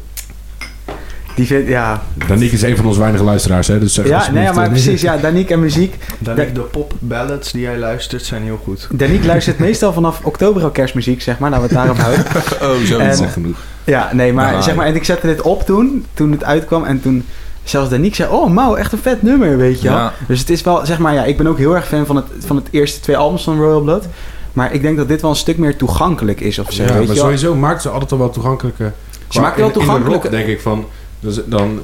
Die 1.34 1.46
vindt, 1.46 1.68
ja. 1.68 2.02
Danique 2.26 2.54
is 2.54 2.62
een 2.62 2.76
van 2.76 2.86
onze 2.86 3.00
weinige 3.00 3.24
luisteraars, 3.24 3.66
hè? 3.66 3.78
Dus 3.78 3.94
zeg 3.94 4.08
Ja, 4.08 4.30
nee, 4.30 4.52
maar 4.52 4.68
precies. 4.68 5.00
Ja, 5.00 5.16
Danique 5.16 5.54
en 5.54 5.60
muziek. 5.60 5.96
Dan 6.18 6.34
denk 6.36 6.48
ik, 6.48 6.54
de 6.54 6.60
pop 6.60 6.94
ballads 6.98 7.52
die 7.52 7.62
jij 7.62 7.78
luistert 7.78 8.24
zijn 8.24 8.42
heel 8.42 8.60
goed. 8.64 8.88
Danique 8.90 9.26
luistert 9.26 9.58
meestal 9.66 9.92
vanaf 9.92 10.20
oktober 10.22 10.62
al 10.62 10.70
kerstmuziek, 10.70 11.22
zeg 11.22 11.38
maar. 11.38 11.50
We 11.50 11.56
het 11.56 11.70
daarop 11.70 11.98
houden. 11.98 12.24
Oh, 12.62 12.76
zo. 12.84 12.98
Is 12.98 13.20
genoeg. 13.32 13.56
Ja, 13.84 14.10
nee, 14.12 14.32
maar 14.32 14.54
Ah, 14.54 14.62
zeg 14.62 14.74
maar, 14.74 14.86
en 14.86 14.94
ik 14.94 15.04
zette 15.04 15.26
dit 15.26 15.40
op 15.42 15.62
toen, 15.66 16.06
toen 16.14 16.32
het 16.32 16.44
uitkwam. 16.44 16.84
En 16.84 17.00
toen 17.00 17.24
zelfs 17.64 17.90
Danique 17.90 18.14
zei, 18.16 18.30
oh, 18.30 18.50
Mau, 18.50 18.78
echt 18.78 18.92
een 18.92 18.98
vet 18.98 19.22
nummer, 19.22 19.56
weet 19.56 19.82
je 19.82 19.88
wel. 19.88 19.96
Ja. 19.96 20.12
Dus 20.28 20.38
het 20.40 20.50
is 20.50 20.62
wel, 20.62 20.86
zeg 20.86 20.98
maar, 20.98 21.14
ja, 21.14 21.24
ik 21.24 21.36
ben 21.36 21.46
ook 21.46 21.58
heel 21.58 21.74
erg 21.74 21.86
fan 21.86 22.06
van 22.06 22.16
het, 22.16 22.24
van 22.38 22.56
het 22.56 22.68
eerste 22.70 23.00
twee 23.00 23.16
albums 23.16 23.42
van 23.42 23.56
Royal 23.58 23.80
Blood. 23.80 24.04
Maar 24.52 24.74
ik 24.74 24.82
denk 24.82 24.96
dat 24.96 25.08
dit 25.08 25.20
wel 25.20 25.30
een 25.30 25.36
stuk 25.36 25.58
meer 25.58 25.76
toegankelijk 25.76 26.40
is 26.40 26.58
of 26.58 26.72
zo, 26.72 26.82
Ja, 26.82 26.88
weet 26.88 26.96
maar 26.96 27.02
je 27.02 27.06
wel. 27.14 27.16
sowieso 27.16 27.54
maakt 27.54 27.82
ze 27.82 27.88
altijd 27.88 28.12
al 28.12 28.18
wel 28.18 28.30
toegankelijke... 28.30 28.92
Ze 29.28 29.40
maakt 29.40 29.56
wel 29.56 30.00
rock 30.04 30.30
denk 30.30 30.46
ik 30.46 30.60
van... 30.60 30.86
Dus 31.22 31.38
dan, 31.46 31.80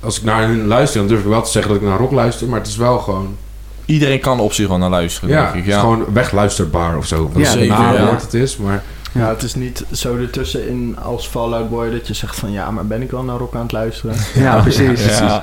als 0.00 0.16
ik 0.18 0.24
naar 0.24 0.42
hun 0.48 0.66
luister, 0.66 0.98
dan 0.98 1.08
durf 1.08 1.20
ik 1.20 1.26
wel 1.26 1.42
te 1.42 1.50
zeggen 1.50 1.72
dat 1.72 1.82
ik 1.82 1.88
naar 1.88 1.98
rock 1.98 2.12
luister. 2.12 2.48
Maar 2.48 2.58
het 2.58 2.68
is 2.68 2.76
wel 2.76 2.98
gewoon... 2.98 3.36
Iedereen 3.84 4.20
kan 4.20 4.40
op 4.40 4.52
zich 4.52 4.68
wel 4.68 4.78
naar 4.78 4.90
luisteren, 4.90 5.28
Ja, 5.30 5.36
denk 5.42 5.48
ik. 5.48 5.54
het 5.58 5.66
is 5.68 5.74
Ja. 5.74 5.80
gewoon 5.80 6.04
wegluisterbaar 6.12 6.96
of 6.96 7.06
zo. 7.06 7.30
Ja, 7.34 7.40
Ja, 7.40 7.50
zeker, 7.50 7.66
ja. 7.76 8.04
woord 8.06 8.22
het 8.22 8.34
is, 8.34 8.56
maar... 8.56 8.82
Ja, 9.12 9.28
het 9.28 9.42
is 9.42 9.54
niet 9.54 9.84
zo 9.92 10.16
ertussenin 10.16 10.96
als 11.02 11.26
Fallout 11.26 11.70
Boy 11.70 11.90
dat 11.90 12.06
je 12.06 12.14
zegt 12.14 12.36
van 12.36 12.52
ja, 12.52 12.70
maar 12.70 12.86
ben 12.86 13.02
ik 13.02 13.10
wel 13.10 13.22
naar 13.22 13.36
rock 13.38 13.54
aan 13.54 13.62
het 13.62 13.72
luisteren? 13.72 14.16
Ja, 14.34 14.60
precies. 14.60 15.04
Ja. 15.18 15.42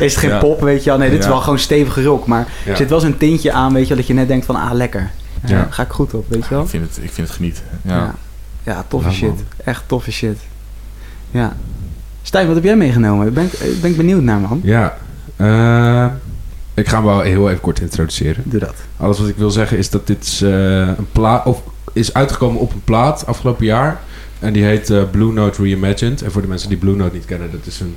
Is 0.00 0.12
het 0.12 0.16
geen 0.16 0.30
Ja. 0.30 0.38
pop, 0.38 0.60
weet 0.60 0.84
je 0.84 0.90
wel? 0.90 0.98
Nee, 0.98 1.10
dit 1.10 1.18
is 1.18 1.24
Ja. 1.24 1.30
wel 1.30 1.40
gewoon 1.40 1.58
stevige 1.58 2.02
rock. 2.04 2.26
Maar 2.26 2.48
Ja. 2.64 2.70
er 2.70 2.76
zit 2.76 2.88
wel 2.88 3.00
zo'n 3.00 3.16
tintje 3.16 3.52
aan, 3.52 3.72
weet 3.72 3.82
je 3.82 3.88
wel, 3.88 3.96
dat 3.96 4.06
je 4.06 4.14
net 4.14 4.28
denkt 4.28 4.46
van, 4.46 4.56
ah, 4.56 4.72
lekker. 4.72 5.10
Ja, 5.46 5.56
Ja. 5.56 5.66
Ga 5.70 5.82
ik 5.82 5.90
goed 5.90 6.14
op, 6.14 6.24
weet 6.28 6.42
je 6.42 6.48
wel? 6.54 6.62
Ik 6.62 6.68
vind 6.68 6.84
het, 6.88 7.04
ik 7.04 7.12
vind 7.12 7.26
het 7.26 7.36
genieten. 7.36 7.62
Ja. 7.82 7.94
Ja, 7.96 8.14
ja 8.62 8.84
toffe 8.88 9.08
Ja, 9.08 9.14
shit. 9.14 9.28
man. 9.28 9.38
Echt 9.64 9.82
toffe 9.86 10.12
shit. 10.12 10.38
Ja. 11.30 11.56
Stijn, 12.22 12.46
wat 12.46 12.54
heb 12.54 12.64
jij 12.64 12.76
meegenomen? 12.76 13.26
Ik 13.26 13.34
ben, 13.34 13.44
ik 13.44 13.80
ben 13.80 13.90
ik 13.90 13.96
benieuwd 13.96 14.22
naar, 14.22 14.40
man. 14.40 14.60
Ja. 14.64 14.96
eh, 15.36 16.06
ik 16.74 16.88
ga 16.88 16.96
hem 16.96 17.04
wel 17.04 17.20
heel 17.20 17.48
even 17.48 17.60
kort 17.60 17.80
introduceren. 17.80 18.42
Doe 18.46 18.60
dat. 18.60 18.74
Alles 18.96 19.18
wat 19.18 19.28
ik 19.28 19.36
wil 19.36 19.50
zeggen 19.50 19.78
is 19.78 19.90
dat 19.90 20.06
dit 20.06 20.24
is, 20.24 20.42
eh, 20.42 20.86
een 20.86 21.06
plaat... 21.12 21.46
Of 21.46 21.62
is 21.92 22.14
uitgekomen 22.14 22.60
op 22.60 22.72
een 22.72 22.84
plaat 22.84 23.26
afgelopen 23.26 23.64
jaar. 23.64 24.00
En 24.38 24.52
die 24.52 24.64
heet 24.64 24.90
eh, 24.90 25.02
Blue 25.10 25.32
Note 25.32 25.62
Reimagined. 25.62 26.22
En 26.22 26.30
voor 26.32 26.42
de 26.42 26.48
mensen 26.48 26.68
die 26.68 26.78
Blue 26.78 26.96
Note 26.96 27.14
niet 27.14 27.24
kennen, 27.24 27.50
dat 27.50 27.66
is 27.66 27.80
een... 27.80 27.96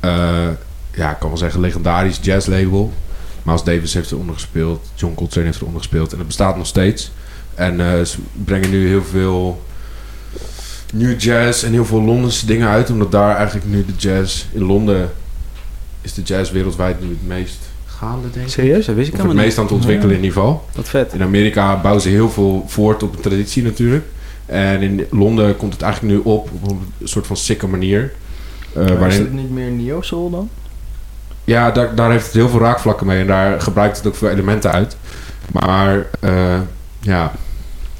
eh, 0.00 0.48
ja, 0.94 1.10
ik 1.10 1.18
kan 1.18 1.28
wel 1.28 1.38
zeggen 1.38 1.60
legendarisch 1.60 2.18
jazzlabel. 2.22 2.92
Miles 3.42 3.62
Davis 3.64 3.94
heeft 3.94 4.10
eronder 4.12 4.34
gespeeld. 4.34 4.90
John 4.94 5.14
Coltrane 5.14 5.46
heeft 5.46 5.60
eronder 5.60 5.80
gespeeld. 5.80 6.12
En 6.12 6.18
het 6.18 6.26
bestaat 6.26 6.56
nog 6.56 6.66
steeds. 6.66 7.12
En 7.54 7.80
eh, 7.80 8.02
ze 8.04 8.18
brengen 8.44 8.70
nu 8.70 8.88
heel 8.88 9.02
veel 9.04 9.62
new 10.92 11.20
jazz 11.20 11.64
en 11.64 11.72
heel 11.72 11.84
veel 11.84 12.02
Londense 12.02 12.46
dingen 12.46 12.68
uit. 12.68 12.90
Omdat 12.90 13.10
daar 13.12 13.36
eigenlijk 13.36 13.66
nu 13.66 13.84
de 13.84 13.92
jazz... 13.96 14.44
In 14.52 14.62
Londen 14.62 15.10
is 16.00 16.14
de 16.14 16.22
jazz 16.22 16.50
wereldwijd 16.50 17.00
nu 17.00 17.08
het 17.08 17.26
meest 17.26 17.58
gaande, 17.86 18.30
denk 18.30 18.46
ik. 18.46 18.52
Serieus? 18.52 18.86
Dat 18.86 18.94
wist 18.94 19.08
ik 19.08 19.14
Of 19.14 19.22
het 19.22 19.32
meest 19.32 19.58
aan 19.58 19.64
het 19.64 19.72
ontwikkelen 19.72 20.16
in 20.16 20.22
ieder 20.22 20.36
geval. 20.36 20.64
Wat 20.74 20.88
vet. 20.88 21.12
In 21.12 21.22
Amerika 21.22 21.80
bouwen 21.80 22.02
ze 22.02 22.08
heel 22.08 22.30
veel 22.30 22.64
voort 22.66 23.02
op 23.02 23.14
een 23.14 23.20
traditie 23.22 23.62
natuurlijk. 23.62 24.04
En 24.46 24.82
in 24.82 25.06
Londen 25.10 25.56
komt 25.56 25.72
het 25.72 25.82
eigenlijk 25.82 26.14
nu 26.14 26.20
op 26.24 26.48
op 26.60 26.70
een 26.70 27.08
soort 27.08 27.26
van 27.26 27.36
sikke 27.36 27.66
manier. 27.66 28.12
Eh, 28.72 28.74
Maar 28.74 28.92
is 28.92 28.98
waarin, 28.98 29.20
het 29.20 29.32
niet 29.32 29.50
meer 29.50 29.70
neo 29.70 30.00
soul 30.02 30.30
dan? 30.30 30.48
ja, 31.44 31.70
daar, 31.70 31.94
daar 31.94 32.10
heeft 32.10 32.24
het 32.24 32.34
heel 32.34 32.48
veel 32.48 32.60
raakvlakken 32.60 33.06
mee. 33.06 33.20
En 33.20 33.26
daar 33.26 33.60
gebruikt 33.60 33.96
het 33.96 34.06
ook 34.06 34.14
veel 34.14 34.28
elementen 34.28 34.72
uit. 34.72 34.96
Maar 35.52 36.06
eh, 36.20 36.60
ja, 37.00 37.32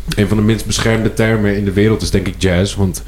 een 0.08 0.28
van 0.28 0.36
de 0.36 0.42
minst 0.42 0.66
beschermde 0.66 1.14
termen 1.14 1.56
in 1.56 1.64
de 1.64 1.72
wereld 1.72 2.02
is 2.02 2.10
denk 2.10 2.26
ik 2.26 2.34
jazz. 2.38 2.74
Want 2.74 3.02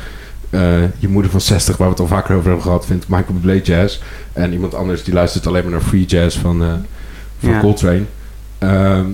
eh, 0.51 0.83
je 0.99 1.09
moeder 1.09 1.31
van 1.31 1.41
60, 1.41 1.77
waar 1.77 1.87
we 1.87 1.93
het 1.93 2.03
al 2.03 2.17
vaker 2.17 2.35
over 2.35 2.47
hebben 2.47 2.65
gehad, 2.65 2.87
vindt 2.87 3.09
Michael 3.09 3.33
Bublé 3.33 3.61
jazz. 3.63 3.99
En 4.33 4.53
iemand 4.53 4.75
anders 4.75 5.05
die 5.05 5.15
luistert 5.15 5.47
alleen 5.47 5.63
maar 5.63 5.73
naar 5.73 5.81
free 5.81 6.05
jazz 6.05 6.39
van, 6.39 6.63
eh 6.63 6.73
van 7.39 7.51
Ja. 7.51 7.61
Coltrane. 7.61 8.03
Ehm, 8.59 9.07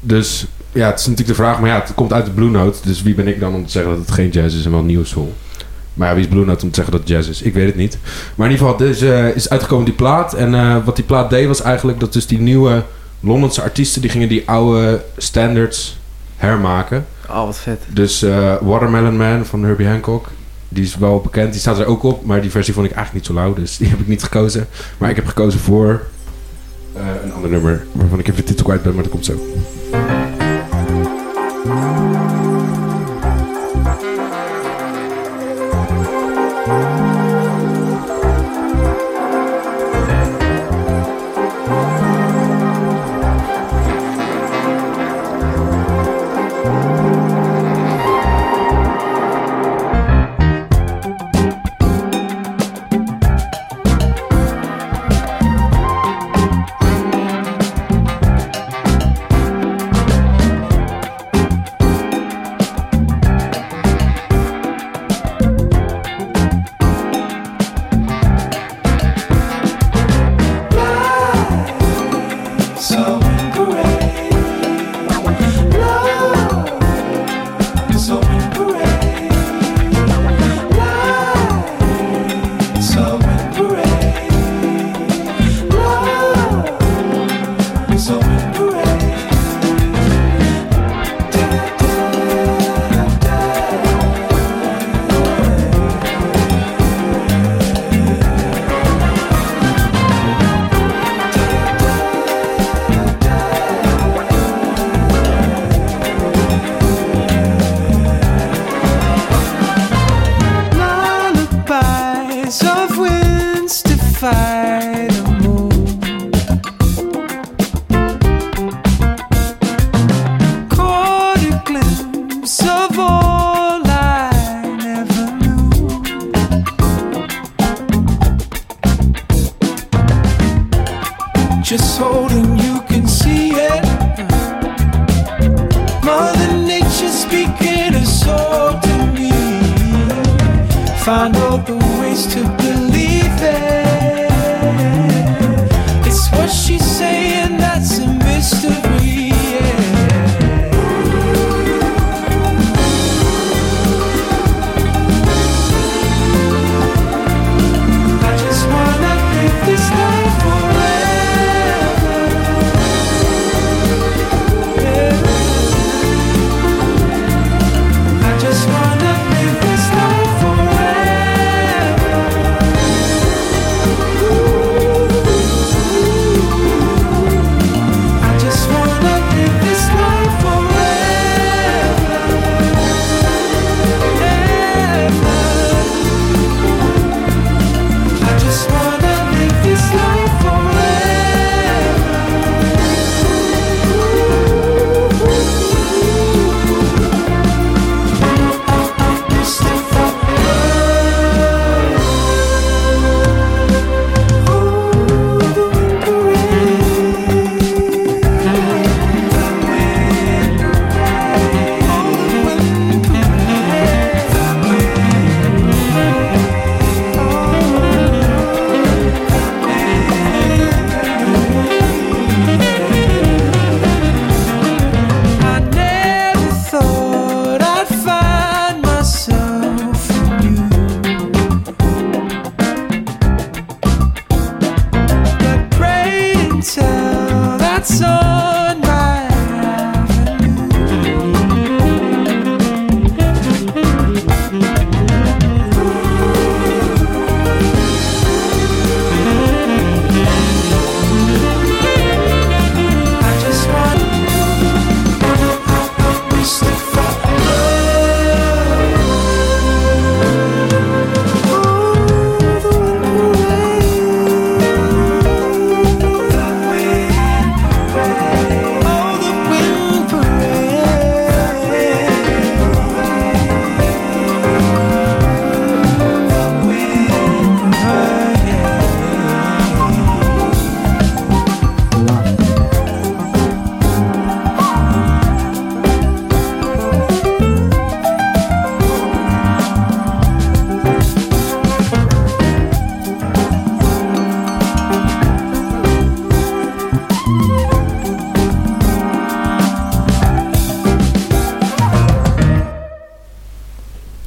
dus 0.00 0.46
ja, 0.72 0.86
het 0.86 1.00
is 1.00 1.06
natuurlijk 1.06 1.38
de 1.38 1.42
vraag, 1.42 1.60
maar 1.60 1.68
ja, 1.68 1.80
het 1.80 1.94
komt 1.94 2.12
uit 2.12 2.24
de 2.24 2.30
Blue 2.30 2.50
Note. 2.50 2.78
Dus 2.84 3.02
wie 3.02 3.14
ben 3.14 3.28
ik 3.28 3.40
dan 3.40 3.54
om 3.54 3.66
te 3.66 3.70
zeggen 3.72 3.90
dat 3.90 4.00
het 4.00 4.10
geen 4.10 4.30
jazz 4.30 4.56
is 4.56 4.64
en 4.64 4.70
wel 4.70 4.82
nieuw 4.82 5.04
soul? 5.04 5.34
Maar 5.94 6.08
ja, 6.08 6.14
wie 6.14 6.22
is 6.24 6.30
Blue 6.30 6.44
Note 6.44 6.64
om 6.64 6.70
te 6.70 6.74
zeggen 6.74 6.92
dat 6.92 7.00
het 7.00 7.10
jazz 7.10 7.28
is? 7.28 7.42
Ik 7.42 7.54
weet 7.54 7.66
het 7.66 7.76
niet. 7.76 7.98
Maar 8.34 8.46
in 8.46 8.52
ieder 8.52 8.66
geval, 8.66 8.86
dus 8.86 9.00
eh, 9.00 9.36
is 9.36 9.48
uitgekomen 9.48 9.84
die 9.84 9.94
plaat. 9.94 10.34
En 10.34 10.84
wat 10.84 10.96
die 10.96 11.04
plaat 11.04 11.30
deed 11.30 11.46
was 11.46 11.62
eigenlijk 11.62 12.00
dat 12.00 12.12
dus 12.12 12.26
die 12.26 12.38
nieuwe 12.38 12.82
Londense 13.20 13.62
artiesten... 13.62 14.00
die 14.00 14.10
gingen 14.10 14.28
die 14.28 14.42
oude 14.48 15.04
standards 15.16 15.98
hermaken. 16.36 17.06
Oh, 17.28 17.44
wat 17.44 17.58
vet. 17.58 17.82
Dus 17.88 18.22
eh, 18.22 18.56
Watermelon 18.60 19.16
Man 19.16 19.44
van 19.44 19.64
Herbie 19.64 19.86
Hancock... 19.86 20.28
Die 20.68 20.84
is 20.84 20.96
wel 20.96 21.20
bekend, 21.20 21.52
die 21.52 21.60
staat 21.60 21.78
er 21.78 21.86
ook 21.86 22.02
op. 22.02 22.24
Maar 22.24 22.40
die 22.40 22.50
versie 22.50 22.74
vond 22.74 22.86
ik 22.86 22.92
eigenlijk 22.92 23.26
niet 23.26 23.36
zo 23.36 23.42
lauw, 23.42 23.54
dus 23.54 23.76
die 23.76 23.88
heb 23.88 23.98
ik 23.98 24.06
niet 24.06 24.22
gekozen. 24.22 24.66
Maar 24.98 25.10
ik 25.10 25.16
heb 25.16 25.26
gekozen 25.26 25.60
voor 25.60 26.02
eh, 26.92 27.02
een 27.24 27.32
ander 27.32 27.50
nummer... 27.50 27.86
waarvan 27.92 28.18
ik 28.18 28.28
even 28.28 28.40
de 28.40 28.48
titel 28.48 28.64
kwijt 28.64 28.82
ben, 28.82 28.94
maar 28.94 29.02
dat 29.02 29.12
komt 29.12 29.24
zo. 29.24 29.34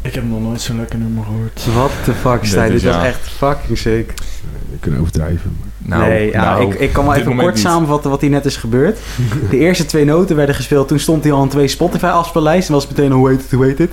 Ik 0.09 0.15
heb 0.15 0.23
nog 0.29 0.41
nooit 0.41 0.61
zo'n 0.61 0.77
lekker 0.77 0.99
nummer 0.99 1.23
gehoord. 1.23 1.65
What 1.73 1.91
the 2.03 2.13
fuck, 2.13 2.41
Dit 2.41 2.49
Stijn? 2.49 2.71
is 2.73 2.81
Dit 2.81 2.91
was 2.93 3.01
ja. 3.01 3.07
echt 3.07 3.29
fucking 3.29 3.77
sick. 3.77 4.13
We 4.71 4.77
kunnen 4.79 4.99
overdrijven. 4.99 5.57
maar- 5.59 5.97
Nou, 5.97 6.09
nee, 6.09 6.31
ja, 6.31 6.41
nou, 6.43 6.73
ik, 6.73 6.79
ik 6.79 6.93
kan 6.93 7.05
dit 7.09 7.15
even 7.15 7.35
kort 7.37 7.53
niet. 7.53 7.63
samenvatten 7.63 8.09
wat 8.09 8.21
hier 8.21 8.29
net 8.29 8.45
is 8.45 8.55
gebeurd. 8.57 8.97
De 9.49 9.57
eerste 9.57 9.85
twee 9.85 10.05
noten 10.05 10.35
werden 10.35 10.55
gespeeld. 10.55 10.87
Toen 10.87 10.99
stond 10.99 11.23
hij 11.23 11.33
al 11.33 11.43
in 11.43 11.49
twee 11.49 11.67
Spotify-afspeellijsten. 11.67 12.73
En 12.73 12.79
was 12.79 12.89
meteen, 12.89 13.11
hoe 13.11 13.29
heet 13.29 13.41
het, 13.41 13.51
hoe 13.51 13.65
heet 13.65 13.77
het? 13.77 13.91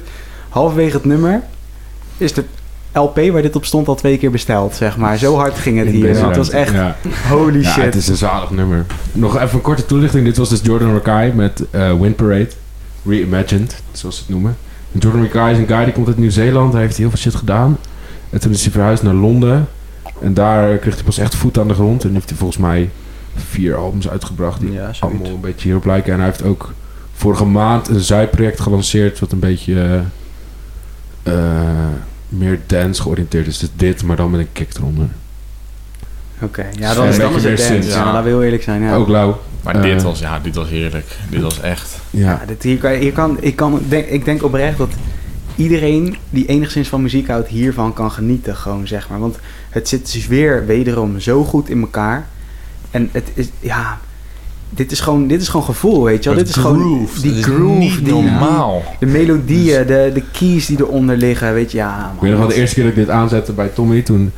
Halverwege 0.49 0.97
het 0.97 1.05
nummer 1.05 1.41
is 2.17 2.33
de 2.33 2.45
LP 2.93 3.17
waar 3.33 3.43
dit 3.43 3.57
op 3.57 3.65
stond 3.65 3.89
al 3.89 3.95
twee 3.95 4.19
keer 4.19 4.31
besteld, 4.31 4.75
zeg 4.75 4.97
maar. 4.97 5.17
Zo 5.19 5.35
hard 5.37 5.59
ging 5.59 5.79
het 5.79 5.89
hier. 5.89 6.09
Het 6.27 6.37
was 6.37 6.51
echt 6.51 6.73
Ja. 6.73 6.97
holy 7.29 7.63
Ja, 7.63 7.71
shit. 7.71 7.85
het 7.85 7.95
is 7.95 8.09
een 8.09 8.17
zalig 8.17 8.51
nummer. 8.51 8.87
Nog 9.13 9.37
even 9.41 9.55
een 9.55 9.61
korte 9.61 9.87
toelichting. 9.87 10.25
Dit 10.25 10.37
was 10.37 10.49
dus 10.49 10.61
Jordan 10.63 10.93
Rakai 10.93 11.33
met 11.33 11.63
eh, 11.71 11.93
Wind 12.01 12.17
Parade. 12.17 12.49
Reimagined, 13.05 13.83
zoals 13.93 14.15
ze 14.17 14.21
het 14.23 14.31
noemen. 14.31 14.57
En 14.97 15.03
Jordan 15.03 15.23
Rakai 15.23 15.53
is 15.53 15.59
een 15.59 15.67
guy 15.67 15.85
die 15.85 15.93
komt 15.93 16.07
uit 16.07 16.17
Nieuw-Zeeland. 16.17 16.73
Hij 16.73 16.83
heeft 16.83 16.97
heel 16.97 17.09
veel 17.09 17.19
shit 17.19 17.35
gedaan. 17.35 17.79
En 18.31 18.41
toen 18.41 18.53
is 18.53 18.63
hij 18.63 18.73
verhuisd 18.73 19.03
naar 19.03 19.15
Londen. 19.15 19.69
En 20.21 20.35
daar 20.35 20.79
kreeg 20.79 20.95
hij 20.95 21.05
pas 21.05 21.19
echt 21.19 21.35
voet 21.35 21.59
aan 21.59 21.69
de 21.69 21.75
grond. 21.75 22.05
En 22.05 22.13
heeft 22.13 22.29
hij 22.29 22.39
volgens 22.39 22.59
mij 22.59 22.91
vier 23.35 23.75
albums 23.77 24.09
uitgebracht. 24.09 24.61
Die 24.61 24.73
Ja, 24.73 24.91
allemaal 25.01 25.27
een 25.27 25.41
beetje 25.41 25.65
hierop 25.65 25.85
lijken. 25.85 26.13
En 26.13 26.19
hij 26.19 26.29
heeft 26.29 26.43
ook 26.43 26.73
vorige 27.13 27.45
maand 27.45 27.89
een 27.89 28.01
zijproject 28.01 28.61
gelanceerd. 28.61 29.19
Wat 29.19 29.33
een 29.33 29.39
beetje 29.39 30.03
eh, 31.23 31.35
meer 32.29 32.61
dance 32.67 33.03
georiënteerd 33.03 33.47
is. 33.47 33.59
Dus 33.59 33.71
dit, 33.77 34.03
maar 34.03 34.17
dan 34.17 34.31
met 34.31 34.41
een 34.41 34.53
kick 34.53 34.75
eronder. 34.77 35.09
Oké, 36.43 36.67
ja, 36.79 36.95
dan 36.95 37.07
is, 37.07 37.17
het 37.17 37.31
meer 37.33 37.43
dance. 37.43 37.57
synth, 37.65 37.85
Ja, 37.87 37.91
ja. 37.97 38.05
laten 38.05 38.23
we 38.23 38.29
heel 38.29 38.43
eerlijk 38.43 38.63
zijn. 38.63 38.83
Ja. 38.83 38.95
Ook 38.95 39.09
lauw. 39.09 39.41
Maar 39.63 39.83
dit 39.83 39.97
Eh, 39.97 40.03
was, 40.03 40.19
ja, 40.21 40.39
dit 40.39 40.55
was 40.55 40.69
heerlijk. 40.69 41.17
Dit 41.31 41.41
was 41.43 41.61
echt. 41.61 41.99
Ja. 42.11 42.21
Ja, 42.31 42.43
dit, 42.47 42.63
hier 42.63 42.79
kan, 42.79 42.93
je- 42.93 42.99
hier 42.99 43.13
kan, 43.13 43.37
ik, 43.41 43.57
kan, 43.57 43.81
denk, 43.89 44.07
ik 44.07 44.25
denk 44.25 44.43
oprecht 44.43 44.79
dat 44.79 44.91
iedereen 45.57 46.17
die 46.31 46.47
enigszins 46.47 46.89
van 46.89 47.03
muziek 47.03 47.29
houdt 47.29 47.49
hiervan 47.49 47.93
kan 47.93 48.11
genieten, 48.11 48.57
gewoon 48.57 48.87
zeg 48.87 49.09
maar. 49.09 49.19
Want 49.19 49.39
het 49.71 49.89
zit 49.89 50.13
dus 50.13 50.27
weer 50.27 50.67
wederom 50.67 51.21
zo 51.21 51.45
goed 51.45 51.69
in 51.69 51.81
elkaar. 51.81 52.27
En 52.91 53.09
het 53.13 53.31
is, 53.35 53.49
ja, 53.61 53.99
dit 54.71 54.93
is 54.93 55.01
gewoon, 55.01 55.27
dit 55.27 55.41
is 55.41 55.49
gewoon 55.49 55.67
gevoel, 55.67 56.05
weet 56.05 56.23
je 56.25 56.29
wel. 56.31 56.39
Dit 56.39 56.49
is 56.49 56.55
gewoon 56.55 57.09
die 57.23 57.43
groove, 57.43 57.79
niet 57.79 58.05
die, 58.05 58.13
normaal. 58.15 58.83
de 58.99 59.07
melodieën, 59.07 59.87
de, 59.87 60.11
de 60.15 60.23
keys 60.33 60.67
die 60.67 60.79
eronder 60.81 61.17
liggen, 61.17 61.53
weet 61.55 61.71
je. 61.71 61.77
Ja, 61.79 61.97
man, 62.07 62.15
Ik 62.15 62.21
weet 62.21 62.31
nog 62.31 62.39
wel 62.41 62.49
de 62.49 62.55
eerste 62.55 62.75
keer 62.75 62.85
dat 62.85 62.93
ik 62.93 62.99
dit 62.99 63.11
aanzette 63.11 63.53
bij 63.53 63.69
Tommy, 63.69 64.03
toen, 64.03 64.33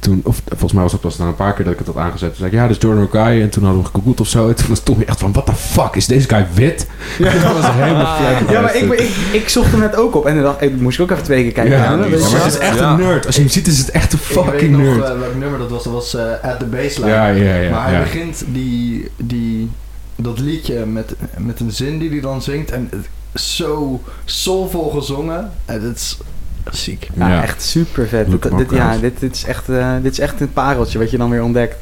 toen 0.00 0.20
of 0.24 0.42
volgens 0.48 0.72
mij 0.72 0.82
was 0.82 0.92
het 0.92 1.00
pas 1.00 1.16
na 1.16 1.26
een 1.26 1.34
paar 1.34 1.54
keer 1.54 1.64
dat 1.64 1.72
ik 1.72 1.78
het 1.78 1.88
had 1.88 1.96
aangezet. 1.96 2.28
Toen 2.28 2.36
zei 2.38 2.50
ik, 2.50 2.56
ja, 2.56 2.66
is 2.66 2.76
Jordan 2.80 3.02
Rakai. 3.04 3.42
En 3.42 3.50
toen 3.50 3.64
hadden 3.64 3.82
we 3.82 3.86
gegoogeld 3.88 4.20
of 4.20 4.26
zo. 4.28 4.48
En 4.48 4.54
toen 4.54 4.68
was 4.68 4.80
Tommy 4.80 5.04
echt 5.06 5.18
van, 5.20 5.32
what 5.32 5.46
the 5.46 5.54
fuck, 5.54 5.94
is 5.94 6.06
deze 6.06 6.28
guy 6.28 6.46
wit? 6.54 6.86
dat 7.18 7.32
was 7.42 7.64
helemaal 7.72 8.16
flat. 8.16 8.50
Ja, 8.50 8.60
maar 8.60 8.76
ik, 8.76 8.92
ik, 8.92 9.10
ik 9.32 9.48
zocht 9.48 9.70
hem 9.70 9.80
net 9.80 9.96
ook 9.96 10.14
op 10.14 10.26
en 10.26 10.34
dan 10.34 10.42
dacht, 10.44 10.62
ik 10.62 10.80
moest 10.80 10.98
ik 10.98 11.04
ook 11.04 11.10
even 11.10 11.22
twee 11.24 11.42
keer 11.42 11.52
kijken. 11.52 11.76
Ja, 11.76 11.84
Ja, 11.84 11.96
maar 11.96 12.10
het 12.10 12.46
is 12.46 12.58
echt 12.58 12.78
Ja. 12.78 12.90
een 12.92 12.98
nerd. 12.98 13.26
Als 13.26 13.34
je 13.34 13.40
hem 13.40 13.50
ziet, 13.50 13.66
is 13.66 13.78
het 13.78 13.90
echt 13.90 14.12
een 14.12 14.18
Ik 14.28 14.34
weet 14.34 14.44
fucking 14.44 14.70
nog 14.76 14.96
nerd. 14.96 15.04
eh, 15.10 15.18
welk 15.18 15.34
nummer 15.36 15.58
dat 15.58 15.70
was. 15.70 15.84
Dat 15.84 15.92
was 15.92 16.14
eh, 16.14 16.22
At 16.42 16.58
the 16.58 16.64
Baseline. 16.66 17.12
ja, 17.12 17.26
ja, 17.28 17.54
ja. 17.56 17.70
maar 17.70 17.84
hij 17.84 17.92
ja. 17.92 18.00
begint 18.02 18.44
die, 18.52 19.10
die, 19.16 19.70
dat 20.16 20.38
liedje 20.38 20.86
met, 20.86 21.14
met 21.38 21.60
een 21.60 21.70
zin 21.72 21.98
die 21.98 22.10
hij 22.10 22.20
dan 22.20 22.42
zingt. 22.42 22.70
En 22.70 22.88
het 22.90 23.08
is 23.32 23.56
zo 23.56 24.00
soulvol 24.24 24.90
gezongen. 24.90 25.50
En 25.64 25.82
het 25.82 25.96
is 25.96 26.18
Ziek. 26.76 27.08
Ja, 27.14 27.28
Ja. 27.28 27.42
echt 27.42 27.62
super 27.62 28.08
vet. 28.08 28.30
Dit, 28.30 28.70
ja, 28.70 28.96
dit, 28.96 29.20
dit, 29.20 29.34
is 29.34 29.44
echt, 29.44 29.68
eh, 29.68 29.92
dit 30.02 30.12
is 30.12 30.18
echt 30.20 30.40
een 30.40 30.52
pareltje 30.52 30.98
wat 30.98 31.10
je 31.10 31.18
dan 31.18 31.30
weer 31.30 31.42
ontdekt. 31.42 31.76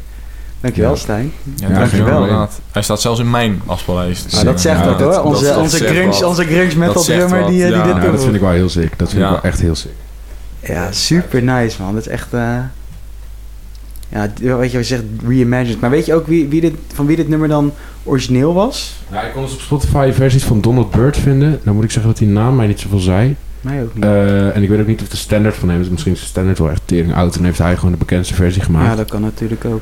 Dankjewel, 0.60 0.90
Ja. 0.90 0.96
Stijn. 0.96 1.32
Ja, 1.56 1.68
Ja, 1.68 1.78
dankjewel. 1.78 2.20
inderdaad. 2.22 2.60
Hij 2.72 2.82
staat 2.82 3.00
zelfs 3.00 3.20
in 3.20 3.30
mijn 3.30 3.60
afspeellijst. 3.66 4.32
Nou, 4.32 4.44
dat 4.44 4.60
zegt 4.60 4.78
Ja, 4.78 4.84
wat 4.84 4.98
dat- 4.98 5.06
hoor. 5.06 5.16
dat 5.16 5.24
Onze, 5.24 5.44
zegt- 5.44 5.56
onze, 5.56 5.76
zegt 5.76 5.90
grunge, 5.90 6.26
onze 6.26 6.44
grunge 6.44 6.76
metal 6.76 6.94
Dat 6.94 7.04
drummer 7.04 7.46
die, 7.46 7.62
eh, 7.64 7.68
die 7.68 7.76
ja. 7.76 7.82
dit 7.84 7.94
Ja, 7.94 8.00
doet. 8.00 8.10
dat 8.12 8.22
vind 8.22 8.34
ik 8.34 8.40
wel 8.40 8.50
heel 8.50 8.68
sick. 8.68 8.98
Dat 8.98 9.08
vind 9.10 9.22
Ja. 9.22 9.26
ik 9.28 9.32
wel 9.42 9.50
echt 9.50 9.60
heel 9.60 9.74
sick. 9.74 9.92
Ja, 10.60 10.92
super 10.92 11.42
nice 11.42 11.82
man. 11.82 11.94
Dat 11.94 12.06
is 12.06 12.08
echt... 12.12 12.32
eh, 12.34 12.58
ja, 14.08 14.28
weet 14.40 14.70
je, 14.70 14.78
je 14.78 14.84
zegt 14.84 15.02
reimagined. 15.26 15.80
Maar 15.80 15.90
weet 15.90 16.06
je 16.06 16.14
ook 16.14 16.26
wie, 16.26 16.48
wie 16.48 16.60
dit, 16.60 16.74
van 16.94 17.06
wie 17.06 17.16
dit 17.16 17.28
nummer 17.28 17.48
dan 17.48 17.72
origineel 18.04 18.54
was? 18.54 18.94
Nou, 19.10 19.26
ik 19.26 19.32
kon 19.32 19.42
dus 19.42 19.52
op 19.52 19.60
Spotify 19.60 20.10
versies 20.14 20.44
van 20.44 20.60
Donald 20.60 20.90
Byrd 20.90 21.16
vinden. 21.16 21.60
Dan 21.64 21.74
moet 21.74 21.84
ik 21.84 21.90
zeggen 21.90 22.10
dat 22.10 22.18
die 22.20 22.28
naam 22.28 22.56
mij 22.56 22.66
niet 22.66 22.80
zoveel 22.80 22.98
zei. 22.98 23.36
Mij 23.68 23.82
ook 23.82 23.94
niet. 23.94 24.04
Eh, 24.04 24.56
en 24.56 24.62
ik 24.62 24.68
weet 24.68 24.80
ook 24.80 24.86
niet 24.86 25.02
of 25.02 25.08
de 25.08 25.16
standaard 25.16 25.56
van 25.56 25.68
hem 25.68 25.80
is. 25.80 25.88
Misschien 25.88 26.12
is 26.12 26.20
de 26.20 26.26
standaard 26.26 26.58
wel 26.58 26.70
echt 26.70 26.82
tering 26.84 27.14
oud. 27.14 27.36
En 27.36 27.44
heeft 27.44 27.58
hij 27.58 27.76
gewoon 27.76 27.92
de 27.92 27.98
bekendste 27.98 28.34
versie 28.34 28.60
ja, 28.60 28.66
gemaakt. 28.66 28.96
dat 28.96 29.10
kan 29.10 29.20
natuurlijk 29.20 29.64
ook. 29.64 29.80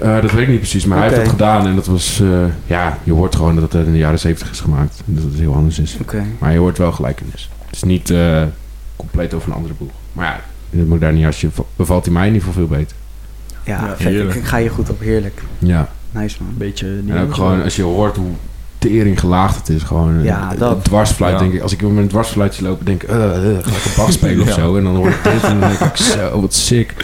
Eh, 0.00 0.20
dat 0.20 0.32
weet 0.32 0.42
ik 0.42 0.48
niet 0.48 0.58
precies. 0.58 0.84
Maar 0.84 0.98
hij 0.98 1.06
heeft 1.08 1.20
dat 1.20 1.30
gedaan. 1.30 1.66
En 1.66 1.74
dat 1.74 1.86
was... 1.86 2.20
eh, 2.20 2.44
ja, 2.66 2.98
je 3.02 3.12
hoort 3.12 3.36
gewoon 3.36 3.54
dat 3.54 3.72
het 3.72 3.86
in 3.86 3.92
de 3.92 3.98
jaren 3.98 4.18
70 4.18 4.50
is 4.50 4.60
gemaakt. 4.60 5.02
En 5.06 5.14
dat 5.14 5.24
het 5.24 5.34
heel 5.34 5.54
anders 5.54 5.78
is. 5.78 5.96
Oké. 6.00 6.24
Maar 6.38 6.52
je 6.52 6.58
hoort 6.58 6.78
wel 6.78 6.92
gelijkenis. 6.92 7.50
Het 7.66 7.74
is 7.74 7.82
niet 7.82 8.10
eh, 8.10 8.42
compleet 8.96 9.34
over 9.34 9.48
een 9.48 9.54
andere 9.56 9.74
boeg. 9.78 9.90
Maar 10.12 10.26
ja, 10.26 10.40
dat 10.78 10.86
moet 10.86 10.94
ik 10.94 11.00
daar 11.00 11.12
niet 11.12 11.26
als 11.26 11.40
je 11.40 11.48
bevalt 11.76 12.04
hij 12.04 12.14
mij 12.14 12.26
in 12.26 12.32
ieder 12.32 12.48
geval 12.48 12.66
veel 12.66 12.76
beter. 12.76 12.96
Ja, 13.64 13.86
Ja, 13.86 13.96
vet. 13.96 14.34
Ik, 14.34 14.44
ga 14.44 14.56
je 14.56 14.68
goed 14.68 14.90
op. 14.90 15.00
Heerlijk. 15.00 15.42
Ja. 15.58 15.88
Nice 16.10 16.36
man. 16.40 16.50
Een 16.50 16.58
beetje... 16.58 17.00
En 17.08 17.18
ook 17.18 17.34
gewoon 17.34 17.62
als 17.62 17.76
je 17.76 17.82
hoort 17.82 18.16
hoe 18.16 18.30
tering 18.78 19.20
gelaagd 19.20 19.56
het 19.56 19.68
is. 19.68 19.82
Gewoon 19.82 20.22
Ja, 20.22 20.52
een, 20.52 20.58
dat. 20.58 20.76
een 20.76 20.82
dwarsfluit 20.82 21.32
Ja. 21.32 21.38
denk 21.38 21.52
ik. 21.52 21.60
Als 21.60 21.72
ik 21.72 21.82
met 21.82 21.96
een 21.96 22.08
dwarsfluitje 22.08 22.62
loop, 22.62 22.86
denk 22.86 23.02
ik, 23.02 23.08
eh, 23.08 23.24
eh, 23.24 23.64
ga 23.64 23.70
ik 23.76 23.84
een 23.84 23.90
Bach 23.96 24.12
spelen 24.12 24.40
of 24.40 24.48
Ja. 24.54 24.54
zo. 24.54 24.76
En 24.76 24.84
dan 24.84 24.96
hoor 24.96 25.08
ik 25.08 25.20
dit 25.22 25.42
en 25.44 25.60
dan 25.60 25.68
denk 25.68 25.80
ik, 25.80 25.96
zo, 25.96 26.40
wat 26.40 26.54
sick. 26.54 26.94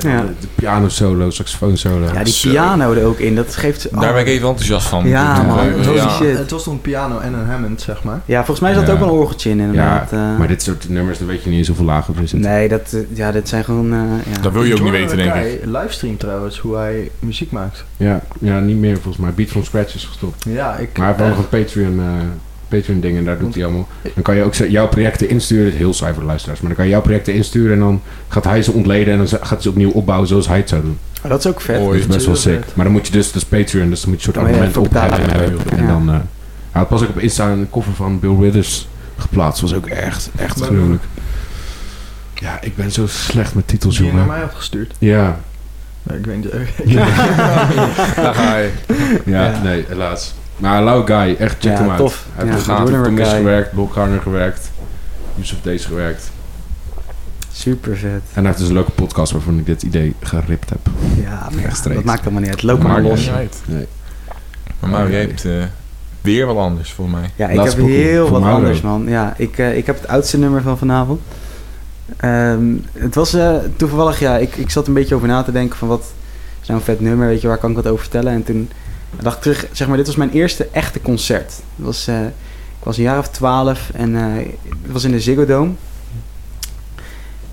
En 0.00 0.10
Ja. 0.10 0.20
de, 0.20 0.26
de 0.40 0.46
piano 0.54 0.88
solo, 0.88 1.30
saxofoon 1.30 1.76
solo. 1.76 2.06
Ja, 2.14 2.22
die 2.24 2.34
piano 2.42 2.92
er 2.92 3.04
ook 3.04 3.18
in. 3.18 3.34
Dat 3.34 3.56
geeft... 3.56 3.88
Daar 4.00 4.12
ben 4.12 4.20
ik 4.22 4.26
even 4.28 4.48
enthousiast 4.48 4.86
van. 4.86 5.08
Ja, 5.08 5.42
man. 5.42 5.56
toegeven. 5.58 5.84
Holy 5.84 5.96
Ja. 5.96 6.08
shit. 6.08 6.38
Het 6.38 6.50
was 6.50 6.62
toen 6.62 6.72
een 6.74 6.80
piano 6.80 7.18
en 7.18 7.34
een 7.34 7.46
Hammond, 7.46 7.80
zeg 7.80 8.02
maar. 8.02 8.20
Ja, 8.24 8.36
volgens 8.36 8.60
mij 8.60 8.74
zat 8.74 8.86
Ja. 8.86 8.92
ook 8.92 8.98
wel 8.98 9.08
een 9.08 9.14
orgeltje 9.14 9.50
in 9.50 9.60
inderdaad. 9.60 10.12
eh. 10.12 10.38
Maar 10.38 10.48
dit 10.48 10.62
soort 10.62 10.88
nummers, 10.88 11.18
dan 11.18 11.26
weet 11.26 11.42
je 11.42 11.48
niet 11.48 11.58
eens 11.58 11.66
hoeveel 11.66 11.84
lagen 11.86 12.14
er 12.14 12.28
zitten. 12.28 12.50
Nee, 12.50 12.68
dat, 12.68 12.92
eh, 12.92 13.00
ja, 13.16 13.32
dit 13.32 13.48
zijn 13.48 13.64
gewoon... 13.64 13.92
eh, 13.92 13.98
ja. 14.34 14.40
Dat 14.42 14.52
wil 14.52 14.64
je 14.64 14.74
ook 14.74 14.80
niet 14.82 14.90
weten, 14.90 15.16
denk 15.16 15.34
ik. 15.34 15.60
Livestream 15.64 16.16
trouwens, 16.16 16.58
hoe 16.58 16.76
hij 16.76 17.10
muziek 17.18 17.50
maakt. 17.50 17.84
Ja, 17.96 18.20
ja, 18.40 18.58
niet 18.60 18.76
meer 18.76 18.94
volgens 18.94 19.16
mij. 19.16 19.32
Beat 19.34 19.48
from 19.48 19.64
Scratch 19.64 19.94
is 19.94 20.04
gestopt. 20.04 20.44
Ja, 20.48 20.76
ik... 20.76 20.98
Maar 20.98 21.06
hij 21.06 21.06
heeft 21.06 21.18
wel 21.18 21.28
nog 21.28 21.38
een 21.38 21.48
Patreon, 21.64 21.98
eh, 22.00 22.06
Patreon 22.68 23.00
ding 23.00 23.16
en 23.18 23.24
daar 23.24 23.38
doet 23.38 23.54
hij 23.54 23.64
allemaal. 23.64 23.88
Dan 24.14 24.22
kan 24.22 24.36
je 24.36 24.42
ook 24.42 24.54
jouw 24.54 24.88
projecten 24.88 25.28
insturen. 25.28 25.64
Het 25.64 25.72
is 25.72 25.78
heel 25.78 25.94
saai 25.94 26.12
voor 26.12 26.22
de 26.22 26.28
luisteraars. 26.28 26.58
Maar 26.60 26.68
dan 26.68 26.76
kan 26.78 26.86
je 26.86 26.92
jouw 26.92 27.00
projecten 27.02 27.34
insturen 27.34 27.72
en 27.72 27.78
dan 27.78 28.02
gaat 28.28 28.44
hij 28.44 28.62
ze 28.62 28.72
ontleden 28.72 29.12
en 29.12 29.18
dan 29.18 29.28
gaat 29.28 29.48
hij 29.48 29.60
ze 29.60 29.68
opnieuw 29.68 29.90
opbouwen 29.90 30.28
zoals 30.28 30.48
hij 30.48 30.56
het 30.56 30.68
zou 30.68 30.82
doen. 30.82 30.98
Oh, 31.24 31.30
dat 31.30 31.38
is 31.38 31.46
ook 31.46 31.60
vet. 31.60 31.78
Mooi. 31.80 31.98
Dat 32.00 32.08
is 32.08 32.14
best 32.14 32.26
wel 32.26 32.36
sick. 32.36 32.64
vet. 32.64 32.76
Maar 32.76 32.84
dan 32.84 32.94
moet 32.94 33.06
je 33.06 33.12
dus, 33.12 33.26
dat 33.26 33.34
is 33.42 33.44
Patreon, 33.44 33.90
dus 33.90 34.00
dan 34.00 34.10
moet 34.10 34.22
je 34.22 34.28
een 34.28 34.34
soort 34.34 34.46
abonnement 34.46 34.70
even 34.70 34.82
op 34.82 34.92
hebben. 34.92 35.70
En 35.70 35.82
Ja. 35.84 35.86
dan, 35.86 36.10
eh, 36.10 36.16
had 36.70 36.88
pas 36.88 37.02
ook 37.02 37.08
op 37.08 37.18
Insta 37.18 37.48
een 37.50 37.70
koffer 37.70 37.94
van 37.94 38.20
Bill 38.20 38.36
Withers 38.36 38.88
geplaatst. 39.16 39.60
was 39.60 39.74
ook 39.74 39.86
echt, 39.86 40.30
echt 40.38 40.60
gruwelijk. 40.60 41.02
Ja, 42.34 42.58
ik 42.62 42.76
ben 42.76 42.90
zo 42.92 43.06
slecht 43.06 43.54
met 43.54 43.68
titels, 43.68 43.96
die 43.96 44.06
je 44.06 44.12
naar 44.12 44.20
jongen. 44.20 44.36
mij 44.38 44.46
had 44.46 44.54
gestuurd. 44.56 44.94
Ja. 44.98 45.38
Nee, 46.02 46.18
ik 46.18 46.26
weet 46.26 46.36
niet... 46.36 46.50
Daar 48.16 48.34
ga 48.34 48.56
je. 48.56 48.70
ja, 49.24 49.44
Ja. 49.50 49.60
nee, 49.62 49.84
helaas. 49.88 50.34
Maar 50.56 50.82
Lau 50.82 51.06
Guy, 51.06 51.36
echt 51.38 51.52
check 51.60 51.72
Ja, 51.72 51.78
hem 51.78 51.88
uit. 51.90 51.98
tof. 51.98 52.26
Hij 52.34 52.44
Ja, 52.46 52.52
heeft 52.52 52.66
met 52.66 52.76
Jordan 52.78 53.02
Tomis 53.02 53.28
gewerkt, 53.28 53.72
Bob 53.72 53.90
Garner 53.92 54.20
gewerkt, 54.20 54.70
Yusuf 55.34 55.58
Deze 55.62 55.86
gewerkt. 55.86 56.30
Super 57.52 57.96
vet. 57.96 58.10
En 58.10 58.20
hij 58.34 58.44
heeft 58.44 58.58
dus 58.58 58.68
een 58.68 58.74
leuke 58.74 58.90
podcast 58.90 59.32
waarvan 59.32 59.58
ik 59.58 59.66
dit 59.66 59.82
idee 59.82 60.14
geript 60.22 60.70
heb. 60.70 60.78
Ja, 61.16 61.30
maar 61.50 61.52
ja, 61.60 61.60
Rechtstreeks. 61.60 61.96
dat 61.96 62.04
maakt 62.04 62.22
allemaal 62.22 62.40
niet 62.40 62.50
uit. 62.50 62.62
Loop 62.62 62.82
maar 62.82 63.00
niet 63.02 63.10
los. 63.10 63.30
uit. 63.30 63.56
Nee. 63.66 63.86
Maar 64.80 64.90
Mauro, 64.90 65.10
jij 65.10 65.20
hebt 65.20 65.44
eh, 65.44 65.52
weer 66.20 66.46
wat 66.46 66.56
anders 66.56 66.92
voor 66.92 67.08
mij. 67.08 67.30
Ja, 67.36 67.48
ik 67.48 67.56
Laatste 67.56 67.80
heb 67.80 67.86
heel 67.90 68.28
wat 68.30 68.42
anders, 68.42 68.80
man. 68.80 69.04
Ja, 69.08 69.34
ik, 69.36 69.58
eh, 69.58 69.76
ik 69.76 69.86
heb 69.86 69.96
het 70.00 70.08
oudste 70.08 70.38
nummer 70.38 70.62
van 70.62 70.78
vanavond. 70.78 71.20
Ehm, 72.16 72.62
het 72.92 73.14
was 73.14 73.34
eh, 73.34 73.54
toevallig, 73.76 74.18
ja, 74.18 74.36
ik, 74.36 74.56
ik 74.56 74.70
zat 74.70 74.86
een 74.86 74.94
beetje 74.94 75.14
over 75.14 75.28
na 75.28 75.42
te 75.42 75.52
denken 75.52 75.78
van 75.78 75.88
wat 75.88 76.12
is 76.62 76.68
nou 76.68 76.78
een 76.80 76.84
vet 76.86 77.00
nummer, 77.00 77.26
weet 77.28 77.40
je, 77.40 77.48
waar 77.48 77.58
kan 77.58 77.70
ik 77.70 77.76
wat 77.76 77.86
over 77.86 78.00
vertellen? 78.00 78.32
En 78.32 78.44
toen 78.44 78.70
dacht 79.20 79.36
ik 79.36 79.42
terug, 79.42 79.66
zeg 79.72 79.88
maar, 79.88 79.96
dit 79.96 80.06
was 80.06 80.16
mijn 80.16 80.30
eerste 80.30 80.68
echte 80.72 81.00
concert. 81.00 81.52
Het 81.76 81.86
was, 81.86 82.06
eh, 82.06 82.24
ik 82.78 82.82
was 82.82 82.96
een 82.96 83.02
jaar 83.02 83.18
of 83.18 83.28
twaalf 83.28 83.90
en 83.94 84.16
eh, 84.16 84.46
het 84.82 84.92
was 84.92 85.04
in 85.04 85.10
de 85.10 85.20
Ziggo 85.20 85.44
Dome. 85.46 85.70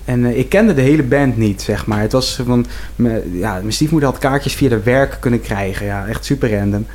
En 0.04 0.24
eh, 0.24 0.38
ik 0.38 0.48
kende 0.48 0.74
de 0.74 0.80
hele 0.80 1.02
band 1.02 1.36
niet, 1.36 1.62
zeg 1.62 1.86
maar. 1.86 2.00
Het 2.00 2.12
was 2.12 2.40
van, 2.46 2.66
me- 2.96 3.30
ja, 3.32 3.52
mijn 3.52 3.72
stiefmoeder 3.72 4.08
had 4.08 4.18
kaartjes 4.18 4.54
via 4.54 4.68
de 4.68 4.82
werk 4.82 5.16
kunnen 5.20 5.40
krijgen. 5.40 5.86
Ja, 5.86 6.06
echt 6.06 6.24
super 6.24 6.58
random. 6.58 6.86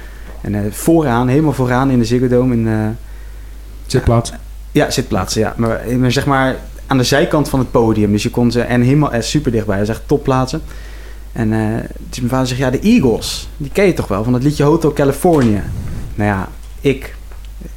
En 0.41 0.73
vooraan, 0.73 1.27
helemaal 1.27 1.53
vooraan 1.53 1.89
in 1.91 1.99
de 1.99 2.05
Ziggo 2.05 2.27
Dome 2.27 2.55
in... 2.55 2.97
Zitplaats. 3.85 4.31
ja, 4.71 4.89
zitplaatsen, 4.91 5.41
ja. 5.41 5.53
Maar, 5.57 5.81
maar 5.97 6.11
zeg 6.11 6.25
maar 6.25 6.55
aan 6.87 6.97
de 6.97 7.03
zijkant 7.03 7.49
van 7.49 7.59
het 7.59 7.71
podium. 7.71 8.11
Dus 8.11 8.23
je 8.23 8.29
kon 8.29 8.51
ze... 8.51 8.61
En 8.61 8.81
helemaal 8.81 9.11
super 9.19 9.51
dichtbij. 9.51 9.77
Dat 9.77 9.87
is 9.87 9.93
echt 9.93 10.07
topplaatsen. 10.07 10.61
En 11.31 11.49
dus 12.09 12.17
mijn 12.17 12.29
vader 12.29 12.47
zegt, 12.47 12.59
ja, 12.59 12.69
de 12.69 12.79
Eagles. 12.79 13.47
Die 13.57 13.69
ken 13.73 13.85
je 13.85 13.93
toch 13.93 14.07
wel, 14.07 14.23
van 14.23 14.33
het 14.33 14.43
liedje 14.43 14.63
Hotel 14.63 14.93
California. 14.93 15.63
Nou 16.15 16.29
ja, 16.29 16.49
ik... 16.81 17.15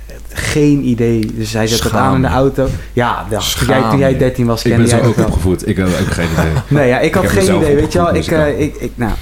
eh, 0.07 0.15
Geen 0.35 0.85
idee. 0.89 1.31
Dus 1.35 1.53
hij 1.53 1.67
zet 1.67 1.83
dat 1.83 1.89
Schaam 1.89 2.05
aan 2.09 2.15
in 2.15 2.23
de 2.23 2.29
auto. 2.29 2.69
Ja. 2.93 3.27
Toen, 3.31 3.67
jij, 3.67 3.83
toen 3.91 3.99
jij 3.99 4.11
je. 4.11 4.17
13 4.17 4.47
was, 4.47 4.65
Ik 4.65 4.71
kende 4.71 4.87
ben 4.87 4.91
zo 4.91 4.97
jij 4.97 5.07
ook 5.07 5.27
opgevoed. 5.27 5.69
Ik 5.69 5.79
had 5.79 5.89
ook 6.01 6.11
geen 6.13 6.29
idee. 6.33 6.53
Nee, 6.79 6.89
ja, 6.89 6.99
ik 7.01 7.15
had 7.15 7.29
geen 7.29 7.57
idee, 7.57 7.75
weet 7.75 7.93
je 7.93 7.99
wel. 7.99 8.15
Ik, 8.15 8.27
eh, 8.27 8.61
ik, 8.61 8.75
ik, 8.77 8.93
nou, 8.95 9.13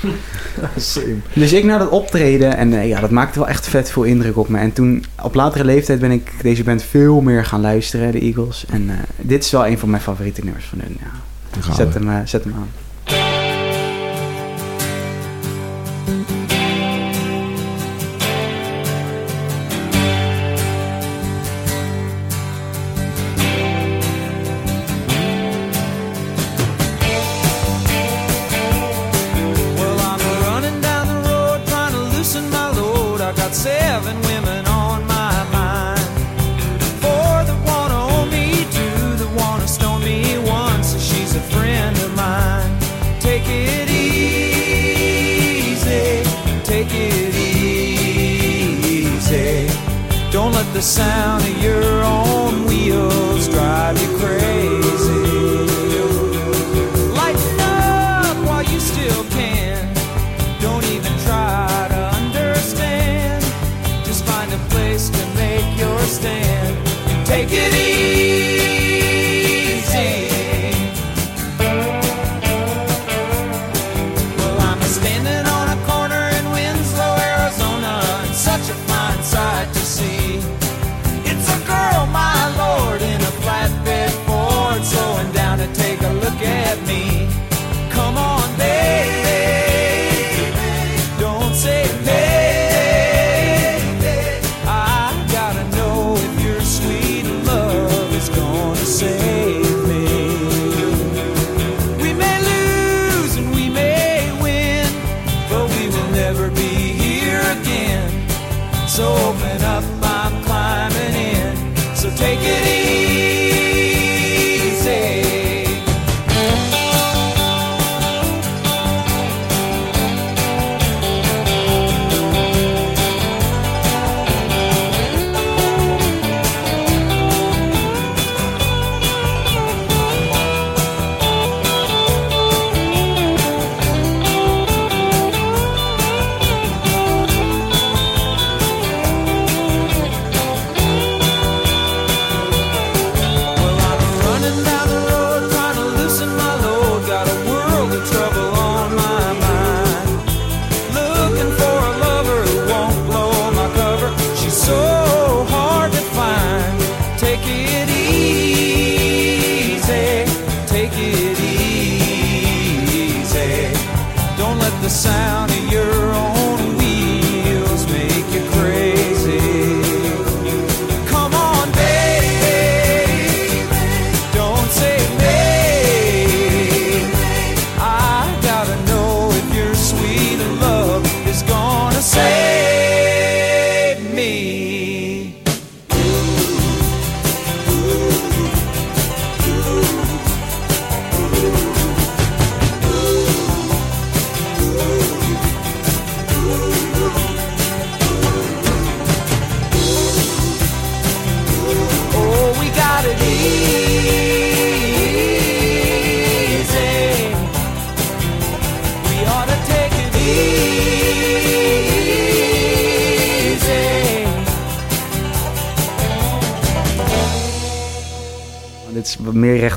Same. 0.77 1.17
dus 1.33 1.53
ik 1.53 1.65
naar 1.65 1.79
dat 1.79 1.89
optreden 1.89 2.57
en 2.57 2.87
ja, 2.89 3.01
dat 3.01 3.11
maakte 3.11 3.39
wel 3.39 3.49
echt 3.49 3.67
vet 3.69 3.91
veel 3.91 4.03
indruk 4.03 4.37
op 4.39 4.49
me. 4.49 4.59
En 4.59 4.73
toen, 4.73 5.05
op 5.23 5.35
latere 5.35 5.65
leeftijd, 5.65 5.99
ben 6.01 6.11
ik 6.11 6.33
deze 6.43 6.63
band 6.65 6.83
veel 6.83 7.21
meer 7.21 7.45
gaan 7.45 7.61
luisteren, 7.61 8.13
de 8.13 8.21
Eagles. 8.21 8.65
En 8.71 8.91
dit 9.17 9.45
is 9.45 9.51
wel 9.51 9.67
een 9.67 9.79
van 9.79 9.91
mijn 9.91 10.03
favoriete 10.03 10.41
nummers 10.45 10.65
van 10.67 10.79
hun, 10.83 10.97
ja. 11.01 11.73
Zet 11.75 11.95
hem, 11.95 12.27
zet 12.27 12.45
hem 12.45 12.53
aan. 12.57 12.69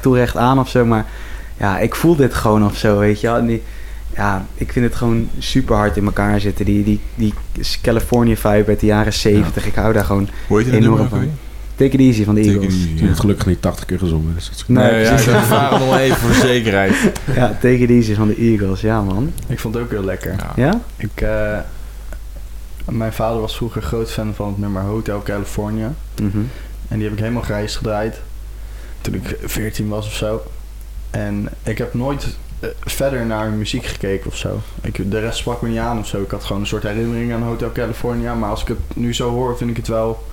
Recht 0.03 0.15
toe, 0.15 0.15
recht 0.15 0.37
aan 0.37 0.59
of 0.59 0.69
zo. 0.69 0.85
Maar 0.85 1.05
ja, 1.57 1.79
ik 1.79 1.95
voel 1.95 2.15
dit 2.15 2.33
gewoon 2.33 2.65
of 2.65 2.77
zo, 2.77 2.97
weet 2.97 3.21
je 3.21 3.27
wel. 3.27 3.37
En 3.37 3.45
die, 3.45 3.61
ja, 4.15 4.45
ik 4.53 4.71
vind 4.71 4.85
het 4.85 4.95
gewoon 4.95 5.29
super 5.39 5.75
hard 5.75 5.97
in 5.97 6.05
elkaar 6.05 6.39
zitten. 6.39 6.65
Die, 6.65 6.83
die, 6.83 6.99
die 7.15 7.33
California 7.81 8.35
vibe 8.35 8.65
uit 8.67 8.79
de 8.79 8.85
jaren 8.85 9.13
70. 9.13 9.65
Ik 9.65 9.75
hou 9.75 9.93
daar 9.93 10.05
gewoon 10.05 10.29
Hoe 10.47 10.61
heet 10.61 10.73
enorm 10.73 11.09
van. 11.09 11.29
Take 11.75 11.97
it 11.97 11.99
easy 11.99 12.23
van 12.23 12.35
de 12.35 12.41
Eagles. 12.41 12.73
easy, 12.73 13.05
heeft 13.05 13.19
gelukkig 13.19 13.45
niet 13.45 13.61
80 13.61 13.85
keer 13.85 13.99
gezongen. 13.99 14.33
Dus 14.33 14.45
dat 14.45 14.55
is 14.55 14.63
Nee, 14.67 14.91
Nee, 14.91 15.03
ja, 15.03 15.11
ik 15.11 15.19
vraag 15.19 15.79
nog 15.79 15.97
even 15.97 16.17
voor 16.17 16.29
de 16.29 16.47
zekerheid. 16.47 16.95
Ja, 17.35 17.47
Take 17.61 17.77
it 17.77 17.89
easy 17.89 18.15
van 18.15 18.27
de 18.27 18.35
Eagles. 18.35 18.81
Ja, 18.81 19.01
man. 19.01 19.31
Ik 19.47 19.59
vond 19.59 19.73
het 19.73 19.83
ook 19.83 19.91
heel 19.91 20.03
lekker. 20.03 20.35
Ja. 20.37 20.51
Ja? 20.55 20.81
Ik, 20.97 21.21
eh, 21.21 21.57
mijn 22.89 23.13
vader 23.13 23.41
was 23.41 23.55
vroeger 23.55 23.81
groot 23.81 24.11
fan 24.11 24.33
van 24.35 24.47
het 24.47 24.57
nummer 24.57 24.81
Hotel 24.81 25.21
California. 25.23 25.93
Mhm. 26.21 26.37
En 26.87 26.95
die 26.97 27.03
heb 27.03 27.13
ik 27.13 27.19
helemaal 27.19 27.41
grijs 27.41 27.75
gedraaid. 27.75 28.21
Toen 29.03 29.13
ik 29.13 29.37
14 29.45 29.87
was 29.89 30.05
of 30.07 30.13
zo. 30.13 30.41
En 31.09 31.49
ik 31.63 31.77
heb 31.77 31.93
nooit 31.93 32.27
eh, 32.59 32.69
verder 32.81 33.25
naar 33.25 33.49
muziek 33.49 33.85
gekeken 33.85 34.27
of 34.27 34.37
zo. 34.37 34.59
Ik, 34.81 35.11
de 35.11 35.19
rest 35.19 35.37
sprak 35.37 35.61
me 35.61 35.69
niet 35.69 35.77
aan 35.77 35.99
of 35.99 36.07
zo. 36.07 36.21
Ik 36.21 36.31
had 36.31 36.43
gewoon 36.43 36.61
een 36.61 36.67
soort 36.67 36.83
herinnering 36.83 37.33
aan 37.33 37.43
Hotel 37.43 37.71
California. 37.71 38.33
Maar 38.33 38.49
als 38.49 38.61
ik 38.61 38.67
het 38.67 38.77
nu 38.95 39.13
zo 39.13 39.29
hoor, 39.29 39.57
vind 39.57 39.69
ik 39.69 39.77
het 39.77 39.87
wel... 39.87 40.23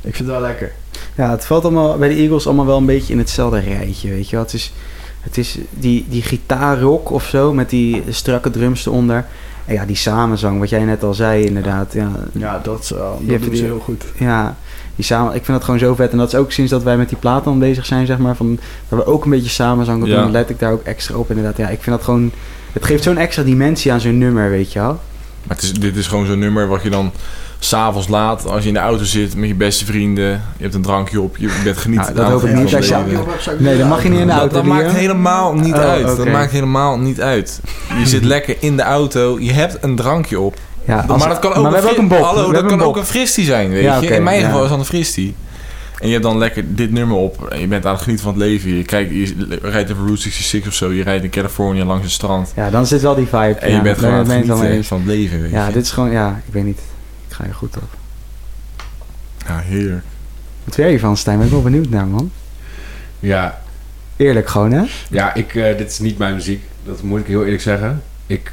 Ik 0.00 0.14
vind 0.14 0.28
het 0.28 0.38
wel 0.38 0.46
lekker. 0.46 0.72
Ja, 1.14 1.30
het 1.30 1.44
valt 1.46 1.62
allemaal 1.64 1.98
bij 1.98 2.08
de 2.08 2.14
Eagles 2.14 2.46
allemaal 2.46 2.66
wel 2.66 2.76
een 2.76 2.86
beetje 2.86 3.12
in 3.12 3.18
hetzelfde 3.18 3.58
rijtje, 3.58 4.08
weet 4.10 4.28
je 4.30 4.36
wel. 4.36 4.44
Het 4.44 4.54
is, 4.54 4.72
het 5.20 5.38
is 5.38 5.58
die, 5.70 6.06
die 6.08 6.22
gitaarrock 6.22 7.10
of 7.10 7.24
zo, 7.24 7.52
met 7.52 7.70
die 7.70 8.02
strakke 8.08 8.50
drums 8.50 8.86
eronder. 8.86 9.24
En 9.64 9.74
ja, 9.74 9.84
die 9.84 9.96
samenzang, 9.96 10.58
wat 10.58 10.68
jij 10.68 10.84
net 10.84 11.02
al 11.02 11.14
zei 11.14 11.44
inderdaad. 11.44 11.92
Ja, 11.92 12.10
Ja, 12.32 12.58
dat, 12.58 12.86
Je 12.86 13.26
dat 13.38 13.42
ze 13.42 13.50
die- 13.50 13.62
heel 13.62 13.78
goed. 13.78 14.04
ja 14.18 14.56
die 14.96 15.04
samen, 15.04 15.34
ik 15.34 15.44
vind 15.44 15.56
dat 15.56 15.64
gewoon 15.64 15.80
zo 15.80 15.94
vet. 15.94 16.12
En 16.12 16.18
dat 16.18 16.28
is 16.32 16.34
ook 16.38 16.52
sinds 16.52 16.70
dat 16.70 16.82
wij 16.82 16.96
met 16.96 17.08
die 17.08 17.18
plaat 17.18 17.44
dan 17.44 17.58
bezig 17.58 17.86
zijn, 17.86 18.06
zeg 18.06 18.18
maar. 18.18 18.36
Van, 18.36 18.58
waar 18.88 18.98
we 18.98 19.06
ook 19.06 19.24
een 19.24 19.30
beetje 19.30 19.50
samenzang 19.50 20.02
op 20.02 20.08
Ja. 20.08 20.22
doen, 20.22 20.30
let 20.30 20.50
ik 20.50 20.58
daar 20.58 20.72
ook 20.72 20.82
extra 20.82 21.16
op 21.16 21.28
inderdaad. 21.30 21.56
Ja, 21.56 21.68
ik 21.68 21.82
vind 21.82 21.96
dat 21.96 22.04
gewoon... 22.04 22.30
Het 22.72 22.84
geeft 22.84 23.02
zo'n 23.02 23.18
extra 23.18 23.42
dimensie 23.42 23.92
aan 23.92 24.00
zo'n 24.00 24.18
nummer, 24.18 24.50
weet 24.50 24.72
je 24.72 24.78
wel. 24.78 25.00
Maar 25.42 25.56
het 25.56 25.62
is, 25.62 25.72
dit 25.72 25.96
is 25.96 26.06
gewoon 26.06 26.26
zo'n 26.26 26.38
nummer 26.38 26.66
wat 26.68 26.82
je 26.82 26.90
dan 26.90 27.12
s'avonds 27.58 28.08
laat, 28.08 28.46
als 28.48 28.62
je 28.62 28.68
in 28.68 28.74
de 28.74 28.80
auto 28.80 29.04
zit 29.04 29.36
met 29.36 29.48
je 29.48 29.54
beste 29.54 29.84
vrienden, 29.84 30.26
je 30.56 30.62
hebt 30.62 30.74
een 30.74 30.82
drankje 30.82 31.20
op, 31.20 31.36
je 31.36 31.60
bent 31.64 31.76
genieten. 31.76 32.14
Ja, 32.14 32.20
dat 32.20 32.30
hoop 32.30 32.44
ik 32.44 32.54
niet. 32.54 32.74
Als 32.74 32.88
je-. 32.88 33.56
Nee, 33.58 33.78
dat 33.78 33.88
mag 33.88 34.02
je 34.02 34.08
niet 34.08 34.20
in 34.20 34.26
de 34.26 34.32
Dat, 34.32 34.40
auto 34.40 34.54
dat 34.54 34.64
doen, 34.64 34.74
maakt 34.74 34.92
helemaal 34.92 35.54
niet 35.54 35.74
Oh, 35.74 35.80
uit. 35.80 36.16
Dat 36.16 36.26
maakt 36.28 36.50
helemaal 36.52 36.98
niet 36.98 37.20
uit. 37.20 37.60
Je 37.98 38.06
zit 38.06 38.24
lekker 38.34 38.56
in 38.60 38.76
de 38.76 38.82
auto, 38.82 39.38
je 39.40 39.52
hebt 39.52 39.78
een 39.80 39.96
drankje 39.96 40.40
op. 40.40 40.56
Ja, 40.86 41.04
als- 41.08 41.18
maar 41.20 41.28
dat 41.28 41.38
kan 41.38 41.52
ook, 41.54 41.62
maar 41.62 41.72
we 41.72 41.78
een, 41.78 41.84
hebben 41.84 42.04
ook 42.04 42.10
een. 42.18 42.24
Hallo, 42.24 42.46
We 42.48 42.52
dat 42.54 42.66
kan 42.66 42.72
een 42.80 42.84
ook 42.86 42.96
een 42.96 43.04
fristie 43.04 43.44
zijn, 43.44 43.70
weet 43.70 43.82
Ja, 43.82 44.00
je. 44.00 44.06
in 44.08 44.22
mijn 44.22 44.40
ja. 44.40 44.46
geval 44.46 44.62
is 44.62 44.68
dat 44.70 44.78
een 44.78 44.84
fristie. 44.84 45.34
En 45.98 46.06
je 46.06 46.12
hebt 46.12 46.24
dan 46.24 46.38
lekker 46.38 46.74
dit 46.74 46.90
nummer 46.92 47.16
op. 47.16 47.44
En 47.44 47.60
je 47.60 47.66
bent 47.66 47.86
aan 47.86 47.92
het 47.92 48.02
genieten 48.02 48.24
van 48.24 48.34
het 48.34 48.42
leven. 48.42 48.74
Je, 48.76 48.82
kijkt, 48.84 49.10
je 49.10 49.58
rijdt 49.62 49.90
over 49.92 50.04
Route 50.04 50.22
66 50.22 50.68
of 50.70 50.74
zo. 50.76 50.92
Je 50.92 51.02
rijdt 51.02 51.24
in 51.24 51.30
Californië 51.30 51.84
langs 51.84 52.02
het 52.04 52.12
strand. 52.12 52.52
Ja, 52.56 52.70
dan 52.70 52.86
zit 52.86 53.00
wel 53.02 53.14
die 53.14 53.26
vibe. 53.26 53.36
En 53.58 53.70
ja, 53.70 53.76
je 53.76 53.82
bent 53.82 53.98
gewoon 53.98 54.12
aan 54.14 54.18
het 54.18 54.28
genieten 54.58 54.84
van 54.84 54.98
het 54.98 55.06
leven, 55.06 55.42
weet 55.42 55.50
Ja, 55.50 55.66
je. 55.66 55.72
dit 55.72 55.82
is 55.84 55.90
gewoon, 55.90 56.10
ja, 56.10 56.40
ik 56.46 56.52
weet 56.52 56.64
niet. 56.64 56.78
Ik 57.28 57.34
ga 57.34 57.44
er 57.44 57.54
goed 57.54 57.76
op. 57.76 57.82
Ja, 59.46 59.58
heerlijk. 59.58 60.04
Wat 60.64 60.74
vind 60.74 60.76
jij 60.76 60.88
hiervan, 60.88 61.16
Stijn? 61.16 61.36
Ben 61.36 61.46
ik 61.46 61.52
wel 61.52 61.62
benieuwd 61.62 61.88
naar, 61.88 62.06
man. 62.06 62.30
Ja, 63.18 63.60
Eerlijk 64.16 64.48
gewoon, 64.48 64.72
hè? 64.72 64.82
ja 65.10 65.34
ik, 65.34 65.54
eh, 65.54 65.76
dit 65.78 65.90
is 65.90 65.98
niet 65.98 66.18
mijn 66.18 66.34
muziek. 66.34 66.62
Dat 66.84 67.02
moet 67.02 67.20
ik 67.20 67.26
heel 67.26 67.44
eerlijk 67.44 67.62
zeggen. 67.62 68.02
Ik 68.26 68.52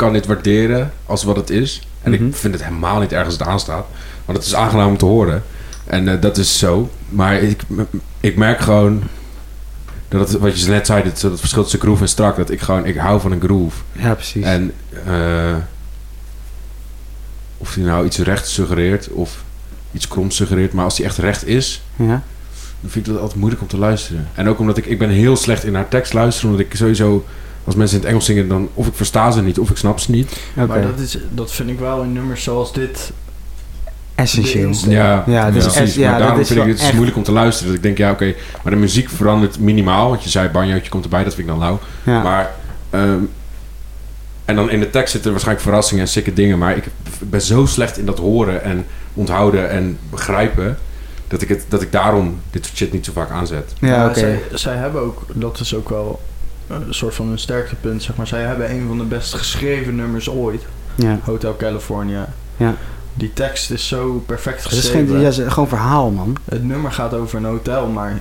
kan 0.00 0.12
dit 0.12 0.26
waarderen 0.26 0.92
als 1.06 1.22
wat 1.22 1.36
het 1.36 1.50
is. 1.50 1.86
En 2.02 2.10
Mhm. 2.12 2.26
ik 2.26 2.36
vind 2.36 2.54
het 2.54 2.64
helemaal 2.64 3.00
niet 3.00 3.12
erg 3.12 3.24
als 3.24 3.32
het 3.38 3.42
aanstaat. 3.46 3.86
Want 4.24 4.38
het 4.38 4.46
is 4.46 4.54
aangenaam 4.54 4.88
om 4.88 4.96
te 4.96 5.04
horen. 5.04 5.42
En 5.86 6.08
eh, 6.08 6.20
dat 6.20 6.36
is 6.36 6.58
zo. 6.58 6.90
Maar 7.08 7.34
ik, 7.42 7.60
ik 8.20 8.36
merk 8.36 8.60
gewoon... 8.60 9.02
Dat 10.08 10.28
het, 10.28 10.38
wat 10.40 10.60
je 10.60 10.68
net 10.70 10.86
zei, 10.86 11.02
dat, 11.04 11.20
dat 11.20 11.38
verschil 11.38 11.62
tussen 11.62 11.80
groove 11.80 12.02
en 12.02 12.08
strak. 12.08 12.36
Dat 12.36 12.50
ik 12.50 12.60
gewoon... 12.60 12.86
Ik 12.86 12.96
hou 12.96 13.20
van 13.20 13.32
een 13.32 13.40
groove. 13.40 13.76
Ja, 13.92 14.14
precies. 14.14 14.44
En 14.44 14.72
eh, 15.06 15.54
of 17.58 17.74
hij 17.74 17.84
nou 17.84 18.04
iets 18.06 18.18
recht 18.18 18.48
suggereert 18.48 19.08
of 19.08 19.42
iets 19.92 20.08
krom 20.08 20.30
suggereert, 20.30 20.72
maar 20.72 20.84
als 20.84 20.96
hij 20.96 21.06
echt 21.06 21.18
recht 21.18 21.46
is, 21.46 21.82
ja? 21.96 22.22
dan 22.80 22.90
vind 22.90 23.06
ik 23.06 23.12
dat 23.12 23.20
altijd 23.22 23.38
moeilijk 23.38 23.62
om 23.62 23.68
te 23.68 23.78
luisteren. 23.78 24.28
En 24.34 24.48
ook 24.48 24.58
omdat 24.58 24.76
ik, 24.76 24.86
ik 24.86 24.98
ben 24.98 25.08
heel 25.10 25.36
slecht 25.36 25.64
in 25.64 25.72
naar 25.72 25.88
tekst 25.88 26.12
luisteren, 26.12 26.50
omdat 26.50 26.66
ik 26.66 26.74
sowieso, 26.76 27.24
als 27.64 27.74
mensen 27.74 27.96
in 27.96 28.02
het 28.02 28.10
Engels 28.10 28.24
zingen, 28.24 28.48
dan 28.48 28.68
of 28.74 28.86
ik 28.86 28.94
versta 28.94 29.30
ze 29.30 29.42
niet 29.42 29.58
of 29.58 29.70
ik 29.70 29.76
snap 29.76 29.98
ze 30.00 30.10
niet. 30.10 30.40
Maar 30.54 30.82
dat, 30.82 30.98
is, 30.98 31.18
dat 31.30 31.52
vind 31.52 31.70
ik 31.70 31.78
wel 31.78 32.02
in 32.02 32.12
nummers 32.12 32.42
zoals 32.42 32.72
dit. 32.72 33.12
Essentieel. 34.14 34.72
Ja, 34.88 35.24
Ja, 35.26 35.50
dus 35.50 35.94
ja, 35.94 36.10
maar 36.10 36.10
dat 36.10 36.18
daarom 36.20 36.40
is 36.40 36.46
vind 36.48 36.60
ik 36.60 36.66
het 36.66 36.80
echt- 36.80 36.92
moeilijk 36.92 37.16
om 37.16 37.22
te 37.22 37.32
luisteren. 37.32 37.66
Dat 37.68 37.76
ik 37.76 37.82
denk, 37.82 37.98
ja 37.98 38.10
oké, 38.10 38.34
maar 38.62 38.72
de 38.72 38.78
muziek 38.78 39.08
verandert 39.08 39.58
minimaal. 39.58 40.08
Want 40.08 40.22
je 40.22 40.28
zei 40.30 40.48
banjootje 40.48 40.90
komt 40.90 41.04
erbij, 41.04 41.24
dat 41.24 41.34
vind 41.34 41.46
ik 41.48 41.52
dan 41.54 41.62
lauw. 41.62 41.78
Ja. 42.02 42.22
Maar, 42.22 42.50
ehm, 42.90 43.18
en 44.44 44.56
dan 44.56 44.70
in 44.70 44.80
de 44.80 44.90
tekst 44.90 45.12
zitten 45.12 45.30
waarschijnlijk 45.30 45.66
verrassingen 45.66 46.02
en 46.02 46.08
sikke 46.10 46.32
dingen. 46.32 46.58
Maar 46.58 46.76
ik 46.76 46.84
ben 47.18 47.40
zo 47.42 47.66
slecht 47.66 47.98
in 47.98 48.06
dat 48.06 48.18
horen 48.18 48.62
en 48.64 48.86
onthouden 49.14 49.70
en 49.70 49.98
begrijpen. 50.10 50.78
Dat 51.28 51.42
ik, 51.42 51.48
het, 51.48 51.64
dat 51.68 51.82
ik 51.82 51.92
daarom 51.92 52.40
dit 52.50 52.64
soort 52.64 52.76
shit 52.76 52.92
niet 52.92 53.04
zo 53.04 53.12
vaak 53.12 53.30
aanzet. 53.30 53.72
ja, 53.80 54.06
oké. 54.08 54.18
zij, 54.18 54.40
zij 54.52 54.74
hebben 54.76 55.00
ook, 55.02 55.22
dat 55.34 55.60
is 55.60 55.74
ook 55.74 55.88
wel 55.88 56.20
een 56.70 56.94
soort 56.94 57.14
van 57.14 57.28
een 57.28 57.38
sterktepunt, 57.38 58.02
zeg 58.02 58.16
maar. 58.16 58.26
Zij 58.26 58.42
hebben 58.42 58.70
een 58.70 58.86
van 58.86 58.98
de 58.98 59.04
best 59.04 59.34
geschreven 59.34 59.94
nummers 59.96 60.28
ooit. 60.30 60.62
Ja. 60.94 61.18
Hotel 61.24 61.56
California. 61.56 62.28
Ja. 62.56 62.74
Die 63.14 63.32
tekst 63.32 63.70
is 63.70 63.88
zo 63.88 64.22
perfect 64.26 64.62
Het 64.62 64.72
is 64.72 64.78
geschreven. 64.78 65.08
geen, 65.08 65.18
ja, 65.20 65.24
het 65.24 65.38
is 65.38 65.52
gewoon 65.52 65.68
verhaal, 65.68 66.10
man. 66.10 66.36
Het 66.44 66.64
nummer 66.64 66.92
gaat 66.92 67.14
over 67.14 67.38
een 67.38 67.44
hotel, 67.44 67.86
maar 67.86 68.20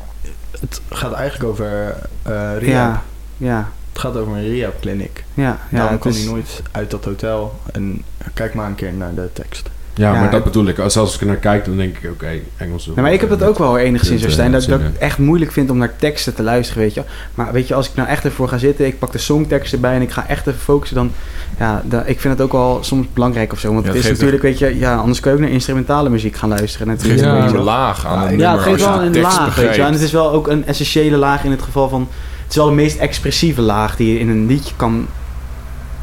het 0.59 0.81
gaat 0.89 1.13
eigenlijk 1.13 1.49
over 1.49 1.95
eh 2.21 2.51
rehab. 2.57 2.63
Ja, 2.67 3.03
ja, 3.37 3.69
Het 3.91 3.99
gaat 4.01 4.15
over 4.17 4.33
een 4.33 4.49
rehab 4.49 4.79
clinic. 4.81 5.23
ja. 5.33 5.43
ja 5.69 5.77
Daarom 5.77 5.99
is, 6.03 6.17
hij 6.17 6.25
nooit 6.27 6.61
uit 6.71 6.91
dat 6.91 7.05
hotel. 7.05 7.59
En 7.71 8.03
kijk 8.33 8.53
maar 8.53 8.67
een 8.67 8.75
keer 8.75 8.93
naar 8.93 9.13
de 9.13 9.29
tekst. 9.33 9.69
Ja, 9.93 10.13
Ja, 10.13 10.19
maar 10.19 10.31
dat 10.31 10.43
bedoel 10.43 10.65
ik. 10.67 10.79
Als 10.79 10.97
als 10.97 11.15
ik 11.15 11.21
er 11.21 11.27
naar 11.27 11.35
kijk, 11.35 11.65
dan 11.65 11.77
denk 11.77 11.97
ik, 11.97 12.09
oké, 12.11 12.27
Engels. 12.57 12.85
Nee, 12.85 12.95
maar 12.95 13.13
ik 13.13 13.19
heb 13.19 13.29
dat 13.29 13.43
ook 13.43 13.57
wel 13.57 13.77
enigszins, 13.77 14.31
Stijn, 14.31 14.51
dat, 14.51 14.65
dat 14.65 14.79
ik 14.79 14.85
echt 14.99 15.17
moeilijk 15.17 15.51
vind 15.51 15.69
om 15.69 15.77
naar 15.77 15.95
teksten 15.95 16.35
te 16.35 16.43
luisteren, 16.43 16.83
weet 16.83 16.93
je. 16.93 17.03
Maar 17.35 17.51
weet 17.51 17.67
je, 17.67 17.73
als 17.73 17.89
ik 17.89 17.95
nou 17.95 18.07
echt 18.07 18.23
ervoor 18.23 18.47
ga 18.47 18.57
zitten, 18.57 18.85
ik 18.85 18.99
pak 18.99 19.11
de 19.11 19.17
songtekst 19.17 19.73
erbij 19.73 19.95
en 19.95 20.01
ik 20.01 20.11
ga 20.11 20.27
echt 20.27 20.47
even 20.47 20.59
focussen, 20.59 20.97
dan, 20.97 21.11
ja, 21.59 21.81
dan, 21.85 22.01
ik 22.05 22.19
vind 22.19 22.33
het 22.33 22.43
ook 22.43 22.51
wel 22.51 22.77
soms 22.81 23.07
belangrijk 23.13 23.51
of 23.51 23.59
zo. 23.59 23.73
Want 23.73 23.85
Ja, 23.85 23.91
het 23.91 24.03
is 24.03 24.09
natuurlijk, 24.09 24.41
weet 24.41 24.59
je, 24.59 24.77
ja, 24.79 24.95
anders 24.95 25.19
kun 25.19 25.31
je 25.31 25.37
ook 25.37 25.43
naar 25.43 25.53
instrumentale 25.53 26.09
muziek 26.09 26.35
gaan 26.35 26.49
luisteren. 26.49 26.87
Het 26.89 27.03
geeft 27.03 27.19
Ja. 27.19 27.47
een 27.47 27.57
laag 27.57 28.05
aan 28.05 28.27
een 28.27 28.37
Ja, 28.37 28.51
het 28.53 28.61
geeft 28.61 28.85
wel 28.85 29.01
een 29.01 29.19
laag, 29.19 29.55
weet 29.55 29.75
je. 29.75 29.81
En 29.81 29.91
het 29.93 30.01
is 30.01 30.11
wel 30.11 30.31
ook 30.31 30.47
een 30.47 30.65
essentiële 30.65 31.17
laag 31.17 31.43
in 31.43 31.51
het 31.51 31.61
geval 31.61 31.89
van... 31.89 32.07
Het 32.43 32.57
is 32.57 32.63
wel 32.63 32.65
de 32.65 32.81
meest 32.81 32.97
expressieve 32.97 33.61
laag 33.61 33.95
die 33.95 34.13
je 34.13 34.19
in 34.19 34.29
een 34.29 34.45
liedje 34.45 34.73
kan 34.75 35.07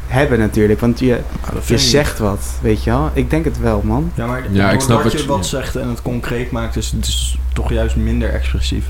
hebben 0.07 0.39
natuurlijk. 0.39 0.79
Want 0.79 0.99
je, 0.99 1.19
Nou, 1.51 1.63
je 1.65 1.77
zegt 1.77 2.19
wat, 2.19 2.45
weet 2.61 2.83
je 2.83 2.89
wel. 2.89 3.09
Ik 3.13 3.29
denk 3.29 3.45
het 3.45 3.59
wel, 3.59 3.81
man. 3.83 4.11
Ja, 4.15 4.25
maar 4.25 4.43
Ja, 4.51 4.71
ik 4.71 4.79
snap 4.79 4.89
doordat 4.95 5.11
wat 5.13 5.21
je 5.21 5.27
wat 5.27 5.45
zegt 5.45 5.75
en 5.75 5.89
het 5.89 6.01
concreet 6.01 6.51
maakt, 6.51 6.75
is 6.75 6.91
het 6.91 7.05
is 7.07 7.37
toch 7.53 7.71
juist 7.71 7.95
minder 7.95 8.29
expressief. 8.33 8.85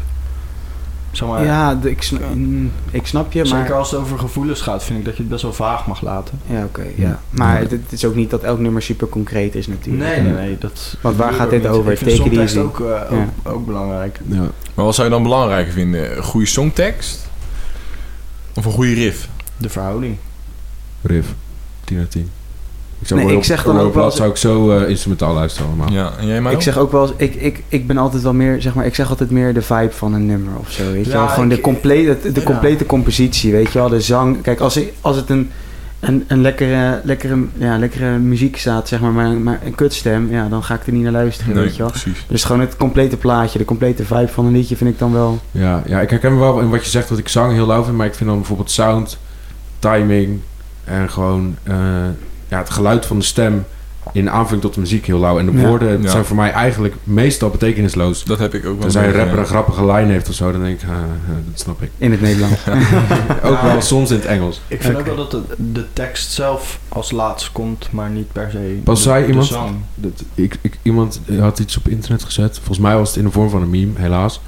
Zeg 1.11 1.28
maar, 1.30 1.43
ja, 1.45 1.76
de- 1.76 1.89
ik, 1.89 2.01
sna- 2.01 2.20
mm, 2.34 2.72
ik 2.91 3.07
snap 3.07 3.32
je, 3.32 3.39
maar... 3.39 3.59
Zeker 3.59 3.74
als 3.76 3.91
het 3.91 3.99
over 3.99 4.20
gevoelens 4.20 4.61
gaat, 4.61 4.84
vind 4.84 4.99
ik 4.99 5.05
dat 5.05 5.15
je 5.15 5.22
het 5.22 5.32
best 5.32 5.41
wel 5.41 5.53
vaag 5.53 5.88
mag 5.88 6.01
laten. 6.01 6.39
Ja, 6.45 6.63
oké, 6.63 6.84
ja. 6.95 7.20
Maar 7.30 7.59
het, 7.59 7.72
het 7.72 7.82
is 7.91 8.05
ook 8.05 8.15
niet 8.15 8.30
dat 8.30 8.43
elk 8.43 8.59
nummer 8.59 8.82
super 8.82 9.07
concreet 9.07 9.55
is 9.55 9.68
natuurlijk. 9.68 10.05
Nee, 10.09 10.22
nee, 10.22 10.34
nee. 10.34 10.57
Dat 10.57 10.97
Want 11.01 11.15
waar 11.15 11.34
gaat 11.34 11.49
dit 11.49 11.61
niet. 11.61 11.72
over? 11.72 11.91
Ik 11.91 11.97
vind 11.97 12.09
Take 12.09 12.22
songtekst 12.22 12.57
ook, 12.57 12.80
eh, 12.80 12.86
Ja. 12.88 13.28
ook, 13.43 13.53
ook 13.55 13.65
belangrijk. 13.65 14.20
Ja. 14.28 14.47
Maar 14.74 14.86
wat 14.86 14.95
zou 14.95 15.07
je 15.07 15.13
dan 15.13 15.24
belangrijker 15.24 15.74
vinden? 15.74 16.18
Een 16.18 16.24
goede 16.24 16.45
songtekst? 16.47 17.30
Of 18.55 18.65
een 18.65 18.72
goede 18.72 18.93
riff? 18.93 19.28
De 19.57 19.70
verhouding. 19.70 20.18
Riff. 21.02 21.28
10 21.84 21.98
uit 21.98 22.12
10. 22.12 22.30
Ik 23.00 23.08
zou 23.08 23.24
Nee, 23.24 23.36
ik 23.38 23.43
zeg 23.43 23.64
dan 23.64 23.80
ook 23.80 23.93
wel 23.93 24.12
zou 24.12 24.30
ik 24.30 24.36
zo 24.38 24.72
eh, 24.72 24.89
instrumentaal 24.89 25.34
luisteren 25.34 25.68
allemaal. 25.68 25.91
Ja, 25.91 26.12
en 26.20 26.28
jij 26.28 26.41
maar 26.41 26.52
Ik 26.52 26.62
zeg 26.62 26.78
ook 26.78 26.91
wel 26.91 27.02
eens, 27.02 27.12
ik, 27.18 27.36
ik, 27.36 27.64
ik 27.68 27.88
ben 27.88 27.98
altijd 27.98 28.24
wel 28.24 28.34
meer, 28.34 28.62
zeg 28.62 28.74
maar, 28.74 28.86
ik 28.86 28.95
zeg 28.95 29.10
altijd 29.10 29.32
meer 29.32 29.54
de 29.54 29.62
vibe 29.62 29.91
van 29.91 30.14
een 30.14 30.26
nummer 30.26 30.54
of 30.60 30.72
zo, 30.72 30.91
weet 30.91 31.06
je 31.06 31.12
Ja, 31.12 31.18
wel. 31.18 31.28
Gewoon 31.28 31.50
ik- 31.50 31.56
de, 31.56 31.62
complete, 31.62 32.32
de 32.34 32.39
ja. 32.39 32.45
complete 32.45 32.86
compositie, 32.86 33.52
weet 33.52 33.72
je 33.72 33.80
wel. 33.80 33.89
De 33.89 34.02
zang, 34.02 34.41
kijk, 34.41 34.60
als, 34.60 34.78
ik- 34.78 34.93
als 35.02 35.16
het 35.16 35.30
een, 35.30 35.50
een, 36.00 36.24
een 36.28 36.41
lekkere, 36.41 37.02
lekkere, 37.04 37.38
ja, 37.58 37.78
lekkere 37.78 38.18
muziek 38.18 38.58
staat, 38.58 38.88
zeg 38.88 39.00
maar, 39.00 39.12
maar, 39.12 39.30
maar 39.30 39.60
een 39.66 39.76
kutstem, 39.76 40.32
ja, 40.32 40.48
dan 40.48 40.64
ga 40.64 40.74
ik 40.76 40.86
er 40.88 40.93
niet 40.93 41.04
naar 41.04 41.12
luisteren, 41.12 41.54
Nee, 41.56 41.64
weet 41.64 41.76
je 41.76 41.82
wel. 41.82 41.91
precies. 41.91 42.26
Dus 42.28 42.43
gewoon 42.43 42.62
het 42.62 42.78
complete 42.78 43.18
plaatje, 43.18 43.58
de 43.58 43.66
complete 43.66 44.06
vibe 44.06 44.28
van 44.28 44.45
een 44.45 44.52
liedje 44.54 44.76
vind 44.76 44.89
ik 44.89 45.00
dan 45.00 45.14
wel... 45.14 45.39
Ja, 45.52 45.84
ja, 45.86 46.02
ik 46.02 46.10
herken 46.10 46.34
me 46.34 46.39
wel 46.39 46.60
in 46.60 46.70
wat 46.70 46.84
je 46.84 46.89
zegt 46.89 47.10
dat 47.10 47.18
ik 47.18 47.28
zang 47.28 47.54
heel 47.54 47.68
lauw 47.68 47.84
vind, 47.84 47.98
maar 47.98 48.06
ik 48.08 48.16
vind 48.16 48.30
dan 48.30 48.38
bijvoorbeeld 48.38 48.72
sound, 48.72 49.18
timing 49.80 50.39
en 50.88 51.10
gewoon 51.10 51.56
eh, 51.64 51.76
ja, 52.48 52.58
het 52.58 52.70
geluid 52.70 53.06
van 53.06 53.18
de 53.20 53.26
stem 53.26 53.66
in 54.14 54.30
aanvulling 54.30 54.62
tot 54.62 54.74
de 54.74 54.80
muziek 54.80 55.06
heel 55.06 55.20
lauw. 55.20 55.40
En 55.40 55.46
de 55.46 55.52
Ja. 55.58 55.68
woorden 55.68 56.02
Ja. 56.02 56.10
zijn 56.10 56.26
voor 56.26 56.36
mij 56.36 56.52
eigenlijk 56.52 56.96
meestal 57.04 57.50
betekenisloos. 57.50 58.24
Dat 58.24 58.40
heb 58.40 58.54
ik 58.54 58.60
ook 58.66 58.72
wel. 58.74 58.82
Tenzij 58.82 59.08
een 59.08 59.14
rapper 59.14 59.40
een 59.40 59.46
grappige 59.46 59.86
lijn 59.86 60.10
heeft 60.10 60.30
of 60.30 60.36
zo, 60.36 60.52
dan 60.52 60.62
denk 60.62 60.82
ik, 60.82 60.88
ah, 60.90 60.96
ah, 60.96 61.02
dat 61.50 61.60
snap 61.60 61.82
ik. 61.82 61.90
In 61.98 62.12
het 62.12 62.22
Nederlands. 62.22 62.60
Ook 63.44 63.62
wel 63.62 63.82
soms 63.82 64.10
in 64.12 64.16
het 64.16 64.26
Engels. 64.26 64.62
Ik 64.68 64.82
vind 64.82 64.98
ook 64.98 65.06
wel 65.06 65.16
dat 65.16 65.32
de, 65.32 65.42
de 65.58 65.86
tekst 65.94 66.32
zelf 66.32 66.80
als 66.90 67.12
laatst 67.12 67.52
komt, 67.52 67.88
maar 67.92 68.10
niet 68.10 68.32
per 68.32 68.50
se 68.52 68.80
Pas 68.84 68.98
de, 68.98 69.04
zei 69.10 69.22
de 69.22 69.28
iemand-. 69.30 69.58
Dat, 69.96 70.24
ik, 70.36 70.58
ik, 70.62 70.78
iemand 70.82 71.22
had 71.40 71.60
iets 71.60 71.78
op 71.78 71.88
internet 71.88 72.24
gezet. 72.24 72.56
Volgens 72.56 72.80
mij 72.80 72.96
was 72.96 73.08
het 73.10 73.18
in 73.18 73.24
de 73.24 73.32
vorm 73.32 73.50
van 73.50 73.62
een 73.62 73.70
meme, 73.70 73.92
helaas. 73.96 74.42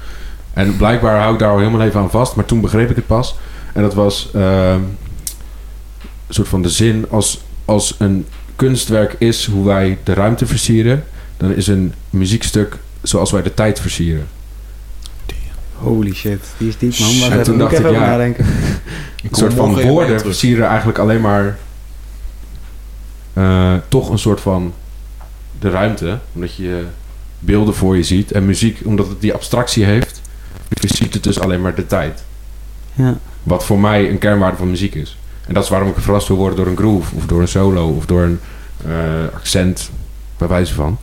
En 0.52 0.76
blijkbaar 0.76 1.18
hou 1.20 1.32
ik 1.32 1.38
daar 1.38 1.50
al 1.50 1.58
helemaal 1.58 1.80
even 1.86 2.00
aan 2.00 2.10
vast. 2.10 2.36
Maar 2.36 2.44
toen 2.44 2.60
begreep 2.60 2.90
ik 2.90 2.96
het 2.96 3.06
pas. 3.06 3.36
En 3.72 3.82
dat 3.82 3.94
was 3.94 4.30
ehm, 4.34 4.80
soort 6.34 6.48
van 6.48 6.62
de 6.62 6.68
zin. 6.68 7.06
Als, 7.10 7.40
als 7.64 7.94
een 7.98 8.26
kunstwerk 8.56 9.16
is 9.18 9.46
hoe 9.46 9.64
wij 9.64 9.98
de 10.04 10.12
ruimte 10.14 10.46
versieren... 10.46 11.04
dan 11.36 11.54
is 11.54 11.66
een 11.66 11.94
muziekstuk 12.10 12.76
zoals 13.02 13.30
wij 13.30 13.42
de 13.42 13.54
tijd 13.54 13.80
versieren. 13.80 14.26
Holy 15.74 16.14
shit, 16.14 16.40
die 16.58 16.68
is 16.68 16.78
diep, 16.78 16.98
man. 16.98 17.10
En 17.10 17.18
Wacht 17.20 17.32
even, 17.32 17.44
toen 17.44 17.60
ik 17.60 17.72
even 17.72 17.92
ja. 17.92 18.00
nadenken. 18.00 18.46
Ik 19.22 19.30
Een 19.30 19.36
soort 19.36 19.54
van 19.54 19.80
woorden 19.80 20.20
versieren 20.20 20.66
eigenlijk 20.66 20.98
alleen 20.98 21.20
maar... 21.20 21.58
eh, 23.32 23.74
toch 23.88 24.10
een 24.10 24.18
soort 24.18 24.40
van 24.40 24.74
de 25.58 25.70
ruimte. 25.70 26.18
Omdat 26.32 26.54
je 26.54 26.84
beelden 27.38 27.74
voor 27.74 27.96
je 27.96 28.02
ziet. 28.02 28.32
En 28.32 28.46
muziek, 28.46 28.80
omdat 28.84 29.08
het 29.08 29.20
die 29.20 29.34
abstractie 29.34 29.84
heeft... 29.84 30.20
ziet 30.80 31.14
het 31.14 31.22
dus 31.22 31.40
alleen 31.40 31.60
maar 31.60 31.74
de 31.74 31.86
tijd. 31.86 32.22
Ja. 32.92 33.18
Wat 33.42 33.64
voor 33.64 33.78
mij 33.78 34.10
een 34.10 34.18
kernwaarde 34.18 34.56
van 34.56 34.70
muziek 34.70 34.94
is. 34.94 35.18
En 35.50 35.56
dat 35.56 35.64
is 35.64 35.70
waarom 35.70 35.88
ik 35.88 35.94
verrast 35.98 36.28
wil 36.28 36.36
worden 36.36 36.56
door 36.56 36.66
een 36.66 36.76
groove... 36.76 37.14
of 37.16 37.26
door 37.26 37.40
een 37.40 37.48
solo 37.48 37.88
of 37.88 38.06
door 38.06 38.22
een 38.22 38.40
eh, 38.86 39.34
accent... 39.34 39.90
bij 40.38 40.48
wijze 40.48 40.74
van. 40.74 40.98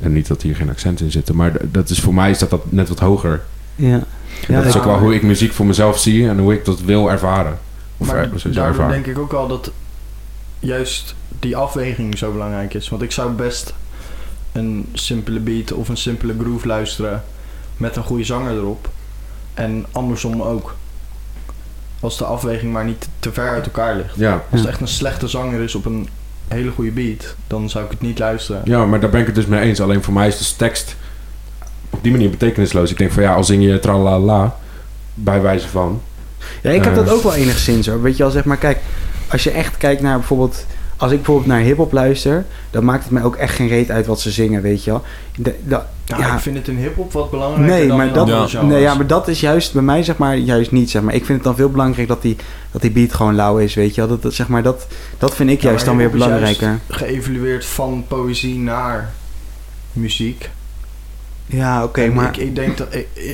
En 0.00 0.12
niet 0.12 0.26
dat 0.26 0.42
hier 0.42 0.56
geen 0.56 0.68
accent 0.70 1.00
in 1.00 1.10
zitten. 1.10 1.36
Maar 1.36 1.52
dat 1.62 1.90
is, 1.90 2.00
voor 2.00 2.14
mij 2.14 2.34
staat 2.34 2.50
dat 2.50 2.72
net 2.72 2.88
wat 2.88 2.98
hoger. 2.98 3.42
Ja. 3.74 4.02
En 4.48 4.54
dat 4.54 4.64
is 4.64 4.76
ook 4.76 4.84
wel 4.84 4.98
hoe 4.98 5.14
ik 5.14 5.22
muziek 5.22 5.52
voor 5.52 5.66
mezelf 5.66 5.98
zie... 5.98 6.28
en 6.28 6.38
hoe 6.38 6.52
ik 6.52 6.64
dat 6.64 6.80
wil 6.80 7.10
ervaren. 7.10 7.58
Of 7.96 8.06
Maar 8.06 8.16
er, 8.16 8.30
daardoor 8.42 8.64
ervaren. 8.64 8.92
denk 8.92 9.06
ik 9.06 9.18
ook 9.18 9.32
al 9.32 9.48
dat 9.48 9.70
juist 10.58 11.14
die 11.38 11.56
afweging 11.56 12.18
zo 12.18 12.32
belangrijk 12.32 12.74
is. 12.74 12.88
Want 12.88 13.02
ik 13.02 13.12
zou 13.12 13.32
best 13.32 13.74
een 14.52 14.88
simpele 14.92 15.40
beat 15.40 15.72
of 15.72 15.88
een 15.88 15.96
simpele 15.96 16.34
groove 16.38 16.66
luisteren 16.66 17.22
met 17.76 17.96
een 17.96 18.04
goede 18.04 18.24
zanger 18.24 18.56
erop. 18.56 18.88
En 19.54 19.86
andersom 19.92 20.42
ook. 20.42 20.74
Als 22.02 22.18
de 22.18 22.24
afweging 22.24 22.72
maar 22.72 22.84
niet 22.84 23.08
te 23.18 23.32
ver 23.32 23.48
uit 23.48 23.64
elkaar 23.64 23.96
ligt. 23.96 24.14
Ja, 24.16 24.42
Als 24.50 24.60
het 24.60 24.68
echt 24.68 24.80
een 24.80 24.88
slechte 24.88 25.28
zanger 25.28 25.60
is 25.60 25.74
op 25.74 25.84
een 25.84 26.08
hele 26.48 26.70
goede 26.70 26.90
beat, 26.90 27.34
dan 27.46 27.70
zou 27.70 27.84
ik 27.84 27.90
het 27.90 28.00
niet 28.00 28.18
luisteren. 28.18 28.60
Ja, 28.64 28.84
maar 28.84 29.00
daar 29.00 29.10
ben 29.10 29.20
ik 29.20 29.26
het 29.26 29.34
dus 29.34 29.46
mee 29.46 29.60
eens. 29.60 29.80
Alleen 29.80 30.02
voor 30.02 30.14
mij 30.14 30.28
is 30.28 30.48
de 30.48 30.56
tekst 30.56 30.96
op 31.90 32.02
die 32.02 32.12
manier 32.12 32.30
betekenisloos. 32.30 32.90
Ik 32.90 32.98
denk 32.98 33.12
van 33.12 33.22
ja, 33.22 33.34
al 33.34 33.44
zing 33.44 33.64
je 33.64 33.78
tralala 33.78 34.56
bij 35.14 35.40
wijze 35.40 35.68
van. 35.68 36.00
Ja, 36.62 36.70
ik 36.70 36.84
heb 36.84 36.96
Eh. 36.96 37.04
dat 37.04 37.10
ook 37.14 37.22
wel 37.22 37.34
enigszins 37.34 37.86
hoor. 37.86 38.02
Weet 38.02 38.16
je 38.16 38.22
wel, 38.22 38.32
zeg 38.32 38.44
maar, 38.44 38.56
kijk, 38.56 38.78
als 39.30 39.44
je 39.44 39.50
echt 39.50 39.76
kijkt 39.76 40.02
naar 40.02 40.18
bijvoorbeeld, 40.18 40.66
als 41.02 41.10
ik 41.10 41.16
bijvoorbeeld 41.16 41.46
naar 41.46 41.60
hip-hop 41.60 41.92
luister, 41.92 42.44
dan 42.70 42.84
maakt 42.84 43.02
het 43.02 43.12
mij 43.12 43.22
ook 43.22 43.36
echt 43.36 43.54
geen 43.54 43.68
reet 43.68 43.90
uit 43.90 44.06
wat 44.06 44.20
ze 44.20 44.30
zingen, 44.30 44.62
weet 44.62 44.84
je 44.84 44.90
wel. 44.90 45.02
De, 45.36 45.54
de- 45.66 45.80
Ja, 46.04 46.18
ja, 46.18 46.34
ik 46.34 46.40
vind 46.40 46.56
het 46.56 46.68
in 46.68 46.76
hip-hop 46.76 47.12
wat 47.12 47.30
belangrijker 47.30 47.74
nee, 47.76 47.86
dan 47.88 47.96
maar 47.96 48.06
in 48.06 48.12
dat, 48.12 48.50
Ja. 48.50 48.62
nee, 48.62 48.80
ja, 48.80 48.94
maar 48.94 49.06
dat 49.06 49.28
is 49.28 49.40
juist 49.40 49.72
bij 49.72 49.82
mij, 49.82 50.02
zeg 50.02 50.16
maar, 50.16 50.36
juist 50.36 50.70
niet, 50.72 50.90
zeg 50.90 51.02
maar. 51.02 51.14
Ik 51.14 51.24
vind 51.24 51.38
het 51.38 51.46
dan 51.46 51.56
veel 51.56 51.70
belangrijker 51.70 52.06
dat 52.14 52.22
die, 52.22 52.36
dat 52.70 52.80
die 52.82 52.90
beat 52.90 53.14
gewoon 53.14 53.34
lauw 53.34 53.58
is, 53.58 53.74
weet 53.74 53.94
je 53.94 54.00
wel. 54.00 54.10
Dat, 54.10 54.22
dat, 54.22 54.34
zeg 54.34 54.48
maar, 54.48 54.62
dat, 54.62 54.86
dat 55.18 55.34
vind 55.34 55.50
ik 55.50 55.62
Ja, 55.62 55.68
juist 55.68 55.84
dan 55.84 55.96
weer 55.96 56.10
belangrijker. 56.10 56.78
geëvalueerd 56.88 57.64
van 57.66 58.04
poëzie 58.08 58.58
naar 58.58 59.12
muziek. 59.92 60.50
Ja, 61.46 61.84
oké, 61.84 62.08
maar... 62.08 62.28
ik, 62.28 62.36
ik 62.36 62.54
denk 62.54 62.76
dat 62.78 62.88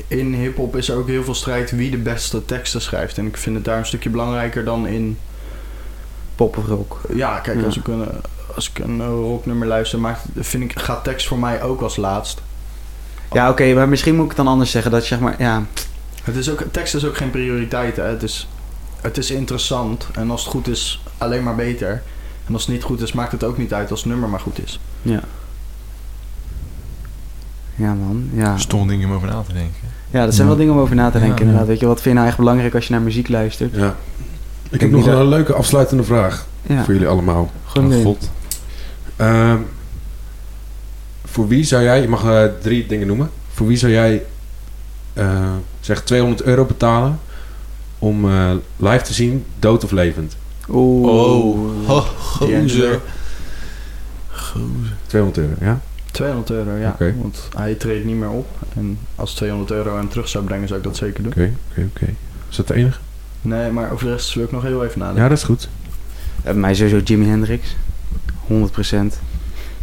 in 0.07 0.33
hip-hop 0.33 0.75
is 0.75 0.89
er 0.89 0.97
ook 0.97 1.07
heel 1.07 1.23
veel 1.23 1.33
strijd 1.35 1.71
wie 1.71 1.91
de 1.91 1.97
beste 1.97 2.45
teksten 2.45 2.81
schrijft. 2.81 3.17
En 3.17 3.25
ik 3.25 3.37
vind 3.37 3.55
het 3.55 3.65
daar 3.65 3.77
een 3.77 3.85
stukje 3.85 4.09
belangrijker 4.09 4.63
dan 4.63 4.87
in. 4.87 5.17
Pop 6.39 6.57
of 6.57 6.65
rock. 6.67 7.01
Ja, 7.13 7.39
kijk, 7.39 7.59
Ja. 7.59 7.65
als 7.65 7.77
ik 7.77 7.87
een, 7.87 8.07
als 8.55 8.69
ik 8.69 8.79
een 8.83 9.01
eh, 9.01 9.07
rocknummer 9.07 9.67
luister, 9.67 9.99
maakt, 9.99 10.21
vind 10.39 10.63
ik, 10.63 10.79
gaat 10.79 11.03
tekst 11.03 11.27
voor 11.27 11.39
mij 11.39 11.61
ook 11.61 11.81
als 11.81 11.95
laatst. 11.95 12.41
Ja, 13.31 13.49
oké, 13.49 13.73
maar 13.73 13.89
misschien 13.89 14.13
moet 14.15 14.23
ik 14.23 14.27
het 14.29 14.37
dan 14.37 14.47
anders 14.47 14.71
zeggen. 14.71 14.91
Dat 14.91 15.05
zeg 15.05 15.19
maar, 15.19 15.35
ja... 15.37 15.63
Het 16.23 16.35
is 16.35 16.49
ook, 16.51 16.63
tekst 16.71 16.95
is 16.95 17.05
ook 17.05 17.17
geen 17.17 17.29
prioriteit. 17.29 17.95
Hè. 17.95 18.03
Het, 18.03 18.23
is, 18.23 18.47
het 19.01 19.17
is 19.17 19.31
interessant 19.31 20.07
en 20.13 20.31
als 20.31 20.41
het 20.41 20.49
goed 20.51 20.67
is, 20.67 21.03
alleen 21.17 21.43
maar 21.43 21.55
beter. 21.55 22.01
En 22.47 22.53
als 22.53 22.65
het 22.65 22.71
niet 22.71 22.83
goed 22.83 23.01
is, 23.01 23.13
maakt 23.13 23.31
het 23.31 23.43
ook 23.43 23.57
niet 23.57 23.73
uit 23.73 23.91
als 23.91 23.99
het 23.99 24.09
nummer 24.09 24.29
maar 24.29 24.39
goed 24.39 24.63
is. 24.63 24.79
Ja. 25.01 25.21
Ja, 27.75 27.93
man. 27.93 28.29
Ja, 28.33 28.57
Stom 28.57 28.87
ding 28.87 29.05
om 29.05 29.11
over 29.11 29.27
na 29.27 29.41
te 29.47 29.53
denken. 29.53 29.87
ja 30.11 30.25
dat 30.25 30.33
zijn 30.33 30.47
wel 30.47 30.55
dingen 30.57 30.73
om 30.73 30.79
over 30.79 30.95
na 30.95 31.09
te 31.09 31.19
denken, 31.19 31.35
Ja. 31.37 31.41
inderdaad. 31.41 31.67
Weet 31.67 31.79
je, 31.79 31.85
wat 31.85 32.01
vind 32.01 32.07
je 32.13 32.13
nou 32.13 32.27
echt 32.27 32.37
belangrijk 32.37 32.75
als 32.75 32.87
je 32.87 32.93
naar 32.93 33.01
muziek 33.01 33.29
luistert? 33.29 33.75
Ja. 33.75 33.95
Ik 34.69 34.81
heb 34.81 34.91
nog 34.91 35.05
dat- 35.05 35.19
een 35.19 35.27
leuke 35.27 35.53
afsluitende 35.53 36.03
vraag 36.03 36.47
Ja, 36.61 36.83
voor 36.83 36.93
jullie 36.93 37.07
allemaal. 37.09 37.51
gewoon 37.65 37.93
Oh, 37.95 38.03
god. 38.03 38.29
Ehm, 39.15 39.57
voor 41.25 41.47
wie 41.47 41.63
zou 41.63 41.83
jij, 41.83 42.01
je 42.01 42.07
mag 42.07 42.23
eh, 42.25 42.43
drie 42.61 42.85
dingen 42.85 43.07
noemen. 43.07 43.29
Voor 43.53 43.67
wie 43.67 43.77
zou 43.77 43.91
jij 43.91 44.23
eh, 45.13 45.51
zeg 45.79 46.03
200 46.03 46.41
euro 46.43 46.65
betalen 46.65 47.19
om 47.99 48.29
eh, 48.29 48.51
live 48.75 49.03
te 49.03 49.13
zien, 49.13 49.45
dood 49.59 49.83
of 49.83 49.91
levend? 49.91 50.35
Oeh. 50.69 51.09
Oh, 51.89 52.05
D'Angelo. 52.39 52.59
gozer. 52.61 52.99
Gozer. 54.31 54.95
200 55.07 55.37
euro, 55.37 55.53
ja? 55.61 55.79
200 56.11 56.49
euro, 56.49 56.71
ja. 56.75 56.89
Oké. 56.89 57.15
Want 57.21 57.47
hij 57.55 57.73
treedt 57.75 58.05
niet 58.05 58.15
meer 58.15 58.29
op. 58.29 58.47
En 58.75 58.99
als 59.15 59.33
200 59.33 59.71
euro 59.71 59.95
hem 59.95 60.09
terug 60.09 60.27
zou 60.27 60.43
brengen, 60.45 60.67
zou 60.67 60.79
ik 60.79 60.85
dat 60.85 60.97
zeker 60.97 61.23
doen. 61.23 61.31
Oké, 61.31 61.53
oké, 61.71 61.89
oké. 61.95 62.13
Is 62.49 62.55
dat 62.55 62.67
de 62.67 62.73
enige? 62.73 62.99
Nee, 63.41 63.71
maar 63.71 63.91
over 63.91 64.05
de 64.05 64.11
rest 64.11 64.33
wil 64.33 64.43
ik 64.43 64.51
nog 64.51 64.63
heel 64.63 64.83
even 64.83 64.99
nadenken. 64.99 65.23
Ja, 65.23 65.29
dat 65.29 65.37
is 65.37 65.43
goed. 65.43 65.69
Ja, 66.35 66.43
bij 66.51 66.53
mij 66.53 66.73
sowieso 66.73 66.97
Jimi 67.03 67.27
Hendrix. 67.27 67.75
100%. 68.47 69.19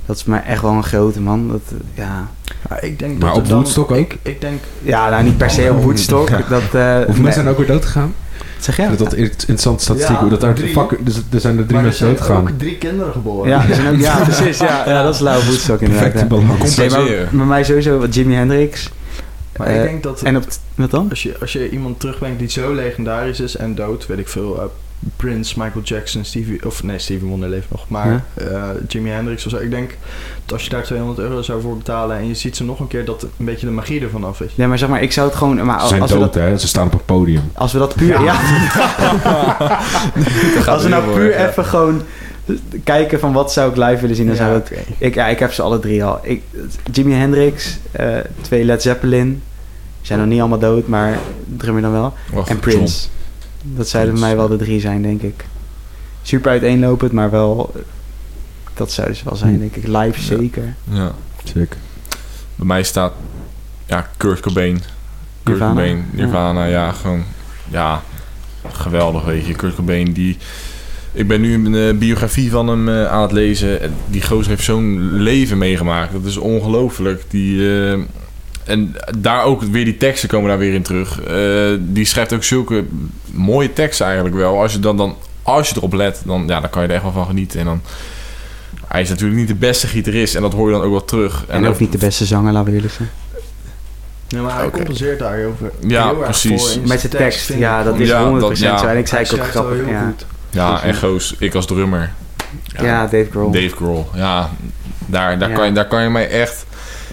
Dat 0.06 0.16
is 0.16 0.24
mij 0.24 0.42
echt 0.42 0.62
wel 0.62 0.72
een 0.72 0.84
grote 0.84 1.20
man. 1.20 1.48
Dat, 1.48 1.60
eh, 1.68 1.76
ja. 2.04 2.28
Ja, 2.70 2.80
ik 2.80 2.98
denk 2.98 3.18
Maar 3.18 3.28
dat 3.28 3.38
op 3.38 3.46
er 3.48 3.54
Woodstock 3.54 3.90
ook? 3.90 3.96
Ik, 3.96 4.18
ik 4.22 4.40
denk... 4.40 4.60
ja, 4.82 5.10
nou 5.10 5.22
niet 5.24 5.36
per 5.36 5.50
se 5.50 5.70
op 5.70 5.82
Woodstock. 5.82 6.28
Ja. 6.28 6.42
Dat, 6.48 6.62
eh, 6.62 6.94
Hoeveel 6.94 7.06
nee. 7.06 7.06
mensen 7.06 7.32
zijn 7.32 7.48
ook 7.48 7.58
weer 7.58 7.66
dood 7.66 7.84
gegaan? 7.84 8.14
Zeg 8.58 8.76
jij? 8.76 8.88
Dat 8.88 8.98
dat 8.98 9.14
is 9.14 9.28
interessante 9.28 9.82
statistiek. 9.82 10.14
Ja, 10.14 10.20
hoe 10.20 10.30
dat 10.30 10.40
daar, 10.40 10.54
drie. 10.54 10.72
fuck, 10.72 10.98
dus, 11.04 11.16
er 11.30 11.40
zijn 11.40 11.58
er 11.58 11.66
drie 11.66 11.72
maar 11.72 11.76
er 11.76 11.82
mensen 11.82 11.94
zijn 11.94 12.10
dood 12.10 12.20
gegaan. 12.20 12.42
ook 12.42 12.58
drie 12.58 12.76
kinderen 12.78 13.12
geboren. 13.12 13.50
Ja, 13.50 13.64
er 13.68 13.98
ja, 13.98 14.16
precies. 14.24 14.58
Ja, 14.58 14.82
ja, 14.86 15.02
dat 15.02 15.14
is 15.14 15.20
lauw 15.20 15.40
Woodstock 15.42 15.80
inderdaad. 15.80 16.12
Perfecte 16.12 16.34
Ja. 16.34 16.42
balans. 16.46 16.76
Nee, 16.76 16.90
maar 16.90 17.04
bij 17.32 17.44
mij 17.46 17.64
sowieso 17.64 17.98
wat 17.98 18.14
Jimi 18.14 18.34
Hendrix. 18.34 18.90
Maar 19.58 19.66
Eh, 19.66 19.76
ik 19.76 19.82
denk 19.82 20.02
dat... 20.02 20.22
En 20.22 20.36
op, 20.36 20.44
wat 20.74 20.90
dan? 20.90 21.06
Als 21.10 21.22
je, 21.22 21.36
als 21.40 21.52
je 21.52 21.70
iemand 21.70 22.00
terugbrengt 22.00 22.38
die 22.38 22.50
zo 22.50 22.74
legendarisch 22.74 23.40
is 23.40 23.56
en 23.56 23.74
dood, 23.74 24.06
weet 24.06 24.18
ik 24.18 24.28
veel, 24.28 24.56
eh, 24.60 24.64
Prince, 25.16 25.54
Michael 25.62 25.84
Jackson, 25.84 26.24
Stevie, 26.24 26.66
of 26.66 26.82
nee, 26.82 26.98
Stevie 26.98 27.28
Wonder 27.28 27.48
leeft 27.48 27.70
nog, 27.70 27.88
maar 27.88 28.24
eh, 28.34 28.62
Jimi 28.88 29.10
Hendrix 29.10 29.44
of 29.44 29.50
zo. 29.50 29.58
Ik 29.58 29.70
denk 29.70 29.90
dat 30.44 30.52
als 30.52 30.64
je 30.64 30.70
daar 30.70 30.82
200 30.82 31.18
euro 31.18 31.42
zou 31.42 31.60
voor 31.60 31.76
betalen 31.76 32.16
en 32.16 32.28
je 32.28 32.34
ziet 32.34 32.56
ze 32.56 32.64
nog 32.64 32.80
een 32.80 32.88
keer, 32.88 33.04
dat 33.04 33.22
een 33.22 33.44
beetje 33.44 33.66
de 33.66 33.72
magie 33.72 34.00
ervan 34.00 34.24
af 34.24 34.40
is. 34.40 34.56
Nee, 34.56 34.66
maar 34.66 34.78
zeg 34.78 34.88
maar, 34.88 35.02
ik 35.02 35.12
zou 35.12 35.28
het 35.28 35.36
gewoon... 35.36 35.64
Maar 35.64 35.80
Ze 35.80 35.86
zijn 35.86 36.00
als, 36.02 36.10
we 36.10 36.18
dood, 36.18 36.32
dat, 36.32 36.42
hè? 36.42 36.58
Ze 36.58 36.68
staan 36.68 36.86
op 36.86 36.92
een 36.92 37.04
podium. 37.04 37.50
als 37.54 37.72
we 37.72 37.78
dat 37.78 37.94
puur... 37.94 38.22
Ja. 38.22 38.34
als 40.72 40.82
we 40.82 40.88
nou 40.88 41.12
puur 41.14 41.48
even 41.48 41.64
gewoon 41.64 42.02
kijken 42.84 43.20
van 43.20 43.32
wat 43.32 43.52
zou 43.52 43.70
ik 43.70 43.76
live 43.76 44.00
willen 44.00 44.16
zien, 44.16 44.26
dan 44.26 44.36
zou 44.36 44.54
het... 44.54 44.72
Ik, 44.98 45.14
ja, 45.14 45.26
ik 45.26 45.38
heb 45.38 45.52
ze 45.52 45.62
alle 45.62 45.78
drie 45.78 46.04
al. 46.04 46.18
Ik, 46.22 46.42
Jimi 46.92 47.12
Hendrix, 47.12 47.78
eh, 47.90 48.16
twee 48.40 48.64
Led 48.64 48.82
Zeppelin. 48.82 49.42
Zijn 50.02 50.18
nog 50.18 50.28
niet 50.28 50.40
allemaal 50.40 50.58
dood, 50.58 50.86
maar 50.86 51.18
drummer 51.56 51.82
dan 51.82 51.92
wel. 51.92 52.14
Wacht, 52.32 52.48
En 52.48 52.58
Prince. 52.58 53.08
Dat 53.62 53.88
zouden 53.88 54.12
bij 54.12 54.22
mij 54.22 54.36
wel 54.36 54.48
de 54.48 54.56
drie 54.56 54.80
zijn, 54.80 55.02
denk 55.02 55.22
ik. 55.22 55.44
Super 56.22 56.50
uiteenlopend, 56.50 57.12
maar 57.12 57.30
wel... 57.30 57.74
Dat 58.74 58.90
zouden 58.92 59.16
ze 59.16 59.24
wel 59.24 59.36
zijn, 59.36 59.54
Hm. 59.54 59.58
denk 59.58 59.76
ik. 59.76 59.86
Live 59.86 60.20
zeker. 60.20 60.74
Ja. 60.90 61.12
Sick. 61.44 61.76
Bij 62.56 62.66
mij 62.66 62.82
staat 62.82 63.12
ja, 63.86 64.08
Kurt 64.16 64.40
Cobain. 64.40 64.74
Kurt 65.42 65.58
Nirvana. 65.58 65.70
Cobain, 65.70 66.04
Nirvana, 66.10 66.64
ja. 66.64 66.92
gewoon, 66.92 67.24
ja. 67.68 68.02
geweldig, 68.72 69.24
weet 69.24 69.46
je. 69.46 69.54
Kurt 69.54 69.74
Cobain, 69.74 70.12
die... 70.12 70.36
Ik 71.16 71.28
ben 71.28 71.40
nu 71.40 71.54
een 71.54 71.74
eh, 71.74 71.98
biografie 71.98 72.50
van 72.50 72.68
hem 72.68 72.88
eh, 72.88 73.06
aan 73.06 73.22
het 73.22 73.32
lezen. 73.32 73.80
En 73.80 73.94
Die 74.06 74.22
gozer 74.22 74.48
heeft 74.50 74.64
zo'n 74.64 75.12
leven 75.12 75.58
meegemaakt. 75.58 76.12
Dat 76.12 76.24
is 76.24 76.36
ongelooflijk. 76.36 77.22
Die... 77.28 77.60
eh, 77.60 77.98
en 78.64 78.94
daar 79.18 79.44
ook 79.44 79.62
weer 79.62 79.84
die 79.84 79.96
teksten 79.96 80.28
komen 80.28 80.48
daar 80.48 80.58
weer 80.58 80.74
in 80.74 80.82
terug. 80.82 81.20
Eh, 81.22 81.78
die 81.78 82.04
schrijft 82.04 82.32
ook 82.32 82.44
zulke 82.44 82.84
mooie 83.32 83.72
teksten 83.72 84.06
eigenlijk 84.06 84.36
wel. 84.36 84.60
Als 84.60 84.72
je, 84.72 84.78
dan, 84.80 84.96
dan, 84.96 85.16
als 85.42 85.68
je 85.68 85.74
erop 85.76 85.92
let, 85.92 86.22
dan, 86.24 86.44
ja, 86.46 86.60
dan 86.60 86.70
kan 86.70 86.82
je 86.82 86.88
er 86.88 86.94
echt 86.94 87.02
wel 87.02 87.12
van 87.12 87.26
genieten. 87.26 87.60
En 87.60 87.66
dan, 87.66 87.80
hij 88.86 89.00
is 89.00 89.08
natuurlijk 89.08 89.38
niet 89.38 89.48
de 89.48 89.54
beste 89.54 89.86
gitarist. 89.86 90.34
En 90.34 90.42
dat 90.42 90.52
hoor 90.52 90.66
je 90.68 90.74
dan 90.74 90.82
ook 90.84 90.90
wel 90.90 91.04
terug. 91.04 91.44
En 91.48 91.66
ook 91.66 91.78
niet 91.78 91.92
de 91.92 91.98
beste 91.98 92.24
zanger, 92.24 92.52
laten 92.52 92.68
we 92.70 92.74
eerlijk 92.76 92.94
zijn. 92.94 93.08
Ja, 94.28 94.42
maar 94.42 94.54
hij 94.56 94.64
Oké. 94.66 94.76
compenseert 94.76 95.18
daarover. 95.18 95.70
Ja, 95.86 96.04
heel 96.08 96.16
erg 96.16 96.24
precies. 96.24 96.78
Met 96.86 97.00
zijn 97.00 97.12
tekst, 97.12 97.52
ja, 97.52 97.82
dat 97.82 97.98
is 97.98 98.08
Ja, 98.08 98.24
100% 98.30 98.40
dat- 98.40 98.58
ja. 98.58 98.78
zo. 98.78 98.86
En 98.86 98.96
ik 98.98 99.06
zei 99.06 99.26
ook 99.34 99.44
grappig. 99.46 99.76
heel 99.76 99.88
Ja. 99.88 100.04
goed. 100.06 100.26
Ja, 100.56 100.82
en 100.82 100.94
goos, 100.94 101.34
ik 101.38 101.54
als 101.54 101.66
drummer. 101.66 102.12
ja, 102.82 103.02
Dave 103.02 103.26
Grohl. 103.30 103.50
Dave 103.52 103.76
Grohl. 103.76 104.04
Ja, 104.14 104.50
daar, 105.06 105.38
daar, 105.38 105.48
Ja. 105.50 105.54
Kan 105.56 105.66
je, 105.66 105.72
daar 105.72 105.86
kan 105.86 106.02
je 106.02 106.08
mij 106.10 106.28
echt... 106.28 106.64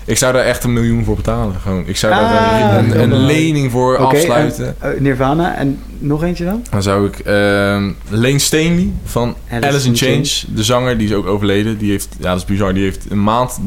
Ik 0.06 0.18
zou 0.18 0.34
daar 0.34 0.44
echt 0.46 0.64
een 0.64 0.74
miljoen 0.74 1.04
voor 1.06 1.16
betalen. 1.16 1.56
Gewoon. 1.62 1.84
Ik 1.88 1.98
zou 1.98 2.14
Ah, 2.14 2.20
daar 2.20 2.80
een, 2.80 3.00
een, 3.02 3.10
ja. 3.10 3.16
lening 3.26 3.72
voor 3.72 3.98
afsluiten. 3.98 4.76
en, 4.80 4.94
eh, 4.96 5.00
Nirvana 5.02 5.56
en 5.56 5.80
nog 6.00 6.24
eentje 6.24 6.46
dan? 6.46 6.66
Dan 6.70 6.84
zou 6.84 7.08
ik 7.08 7.20
ehm, 7.20 7.92
Lane 8.10 8.40
Stanley 8.40 8.90
van 9.06 9.36
Alice 9.50 9.68
Alice 9.68 9.88
in 9.88 9.96
Change, 9.96 10.56
de 10.56 10.64
zanger, 10.64 10.98
die 10.98 11.08
is 11.08 11.14
ook 11.14 11.26
overleden. 11.26 11.78
Die 11.78 11.92
heeft, 11.92 12.08
ja, 12.20 12.30
dat 12.30 12.38
is 12.38 12.46
bizar. 12.46 12.74
Die 12.74 12.84
heeft 12.84 13.06
een 13.12 13.24
maand 13.24 13.60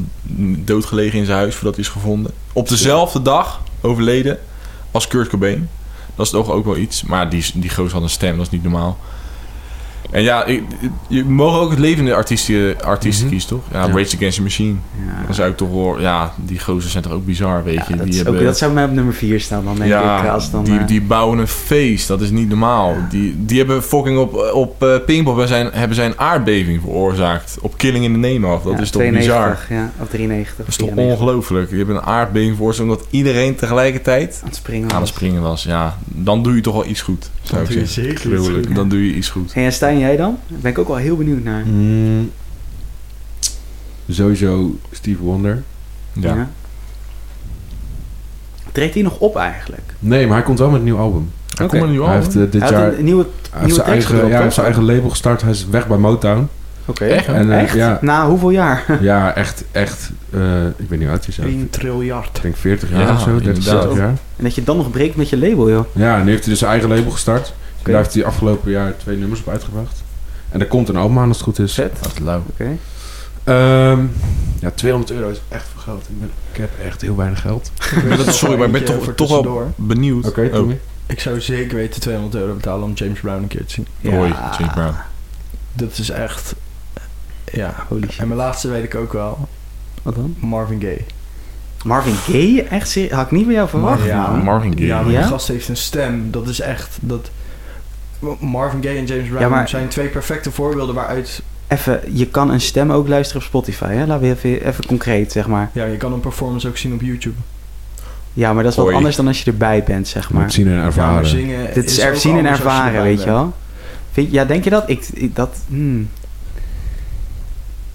doodgelegen 0.64 1.18
in 1.18 1.24
zijn 1.24 1.39
huis 1.39 1.55
voordat 1.55 1.74
hij 1.74 1.85
is 1.85 1.91
gevonden. 1.91 2.33
Op 2.53 2.68
dezelfde 2.68 3.22
dag 3.22 3.61
overleden 3.81 4.39
als 4.91 5.09
Kurt 5.09 5.29
Cobain. 5.29 5.68
Dat 6.14 6.27
is 6.27 6.33
toch 6.33 6.51
ook 6.51 6.64
wel 6.64 6.77
iets. 6.77 7.03
Maar 7.03 7.29
die, 7.31 7.45
die 7.55 7.70
gozer 7.70 7.93
had 7.93 8.03
een 8.03 8.09
stem, 8.09 8.37
dat 8.37 8.47
is 8.47 8.53
niet 8.53 8.62
normaal. 8.62 8.99
En 10.11 10.22
ja, 10.22 10.44
ik, 10.44 10.62
je 11.09 11.24
mag 11.24 11.59
ook 11.59 11.70
het 11.70 11.78
levende 11.78 12.14
artiesten, 12.14 12.82
artiesten 12.84 13.24
Mhm. 13.24 13.32
kiezen, 13.34 13.50
toch? 13.50 13.62
Ja, 13.72 13.86
Ja. 13.86 13.92
Rage 13.92 14.16
Against 14.16 14.36
the 14.36 14.42
Machine. 14.42 14.74
Ja, 15.07 15.24
Dan 15.24 15.34
zou 15.34 15.50
ik 15.50 15.57
toch 15.57 15.70
wel... 15.70 16.00
Ja, 16.00 16.32
die 16.36 16.59
gozers 16.59 16.92
zijn 16.92 17.02
toch 17.04 17.12
ook 17.12 17.24
bizar, 17.24 17.64
weet 17.64 17.74
Ja, 17.74 17.84
je. 17.88 17.96
dat, 17.96 18.07
die 18.07 18.16
hebben, 18.16 18.34
ook, 18.38 18.44
dat 18.44 18.59
zou 18.59 18.72
mij 18.72 18.84
op 18.84 18.90
nummer 18.90 19.14
4 19.14 19.40
staan 19.40 19.64
dan, 19.64 19.76
denk 19.76 19.88
ja, 19.90 20.22
ik. 20.22 20.28
Als 20.30 20.50
dan, 20.50 20.64
die, 20.64 20.78
eh, 20.78 20.86
die 20.86 21.02
bouwen 21.02 21.38
een 21.38 21.48
feest. 21.48 22.09
Dat 22.09 22.20
is 22.20 22.30
niet 22.30 22.48
normaal. 22.48 22.96
Die, 23.11 23.34
die 23.38 23.59
hebben 23.59 23.82
fucking 23.82 24.18
op, 24.18 24.50
op 24.54 24.82
uh, 24.82 24.94
Pinkpop 25.07 25.42
zijn, 25.46 25.68
hebben 25.72 25.96
zij 25.96 26.07
een 26.07 26.18
aardbeving 26.18 26.80
veroorzaakt. 26.80 27.57
Op 27.61 27.76
Killing 27.76 28.04
in 28.04 28.12
the 28.12 28.18
Name 28.28 28.46
of. 28.54 28.62
Dat 28.62 28.80
is 28.80 28.90
toch 28.90 29.02
92, 29.02 29.68
bizar. 29.68 29.78
Ja, 29.78 29.92
of 30.02 30.09
93. 30.09 30.57
Dat 30.57 30.68
is 30.68 30.76
toch 30.76 30.88
94. 30.88 31.20
ongelooflijk. 31.26 31.68
Die 31.68 31.78
hebben 31.78 31.96
een 31.96 32.02
aardbeving 32.02 32.57
veroorzaakt 32.57 32.88
omdat 32.90 33.07
iedereen 33.11 33.54
tegelijkertijd 33.54 34.38
Aan 34.42 34.48
het 34.48 34.57
springen. 34.57 34.82
aan 34.82 34.88
het 34.90 34.98
was. 35.00 35.09
springen 35.09 35.42
was. 35.42 35.62
Ja, 35.62 35.96
dan 36.04 36.42
doe 36.42 36.54
je 36.54 36.61
toch 36.61 36.74
wel 36.74 36.86
iets 36.86 37.00
goed. 37.00 37.30
Zou 37.42 37.61
Dat 37.61 37.70
ik 37.70 37.74
doe 37.76 37.84
je 37.84 37.90
zeggen. 37.90 38.18
zeker. 38.18 38.74
Dan 38.74 38.88
doe 38.88 39.07
je 39.07 39.14
iets 39.14 39.28
goed. 39.28 39.54
Hey, 39.54 39.64
en 39.97 40.03
jij 40.03 40.16
dan? 40.16 40.38
Daar 40.49 40.59
ben 40.61 40.70
ik 40.70 40.78
ook 40.78 40.88
wel 40.88 40.97
heel 40.97 41.16
benieuwd 41.16 41.44
naar. 41.44 41.62
Mm, 41.66 42.30
sowieso 44.09 44.78
Steve 44.92 45.22
Wonder. 45.22 45.62
Ja. 46.12 46.49
Treedt 48.72 48.94
hij 48.94 49.03
nog 49.03 49.18
op 49.18 49.36
eigenlijk? 49.36 49.82
Nee, 49.99 50.26
maar 50.26 50.36
hij 50.36 50.44
komt 50.44 50.59
wel 50.59 50.68
met 50.70 50.78
een 50.78 50.84
nieuw 50.84 50.99
album. 50.99 51.30
Oké. 51.53 51.66
komt 51.66 51.82
een 51.82 51.90
nieuw 51.90 52.05
Hij 52.05 52.14
album. 52.16 52.24
heeft 52.32 52.47
eh, 52.47 52.53
dit 52.53 52.62
hij 52.62 52.70
jaar 52.70 52.92
een 52.99 53.05
nieuwe, 53.05 53.22
hij 53.22 53.30
heeft 53.51 53.61
nieuwe 53.66 53.74
zijn 53.74 53.86
eigen, 53.86 54.07
gedropt, 54.07 54.26
ja, 54.28 54.32
hij 54.34 54.42
heeft 54.42 54.55
zijn 54.55 54.66
eigen 54.66 54.84
label 54.84 55.11
gestart. 55.11 55.42
Hij 55.42 55.51
is 55.51 55.66
weg 55.66 55.86
bij 55.88 55.97
Motown. 55.97 56.49
Oké. 56.84 57.05
Echt? 57.05 57.26
En, 57.26 57.53
eh, 57.53 57.62
Echt? 57.62 57.74
Ja, 57.74 57.99
Na 58.01 58.28
hoeveel 58.28 58.51
jaar? 58.51 58.99
ja, 59.01 59.34
echt, 59.34 59.64
echt. 59.72 60.11
eh, 60.30 60.66
ik 60.66 60.74
weet 60.88 60.90
niet 60.90 61.01
hoe 61.01 61.09
oud 61.09 61.18
hij 61.18 61.28
is. 61.28 61.34
zelf. 61.34 61.49
1 61.49 61.70
triljard. 61.70 62.36
Ik 62.36 62.42
denk 62.42 62.57
40 62.57 62.90
jaar 62.90 63.01
Ja, 63.01 63.12
of 63.14 63.20
zo, 63.20 63.26
30, 63.40 63.47
inderdaad. 63.47 63.80
40 63.82 63.99
jaar. 63.99 64.09
En 64.36 64.44
dat 64.44 64.55
je 64.55 64.64
dan 64.64 64.76
nog 64.76 64.90
breekt 64.90 65.16
met 65.16 65.28
je 65.28 65.38
label, 65.38 65.70
joh. 65.70 65.84
Ja, 65.92 66.18
en 66.18 66.24
nu 66.24 66.30
heeft 66.30 66.40
hij 66.42 66.51
dus 66.51 66.59
zijn 66.59 66.70
eigen 66.70 66.88
label 66.88 67.11
gestart. 67.11 67.55
Daar 67.93 68.03
heeft 68.03 68.14
hij 68.14 68.24
afgelopen 68.24 68.70
jaar 68.70 68.97
twee 68.97 69.16
nummers 69.16 69.41
op 69.41 69.49
uitgebracht. 69.49 70.03
En 70.51 70.61
er 70.61 70.66
komt 70.66 70.89
een 70.89 70.97
album 70.97 71.18
aan 71.18 71.28
als 71.28 71.37
het 71.37 71.47
goed 71.47 71.59
is. 71.59 71.74
Vet. 71.74 71.99
Dat 72.03 72.12
is 72.12 72.18
lauw. 72.18 72.43
Oké. 72.51 72.76
Ehm, 73.45 74.05
ja, 74.61 74.70
200 74.74 75.12
euro 75.12 75.28
is 75.30 75.41
echt 75.49 75.66
veel 75.72 75.80
geld. 75.80 76.03
Ik, 76.09 76.18
ben, 76.20 76.30
ik 76.53 76.57
heb 76.59 76.70
echt 76.84 77.01
heel 77.01 77.16
weinig 77.16 77.41
geld. 77.41 77.70
Sorry, 78.28 78.57
maar 78.57 78.66
ik 78.66 78.72
ben 78.72 78.84
toch, 78.84 79.14
toch 79.14 79.28
wel 79.43 79.72
benieuwd. 79.76 80.26
Oké, 80.28 80.51
Oh. 80.55 80.70
Ik 81.07 81.20
zou 81.20 81.41
zeker 81.41 81.76
weten 81.76 82.01
200 82.01 82.34
euro 82.34 82.55
betalen 82.55 82.84
om 82.84 82.93
James 82.95 83.20
Brown 83.20 83.43
een 83.43 83.49
keer 83.49 83.64
te 83.66 83.72
zien. 83.72 83.87
Hoi, 84.14 84.34
James 84.59 84.72
Brown. 84.74 84.95
Dat 85.72 85.99
is 85.99 86.11
echt... 86.11 86.55
Ja. 87.53 87.74
Holy 87.89 88.07
shit. 88.11 88.20
En 88.20 88.26
mijn 88.28 88.41
laatste 88.41 88.68
weet 88.68 88.84
ik 88.84 88.95
ook 88.95 89.12
wel. 89.12 89.49
Wat 90.03 90.14
dan? 90.14 90.37
Marvin 90.39 90.80
Gaye. 90.80 91.05
Marvin 91.84 92.14
Gaye? 92.14 92.62
Echt 92.62 92.89
serieus? 92.91 93.11
Had 93.12 93.24
ik 93.24 93.30
niet 93.30 93.47
bij 93.47 93.55
jou 93.55 93.68
verwacht, 93.68 94.05
Ja. 94.05 94.30
Marvin 94.30 94.72
Gaye. 94.72 94.87
Ja, 94.87 95.01
maar 95.03 95.12
Ja? 95.12 95.20
die 95.20 95.28
gast 95.28 95.49
heeft 95.49 95.68
een 95.68 95.76
stem. 95.76 96.30
Dat 96.30 96.49
is 96.49 96.61
echt... 96.61 96.99
Dat... 97.01 97.30
Marvin 98.41 98.83
Gaye 98.83 98.99
en 98.99 99.05
James 99.05 99.29
Brown 99.29 99.43
Ja, 99.43 99.49
maar- 99.49 99.69
zijn 99.69 99.89
twee 99.89 100.09
perfecte 100.09 100.51
voorbeelden 100.51 100.95
waaruit... 100.95 101.43
Even, 101.69 102.01
je 102.12 102.27
kan 102.27 102.51
een 102.51 102.61
stem 102.61 102.93
ook 102.93 103.09
luisteren 103.09 103.43
op 103.43 103.49
Spotify, 103.49 103.93
hè? 103.93 104.07
Laten 104.07 104.29
we 104.29 104.35
even, 104.35 104.67
even 104.67 104.87
concreet, 104.87 105.33
zeg 105.33 105.47
maar. 105.47 105.71
Ja, 105.73 105.85
je 105.85 105.97
kan 105.97 106.12
een 106.12 106.21
performance 106.21 106.69
ook 106.69 106.77
zien 106.77 106.93
op 106.93 107.01
YouTube. 107.01 107.37
Ja, 108.33 108.53
maar 108.53 108.62
dat 108.62 108.73
is 108.73 108.79
wat 108.79 108.93
anders 108.93 109.17
dan 109.17 109.27
als 109.27 109.43
je 109.43 109.51
erbij 109.51 109.83
bent, 109.83 110.09
zeg 110.09 110.31
Maar 110.31 110.41
maar. 110.41 110.51
zien 110.51 110.67
en 110.69 110.83
ervaren. 110.83 111.75
Dit 111.75 111.91
is 111.91 111.99
er 111.99 112.17
zien 112.17 112.37
en 112.39 112.47
ervaren, 112.47 113.03
weet 113.03 113.23
je 113.23 113.27
wel. 113.27 113.55
Vind, 114.12 114.33
ja, 114.33 114.45
denk 114.45 114.64
je 114.64 114.71
dat? 114.71 114.89
Ik, 114.89 115.09
ik, 115.12 115.37
dat, 115.37 115.57
hmm. 115.69 116.09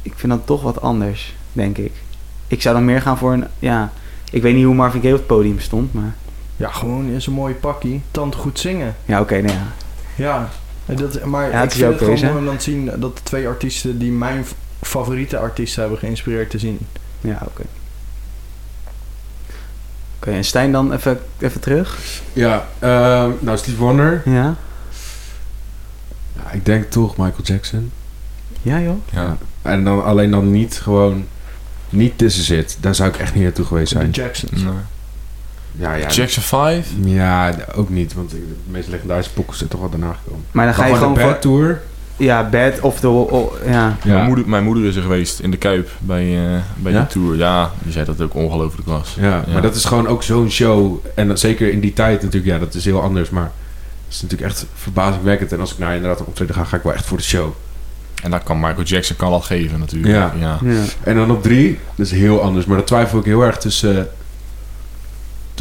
ik 0.02 0.14
vind 0.16 0.32
dat 0.32 0.46
toch 0.46 0.62
wat 0.62 0.82
anders, 0.82 1.36
denk 1.54 1.78
ik. 1.78 1.92
Ik 2.48 2.62
zou 2.62 2.76
dan 2.76 2.86
meer 2.86 3.02
gaan 3.02 3.18
voor 3.18 3.34
een, 3.34 3.46
ja... 3.60 3.92
Ik 4.32 4.42
weet 4.42 4.56
niet 4.56 4.66
hoe 4.66 4.76
Marvin 4.76 5.02
Gaye 5.02 5.14
op 5.14 5.20
het 5.20 5.28
podium 5.28 5.60
stond, 5.60 5.94
maar... 5.94 6.14
Ja, 6.56 6.70
gewoon 6.70 7.08
in 7.10 7.22
zo'n 7.22 7.34
mooie 7.34 7.54
pakkie. 7.54 8.02
Tand 8.12 8.36
goed 8.36 8.60
zingen. 8.60 8.96
Ja, 9.06 9.20
oké, 9.20 9.36
nee, 9.36 9.54
ja. 9.54 9.68
Ja. 10.22 10.50
en 10.86 10.96
Dat, 10.96 11.26
maar 11.26 11.50
Ja, 11.50 11.64
ik 11.64 11.72
vind 11.72 11.90
het 11.92 11.98
gewoon 11.98 12.20
mooi 12.20 12.38
om 12.38 12.46
dan 12.46 12.58
te 12.58 12.64
zien 12.64 12.86
dat 12.86 13.18
de 13.18 13.24
twee 13.24 13.48
artiesten 13.48 13.98
die 14.00 14.12
mijn 14.12 14.46
favoriete 14.82 15.38
artiesten 15.38 15.82
hebben 15.82 16.00
geïnspireerd 16.00 16.50
te 16.50 16.60
zien. 16.60 16.80
Ja, 17.22 17.42
oké. 17.46 17.64
Oké, 20.18 20.32
en 20.32 20.44
Stijn 20.46 20.72
dan 20.72 20.94
even, 20.94 21.20
even 21.40 21.62
terug? 21.62 21.98
Ja, 22.34 22.68
ehm, 22.80 23.32
nou 23.40 23.58
Steve 23.58 23.78
Wonder. 23.78 24.22
Ja? 24.26 24.56
Ja, 26.36 26.52
ik 26.52 26.66
denk 26.66 26.92
toch 26.92 27.18
Michael 27.18 27.44
Jackson. 27.44 27.92
Ja, 28.62 28.80
joh. 28.80 28.98
Ja. 29.12 29.38
En 29.62 29.84
dan 29.84 30.04
alleen 30.04 30.32
dan 30.32 30.52
niet 30.52 30.80
gewoon... 30.82 31.26
Niet 31.90 32.18
This 32.18 32.38
Is 32.40 32.50
It. 32.50 32.78
Daar 32.80 32.96
zou 32.96 33.10
ik 33.10 33.18
echt 33.18 33.34
niet 33.34 33.44
naartoe 33.44 33.66
geweest 33.66 33.94
De 33.94 34.00
zijn. 34.00 34.10
Jacksons. 34.12 34.62
Nee. 34.64 34.74
Ja, 35.72 35.94
ja. 35.94 36.08
Jackson 36.08 36.44
5? 36.44 36.88
Ja, 37.04 37.56
ook 37.76 37.90
niet. 37.90 38.14
Want 38.14 38.30
de 38.30 38.56
meest 38.68 38.88
legendarische 38.88 39.34
pokkels 39.34 39.58
zijn 39.58 39.70
toch 39.70 39.80
wel 39.80 39.90
daarna 39.90 40.14
gekomen. 40.24 40.46
Maar 40.52 40.66
dan 40.66 40.74
ga 40.76 40.86
je 40.86 40.96
gewoon 40.96 41.14
de 41.14 41.20
voor... 41.20 41.30
Bad 41.30 41.42
Tour. 41.42 41.82
Ja, 42.18 42.50
bad 42.50 42.80
of 42.80 43.00
de... 43.00 43.08
o- 43.08 43.54
ja. 43.66 43.72
Ja. 44.04 44.14
Mijn, 44.14 44.26
moeder, 44.26 44.50
mijn 44.50 44.64
moeder 44.64 44.86
is 44.86 44.96
er 44.96 45.02
geweest 45.02 45.40
in 45.40 45.52
de 45.52 45.58
Kuip 45.58 45.90
bij, 46.00 46.24
eh, 46.56 46.60
bij 46.78 46.92
Ja? 46.92 47.00
die 47.00 47.08
tour. 47.08 47.38
Ja, 47.38 47.72
die 47.84 47.92
zei 47.92 48.06
dat 48.06 48.18
het 48.18 48.28
ook 48.28 48.36
ongelooflijk 48.36 48.88
was. 48.88 49.16
Ja, 49.20 49.44
maar 49.54 49.62
dat 49.62 49.76
is 49.76 49.86
gewoon 49.86 50.08
ook 50.08 50.24
zo'n 50.24 50.50
show. 50.52 51.06
En 51.16 51.28
dat, 51.28 51.40
zeker 51.40 51.72
in 51.72 51.80
die 51.80 51.94
tijd 51.94 52.22
natuurlijk, 52.22 52.52
ja, 52.54 52.60
dat 52.60 52.74
is 52.74 52.86
heel 52.86 53.02
anders. 53.02 53.30
Maar 53.30 53.44
het 54.06 54.14
is 54.16 54.22
natuurlijk 54.22 54.52
echt 54.52 54.66
verbazingwekkend. 54.76 55.52
En 55.52 55.60
als 55.60 55.72
ik 55.72 55.78
naar 55.78 55.96
inderdaad 55.96 56.20
een 56.20 56.26
optreden 56.26 56.56
ga, 56.56 56.64
ga 56.64 56.78
ik 56.78 56.84
wel 56.84 56.94
echt 56.94 57.06
voor 57.06 57.18
de 57.18 57.24
show. 57.24 57.50
En 58.24 58.32
dat 58.32 58.44
kan 58.44 58.60
Michael 58.60 58.84
Jackson 58.84 59.16
kan 59.16 59.32
dat 59.32 59.44
geven 59.46 59.80
natuurlijk. 59.80 60.14
Ja. 60.14 60.34
ja. 60.40 60.60
ja. 60.64 60.82
En 61.04 61.16
dan 61.16 61.32
op 61.32 61.44
drie, 61.44 61.80
dat 61.96 62.06
is 62.06 62.12
heel 62.12 62.42
anders. 62.42 62.66
Maar 62.66 62.78
dat 62.78 62.88
twijfel 62.88 63.20
ik 63.20 63.26
heel 63.26 63.42
erg 63.42 63.58
tussen, 63.58 64.08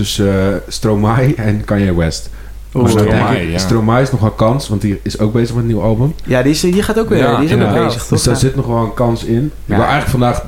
tussen 0.00 0.52
eh, 0.52 0.56
Stromae 0.68 1.34
en 1.34 1.64
Kanye 1.64 1.94
West. 1.94 2.30
Maar 2.72 2.82
dan 2.82 2.90
Stromae, 2.90 3.32
denk 3.34 3.46
ik, 3.46 3.50
ja. 3.52 3.58
Stromae 3.58 4.02
is 4.02 4.10
nog 4.10 4.20
wel 4.20 4.30
kans, 4.30 4.68
want 4.68 4.80
die 4.80 5.00
is 5.02 5.18
ook 5.18 5.32
bezig 5.32 5.54
met 5.54 5.62
een 5.64 5.70
nieuw 5.70 5.82
album. 5.82 6.14
Ja, 6.24 6.42
die, 6.42 6.52
is, 6.52 6.60
die 6.60 6.82
gaat 6.82 6.98
ook 6.98 7.08
weer... 7.08 7.18
Ja, 7.18 7.36
die 7.40 7.48
is 7.48 7.52
ook 7.54 7.72
bezig, 7.72 8.00
toch? 8.00 8.08
Dus 8.08 8.22
daar 8.22 8.34
Ja. 8.34 8.40
zit 8.40 8.56
nog 8.56 8.66
wel 8.66 8.76
een 8.82 8.94
kans 8.94 9.24
in. 9.24 9.44
Ik 9.44 9.50
wil 9.66 9.76
eigenlijk 9.76 10.10
vandaag 10.10 10.44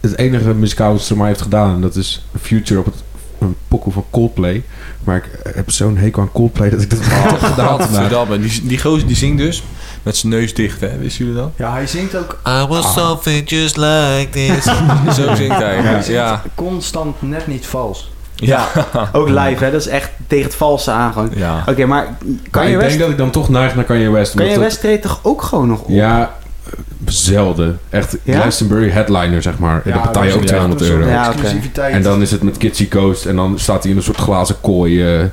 het 0.00 0.16
enige 0.18 0.54
muzikaal 0.54 0.92
wat 0.92 1.00
Stromae 1.00 1.26
heeft 1.26 1.42
gedaan. 1.42 1.74
En 1.74 1.80
dat 1.80 1.96
is 1.96 2.26
Future 2.40 2.80
op 2.80 2.84
het 2.86 2.94
een 3.38 3.56
pokoe 3.68 3.92
van 3.92 4.04
Coldplay. 4.10 4.62
Maar 5.04 5.16
ik 5.16 5.54
heb 5.54 5.70
zo'n 5.70 5.96
hekel 5.96 6.22
aan 6.22 6.32
Coldplay 6.32 6.70
dat 6.70 6.82
ik 6.82 6.90
dat 6.90 6.98
toch 7.08 7.10
gedaan 7.10 7.48
vandaag. 7.48 7.66
Gadverdamme. 7.68 8.38
Die, 8.40 8.60
die 8.66 8.78
gozer 8.80 9.06
die 9.06 9.16
zingt 9.16 9.38
dus 9.38 9.62
met 10.02 10.16
zijn 10.16 10.32
neus 10.32 10.54
dicht, 10.54 10.80
hè? 10.80 10.98
Wisten 10.98 11.24
jullie 11.24 11.40
dat? 11.40 11.50
Ja, 11.56 11.72
hij 11.72 11.86
zingt 11.86 12.16
ook 12.16 12.38
I 12.48 12.66
was 12.68 12.92
something 12.92 13.48
just 13.50 13.76
like 13.76 14.28
this. 14.30 14.64
Zo 15.16 15.34
zingt 15.34 15.56
hij. 15.58 15.76
Ja. 15.76 15.92
zingt 15.92 16.06
Ja. 16.06 16.42
constant 16.54 17.22
net 17.22 17.46
niet 17.46 17.66
vals. 17.66 18.10
Ja. 18.40 18.68
Ook 19.12 19.28
live, 19.28 19.64
hè. 19.64 19.70
Dat 19.70 19.80
is 19.80 19.86
echt 19.88 20.10
tegen 20.26 20.44
het 20.44 20.54
valse 20.54 20.90
aan 20.90 21.12
gewoon. 21.12 21.30
ja. 21.34 21.64
Oké, 21.66 21.84
maar 21.86 22.04
Maar 22.04 22.16
Kanye 22.50 22.70
ik 22.70 22.76
West... 22.76 22.88
denk 22.88 23.00
dat 23.00 23.10
ik 23.10 23.16
dan 23.18 23.30
toch 23.30 23.48
neig 23.48 23.74
naar 23.74 23.84
Kanye 23.84 24.10
West. 24.10 24.34
Kanye 24.34 24.48
omdat 24.48 24.64
West 24.64 24.80
treedt 24.80 25.02
toch 25.02 25.20
ook 25.22 25.42
gewoon 25.42 25.68
nog 25.68 25.80
op? 25.80 25.86
dat- 25.86 25.96
Ja, 25.96 26.34
eh, 26.64 26.70
zelden. 27.04 27.78
Echt 27.90 28.16
Ja? 28.22 28.40
Glastonbury 28.40 28.90
headliner, 28.90 29.42
zeg 29.42 29.58
maar. 29.58 29.82
En 29.84 29.92
dan 29.92 30.02
betaal 30.02 30.22
je 30.22 30.28
dat 30.28 30.36
ook 30.38 30.44
is 30.44 30.48
200 30.50 30.80
echt 30.80 30.90
een 30.90 30.96
euro. 30.96 31.10
Ja. 31.10 31.88
En 31.88 32.02
dan 32.02 32.22
is 32.22 32.30
het 32.30 32.42
met 32.42 32.56
Kitsy 32.56 32.88
Coast. 32.88 33.26
En 33.26 33.36
dan 33.36 33.58
staat 33.58 33.82
hij 33.82 33.90
in 33.92 33.96
een 33.98 34.02
soort 34.02 34.16
glazen 34.16 34.60
kooi... 34.60 35.14
eh 35.16 35.24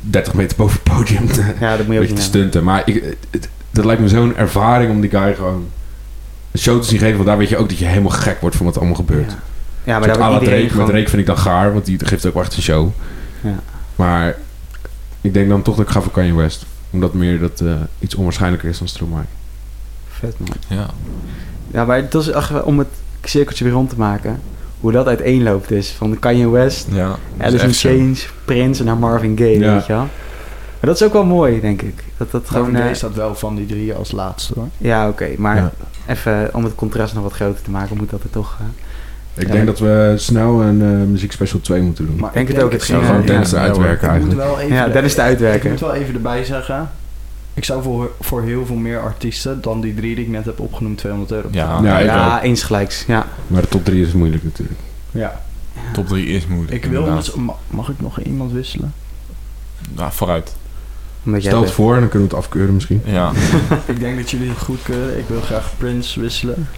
30 0.00 0.34
meter 0.34 0.56
boven 0.56 0.80
het 0.84 0.94
podium 0.96 1.32
te, 1.32 1.42
Ja, 1.60 1.76
dat 1.76 1.86
moet 1.86 1.94
je 1.94 2.00
beetje 2.00 2.14
ook 2.14 2.18
te 2.20 2.24
stunten. 2.24 2.64
Maar 2.64 2.82
ik, 2.84 3.16
het, 3.30 3.48
dat 3.70 3.84
lijkt 3.84 4.00
me 4.00 4.08
zo'n 4.08 4.36
ervaring 4.36 4.90
om 4.90 5.00
die 5.00 5.10
guy 5.10 5.34
gewoon 5.34 5.66
een 6.52 6.58
show 6.58 6.80
te 6.80 6.88
zien 6.88 6.98
geven. 6.98 7.14
Want 7.14 7.26
daar 7.28 7.38
weet 7.38 7.48
je 7.48 7.56
ook 7.56 7.68
dat 7.68 7.78
je 7.78 7.84
helemaal 7.84 8.10
gek 8.10 8.40
wordt 8.40 8.56
van 8.56 8.64
wat 8.66 8.74
er 8.74 8.80
allemaal 8.80 8.98
gebeurt. 8.98 9.32
Ja, 9.84 9.98
maar 9.98 10.08
daar 10.08 10.30
wordt 10.30 10.44
Drake. 10.44 10.62
Met 10.62 10.70
gewoon... 10.70 10.86
Drake 10.86 11.08
vind 11.08 11.20
ik 11.20 11.26
dan 11.26 11.38
gaar, 11.38 11.72
want 11.72 11.84
die 11.84 12.04
geeft 12.06 12.26
ook 12.26 12.34
wel 12.34 12.42
echt 12.42 12.56
een 12.56 12.62
show. 12.62 12.88
Ja. 13.40 13.54
Maar 13.96 14.36
ik 15.20 15.34
denk 15.34 15.48
dan 15.48 15.62
toch 15.62 15.76
dat 15.76 15.86
ik 15.86 15.92
ga 15.92 16.00
voor 16.00 16.12
Kanye 16.12 16.34
West. 16.34 16.66
Omdat 16.90 17.14
meer 17.14 17.38
dat 17.40 17.60
eh, 17.60 17.72
iets 17.98 18.14
onwaarschijnlijker 18.14 18.68
is 18.68 18.78
dan 18.78 18.88
Stromae. 18.88 19.24
Vet 20.08 20.34
man. 20.38 20.48
Ja. 20.78 20.86
Ja, 21.70 21.84
maar 21.84 22.08
dat 22.08 22.22
is 22.22 22.28
echt 22.28 22.62
om 22.62 22.78
het 22.78 22.88
cirkeltje 23.24 23.64
weer 23.64 23.72
rond 23.72 23.88
te 23.90 23.96
maken. 23.98 24.40
Hoe 24.80 24.92
dat 24.92 25.06
uiteenloopt 25.06 25.70
is. 25.70 25.90
Van 25.90 26.18
Kanye 26.18 26.48
West, 26.48 26.86
Ja. 26.92 27.08
dat 27.36 27.52
is 27.52 27.60
Alice 27.62 27.88
in. 27.88 27.94
Chains, 27.98 28.28
Prince 28.44 28.84
naar 28.84 28.96
Marvin 28.96 29.36
Gaye, 29.38 29.58
Ja. 29.58 29.72
weet 29.74 29.86
je 29.86 29.92
wel. 29.92 30.02
Maar 30.80 30.90
dat 30.90 30.94
is 30.94 31.02
ook 31.02 31.12
wel 31.12 31.24
mooi, 31.24 31.60
denk 31.60 31.82
ik. 31.82 32.04
Dat 32.16 32.30
dat 32.30 32.48
Gewoon 32.48 32.64
gewoon... 32.66 32.80
eh, 32.88 32.94
staat 32.94 33.14
wel 33.14 33.34
van 33.34 33.54
die 33.56 33.66
drie 33.66 33.94
als 33.94 34.10
laatste 34.12 34.52
hoor. 34.56 34.68
ja, 34.78 35.08
oké. 35.08 35.28
maar 35.38 35.56
Ja. 35.56 35.72
even 36.06 36.50
om 36.54 36.64
het 36.64 36.74
contrast 36.74 37.14
nog 37.14 37.22
wat 37.22 37.32
groter 37.32 37.62
te 37.62 37.70
maken, 37.70 37.96
moet 37.96 38.10
dat 38.10 38.22
er 38.22 38.30
toch... 38.30 38.56
eh, 38.60 38.66
Ik 39.40 39.46
Ja. 39.46 39.52
denk 39.52 39.66
dat 39.66 39.78
we 39.78 40.14
snel 40.16 40.62
een 40.62 40.82
eh 40.82 40.88
muziek 40.88 41.32
special 41.32 41.60
2 41.60 41.80
moeten 41.82 42.06
doen. 42.06 42.16
Maar 42.16 42.32
denk 42.32 42.48
ik 42.48 42.54
het 42.54 42.64
ook, 42.64 42.72
het 42.72 42.82
Zou 42.82 42.98
ging, 42.98 43.10
gewoon 43.10 43.26
Dennis 43.26 43.50
ja, 43.50 43.56
eruit 43.56 43.76
ja, 43.76 43.82
werken 43.82 44.14
Ik 44.14 44.24
moet 44.24 44.38
eigenlijk. 44.38 44.70
Ja, 44.72 44.84
de- 44.86 44.92
Dennis 44.92 45.14
de 45.14 45.22
uitwerker. 45.22 45.64
Ik 45.64 45.70
moet 45.70 45.80
wel 45.80 45.94
even 45.94 46.14
erbij 46.14 46.44
zeggen. 46.44 46.90
Ik 47.54 47.64
zou 47.64 47.82
voor, 47.82 48.10
voor 48.20 48.42
heel 48.42 48.66
veel 48.66 48.76
meer 48.76 49.00
artiesten 49.00 49.60
dan 49.60 49.80
die 49.80 49.94
drie 49.94 50.14
die 50.14 50.24
ik 50.24 50.30
net 50.30 50.44
heb 50.44 50.60
opgenoemd 50.60 50.98
200 50.98 51.32
euro 51.32 51.48
Ja. 51.50 51.80
betalen. 51.80 52.04
Ja, 52.04 52.42
eens 52.42 52.62
gelijks. 52.62 53.04
Ja. 53.06 53.26
Maar 53.46 53.60
de 53.62 53.68
top 53.68 53.84
3 53.84 54.06
is 54.06 54.12
moeilijk 54.12 54.42
natuurlijk. 54.42 54.78
Ja. 55.10 55.40
Top 55.92 56.08
3 56.08 56.26
is 56.26 56.46
moeilijk. 56.46 56.84
Ik 56.84 56.90
wil 56.90 57.20
mag 57.70 57.88
ik 57.88 58.00
nog 58.00 58.20
iemand 58.20 58.52
wisselen? 58.52 58.92
Nou, 59.94 60.12
vooruit. 60.12 60.54
Omdat 61.24 61.42
jij 61.42 61.50
Stel 61.50 61.62
het 61.64 61.74
bent. 61.74 61.80
voor 61.86 61.94
en 61.94 62.00
dan 62.00 62.08
kunnen 62.08 62.28
we 62.28 62.34
het 62.34 62.44
afkeuren 62.44 62.74
misschien. 62.74 63.02
Ja. 63.04 63.32
ik 63.86 64.00
denk 64.00 64.16
dat 64.16 64.30
jullie 64.30 64.48
het 64.48 64.58
goedkeuren. 64.58 65.18
Ik 65.18 65.24
wil 65.28 65.40
graag 65.40 65.72
Prince 65.78 66.20
wisselen. 66.20 66.68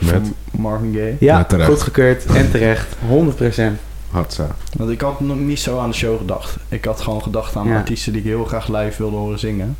Met 0.00 0.10
Van 0.10 0.34
Marvin 0.50 0.92
Gaye. 0.94 1.16
Ja, 1.20 1.46
Ja, 1.56 1.64
goedgekeurd 1.64 2.24
en 2.24 2.50
terecht. 2.50 2.86
100%. 3.08 3.62
Hatsa. 4.10 4.46
Want 4.76 4.90
ik 4.90 5.00
had 5.00 5.20
nog 5.20 5.36
niet 5.36 5.60
zo 5.60 5.78
aan 5.78 5.90
de 5.90 5.96
show 5.96 6.18
gedacht. 6.18 6.56
Ik 6.68 6.84
had 6.84 7.00
gewoon 7.00 7.22
gedacht 7.22 7.56
aan 7.56 7.68
Ja. 7.68 7.76
artiesten 7.76 8.12
die 8.12 8.20
ik 8.22 8.26
heel 8.26 8.44
graag 8.44 8.68
live 8.68 8.94
wilde 9.02 9.16
horen 9.16 9.38
zingen. 9.38 9.76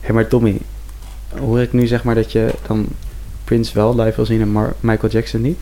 Hé, 0.00 0.12
maar 0.12 0.26
Tommy, 0.28 0.58
hoor 1.38 1.60
ik 1.60 1.72
nu 1.72 1.86
zeg 1.86 2.04
maar 2.04 2.14
dat 2.14 2.32
je 2.32 2.54
dan 2.66 2.86
Prince 3.44 3.74
wel 3.74 3.94
live 4.00 4.16
wil 4.16 4.26
zien 4.26 4.40
en 4.40 4.48
Mar- 4.52 4.74
Michael 4.80 5.12
Jackson 5.12 5.40
niet? 5.40 5.58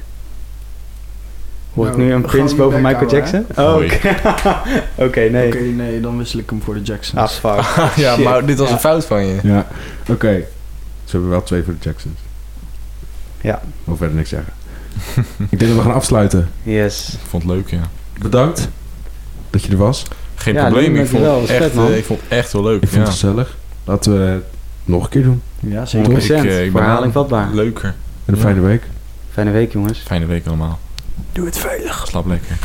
Hoor 1.74 1.86
ik 1.86 1.96
Nou, 1.96 2.04
nu 2.08 2.12
een 2.14 2.22
Prince 2.22 2.54
boven 2.54 2.82
Michael 2.82 3.10
Jackson? 3.10 3.46
Oh, 3.56 3.74
oké. 3.74 4.14
Oké, 5.06 5.20
nee. 5.20 5.46
Oké, 5.46 5.58
nee, 5.60 6.00
dan 6.00 6.18
wissel 6.18 6.38
ik 6.38 6.50
hem 6.50 6.62
voor 6.62 6.74
de 6.74 6.82
Jacksons. 6.82 7.42
Ah, 7.42 7.54
fuck. 7.56 7.96
ja, 8.04 8.14
Shit. 8.14 8.24
maar 8.24 8.46
dit 8.46 8.58
was 8.58 8.68
Ja. 8.68 8.74
een 8.74 8.80
fout 8.80 9.04
van 9.04 9.26
je. 9.26 9.38
Ja, 9.42 9.66
oké. 10.08 10.42
Ze 11.04 11.10
hebben 11.10 11.30
wel 11.30 11.42
twee 11.42 11.62
voor 11.62 11.72
de 11.72 11.78
Jacksons. 11.88 12.18
Ja. 13.40 13.62
Wil 13.84 13.96
verder 13.96 14.16
niks 14.16 14.28
zeggen. 14.28 14.52
ik 15.50 15.58
denk 15.58 15.72
dat 15.72 15.82
we 15.82 15.88
gaan 15.88 15.94
afsluiten. 15.94 16.48
Yes. 16.62 17.08
Ik 17.12 17.28
vond 17.28 17.42
het 17.42 17.52
leuk, 17.52 17.70
ja. 17.70 17.80
Bedankt 18.18 18.68
dat 19.50 19.62
je 19.62 19.70
er 19.72 19.76
was. 19.76 20.02
Geen 20.34 20.54
Ja, 20.54 20.62
probleem. 20.64 20.96
Ik 20.96 21.06
vond, 21.06 21.24
echt, 21.24 21.46
vet, 21.46 21.76
eh, 21.76 21.96
ik 21.96 22.04
vond 22.04 22.20
het 22.20 22.28
echt 22.30 22.52
wel 22.52 22.62
leuk. 22.62 22.82
Ik 22.82 22.88
vond 22.88 22.92
ja. 22.92 23.00
het 23.00 23.10
gezellig. 23.10 23.56
Laten 23.84 24.12
we 24.12 24.18
het 24.24 24.44
nog 24.84 25.02
een 25.04 25.08
keer 25.10 25.22
doen. 25.22 25.42
Ja, 25.60 25.80
100%. 25.80 25.88
zeker. 25.88 26.44
Ik, 26.44 26.50
eh, 26.50 26.64
ik 26.64 26.72
ben 26.72 26.82
Verhaling 26.82 27.12
vatbaar. 27.12 27.48
Leuker. 27.52 27.84
En 27.88 27.94
een 28.24 28.34
Ja. 28.34 28.40
fijne 28.40 28.60
week. 28.60 28.82
Fijne 29.32 29.50
week, 29.50 29.72
jongens. 29.72 29.98
Fijne 29.98 30.26
week 30.26 30.46
allemaal. 30.46 30.78
Doe 31.32 31.46
het 31.46 31.58
veilig. 31.58 32.06
Slaap 32.06 32.26
lekker. 32.26 32.56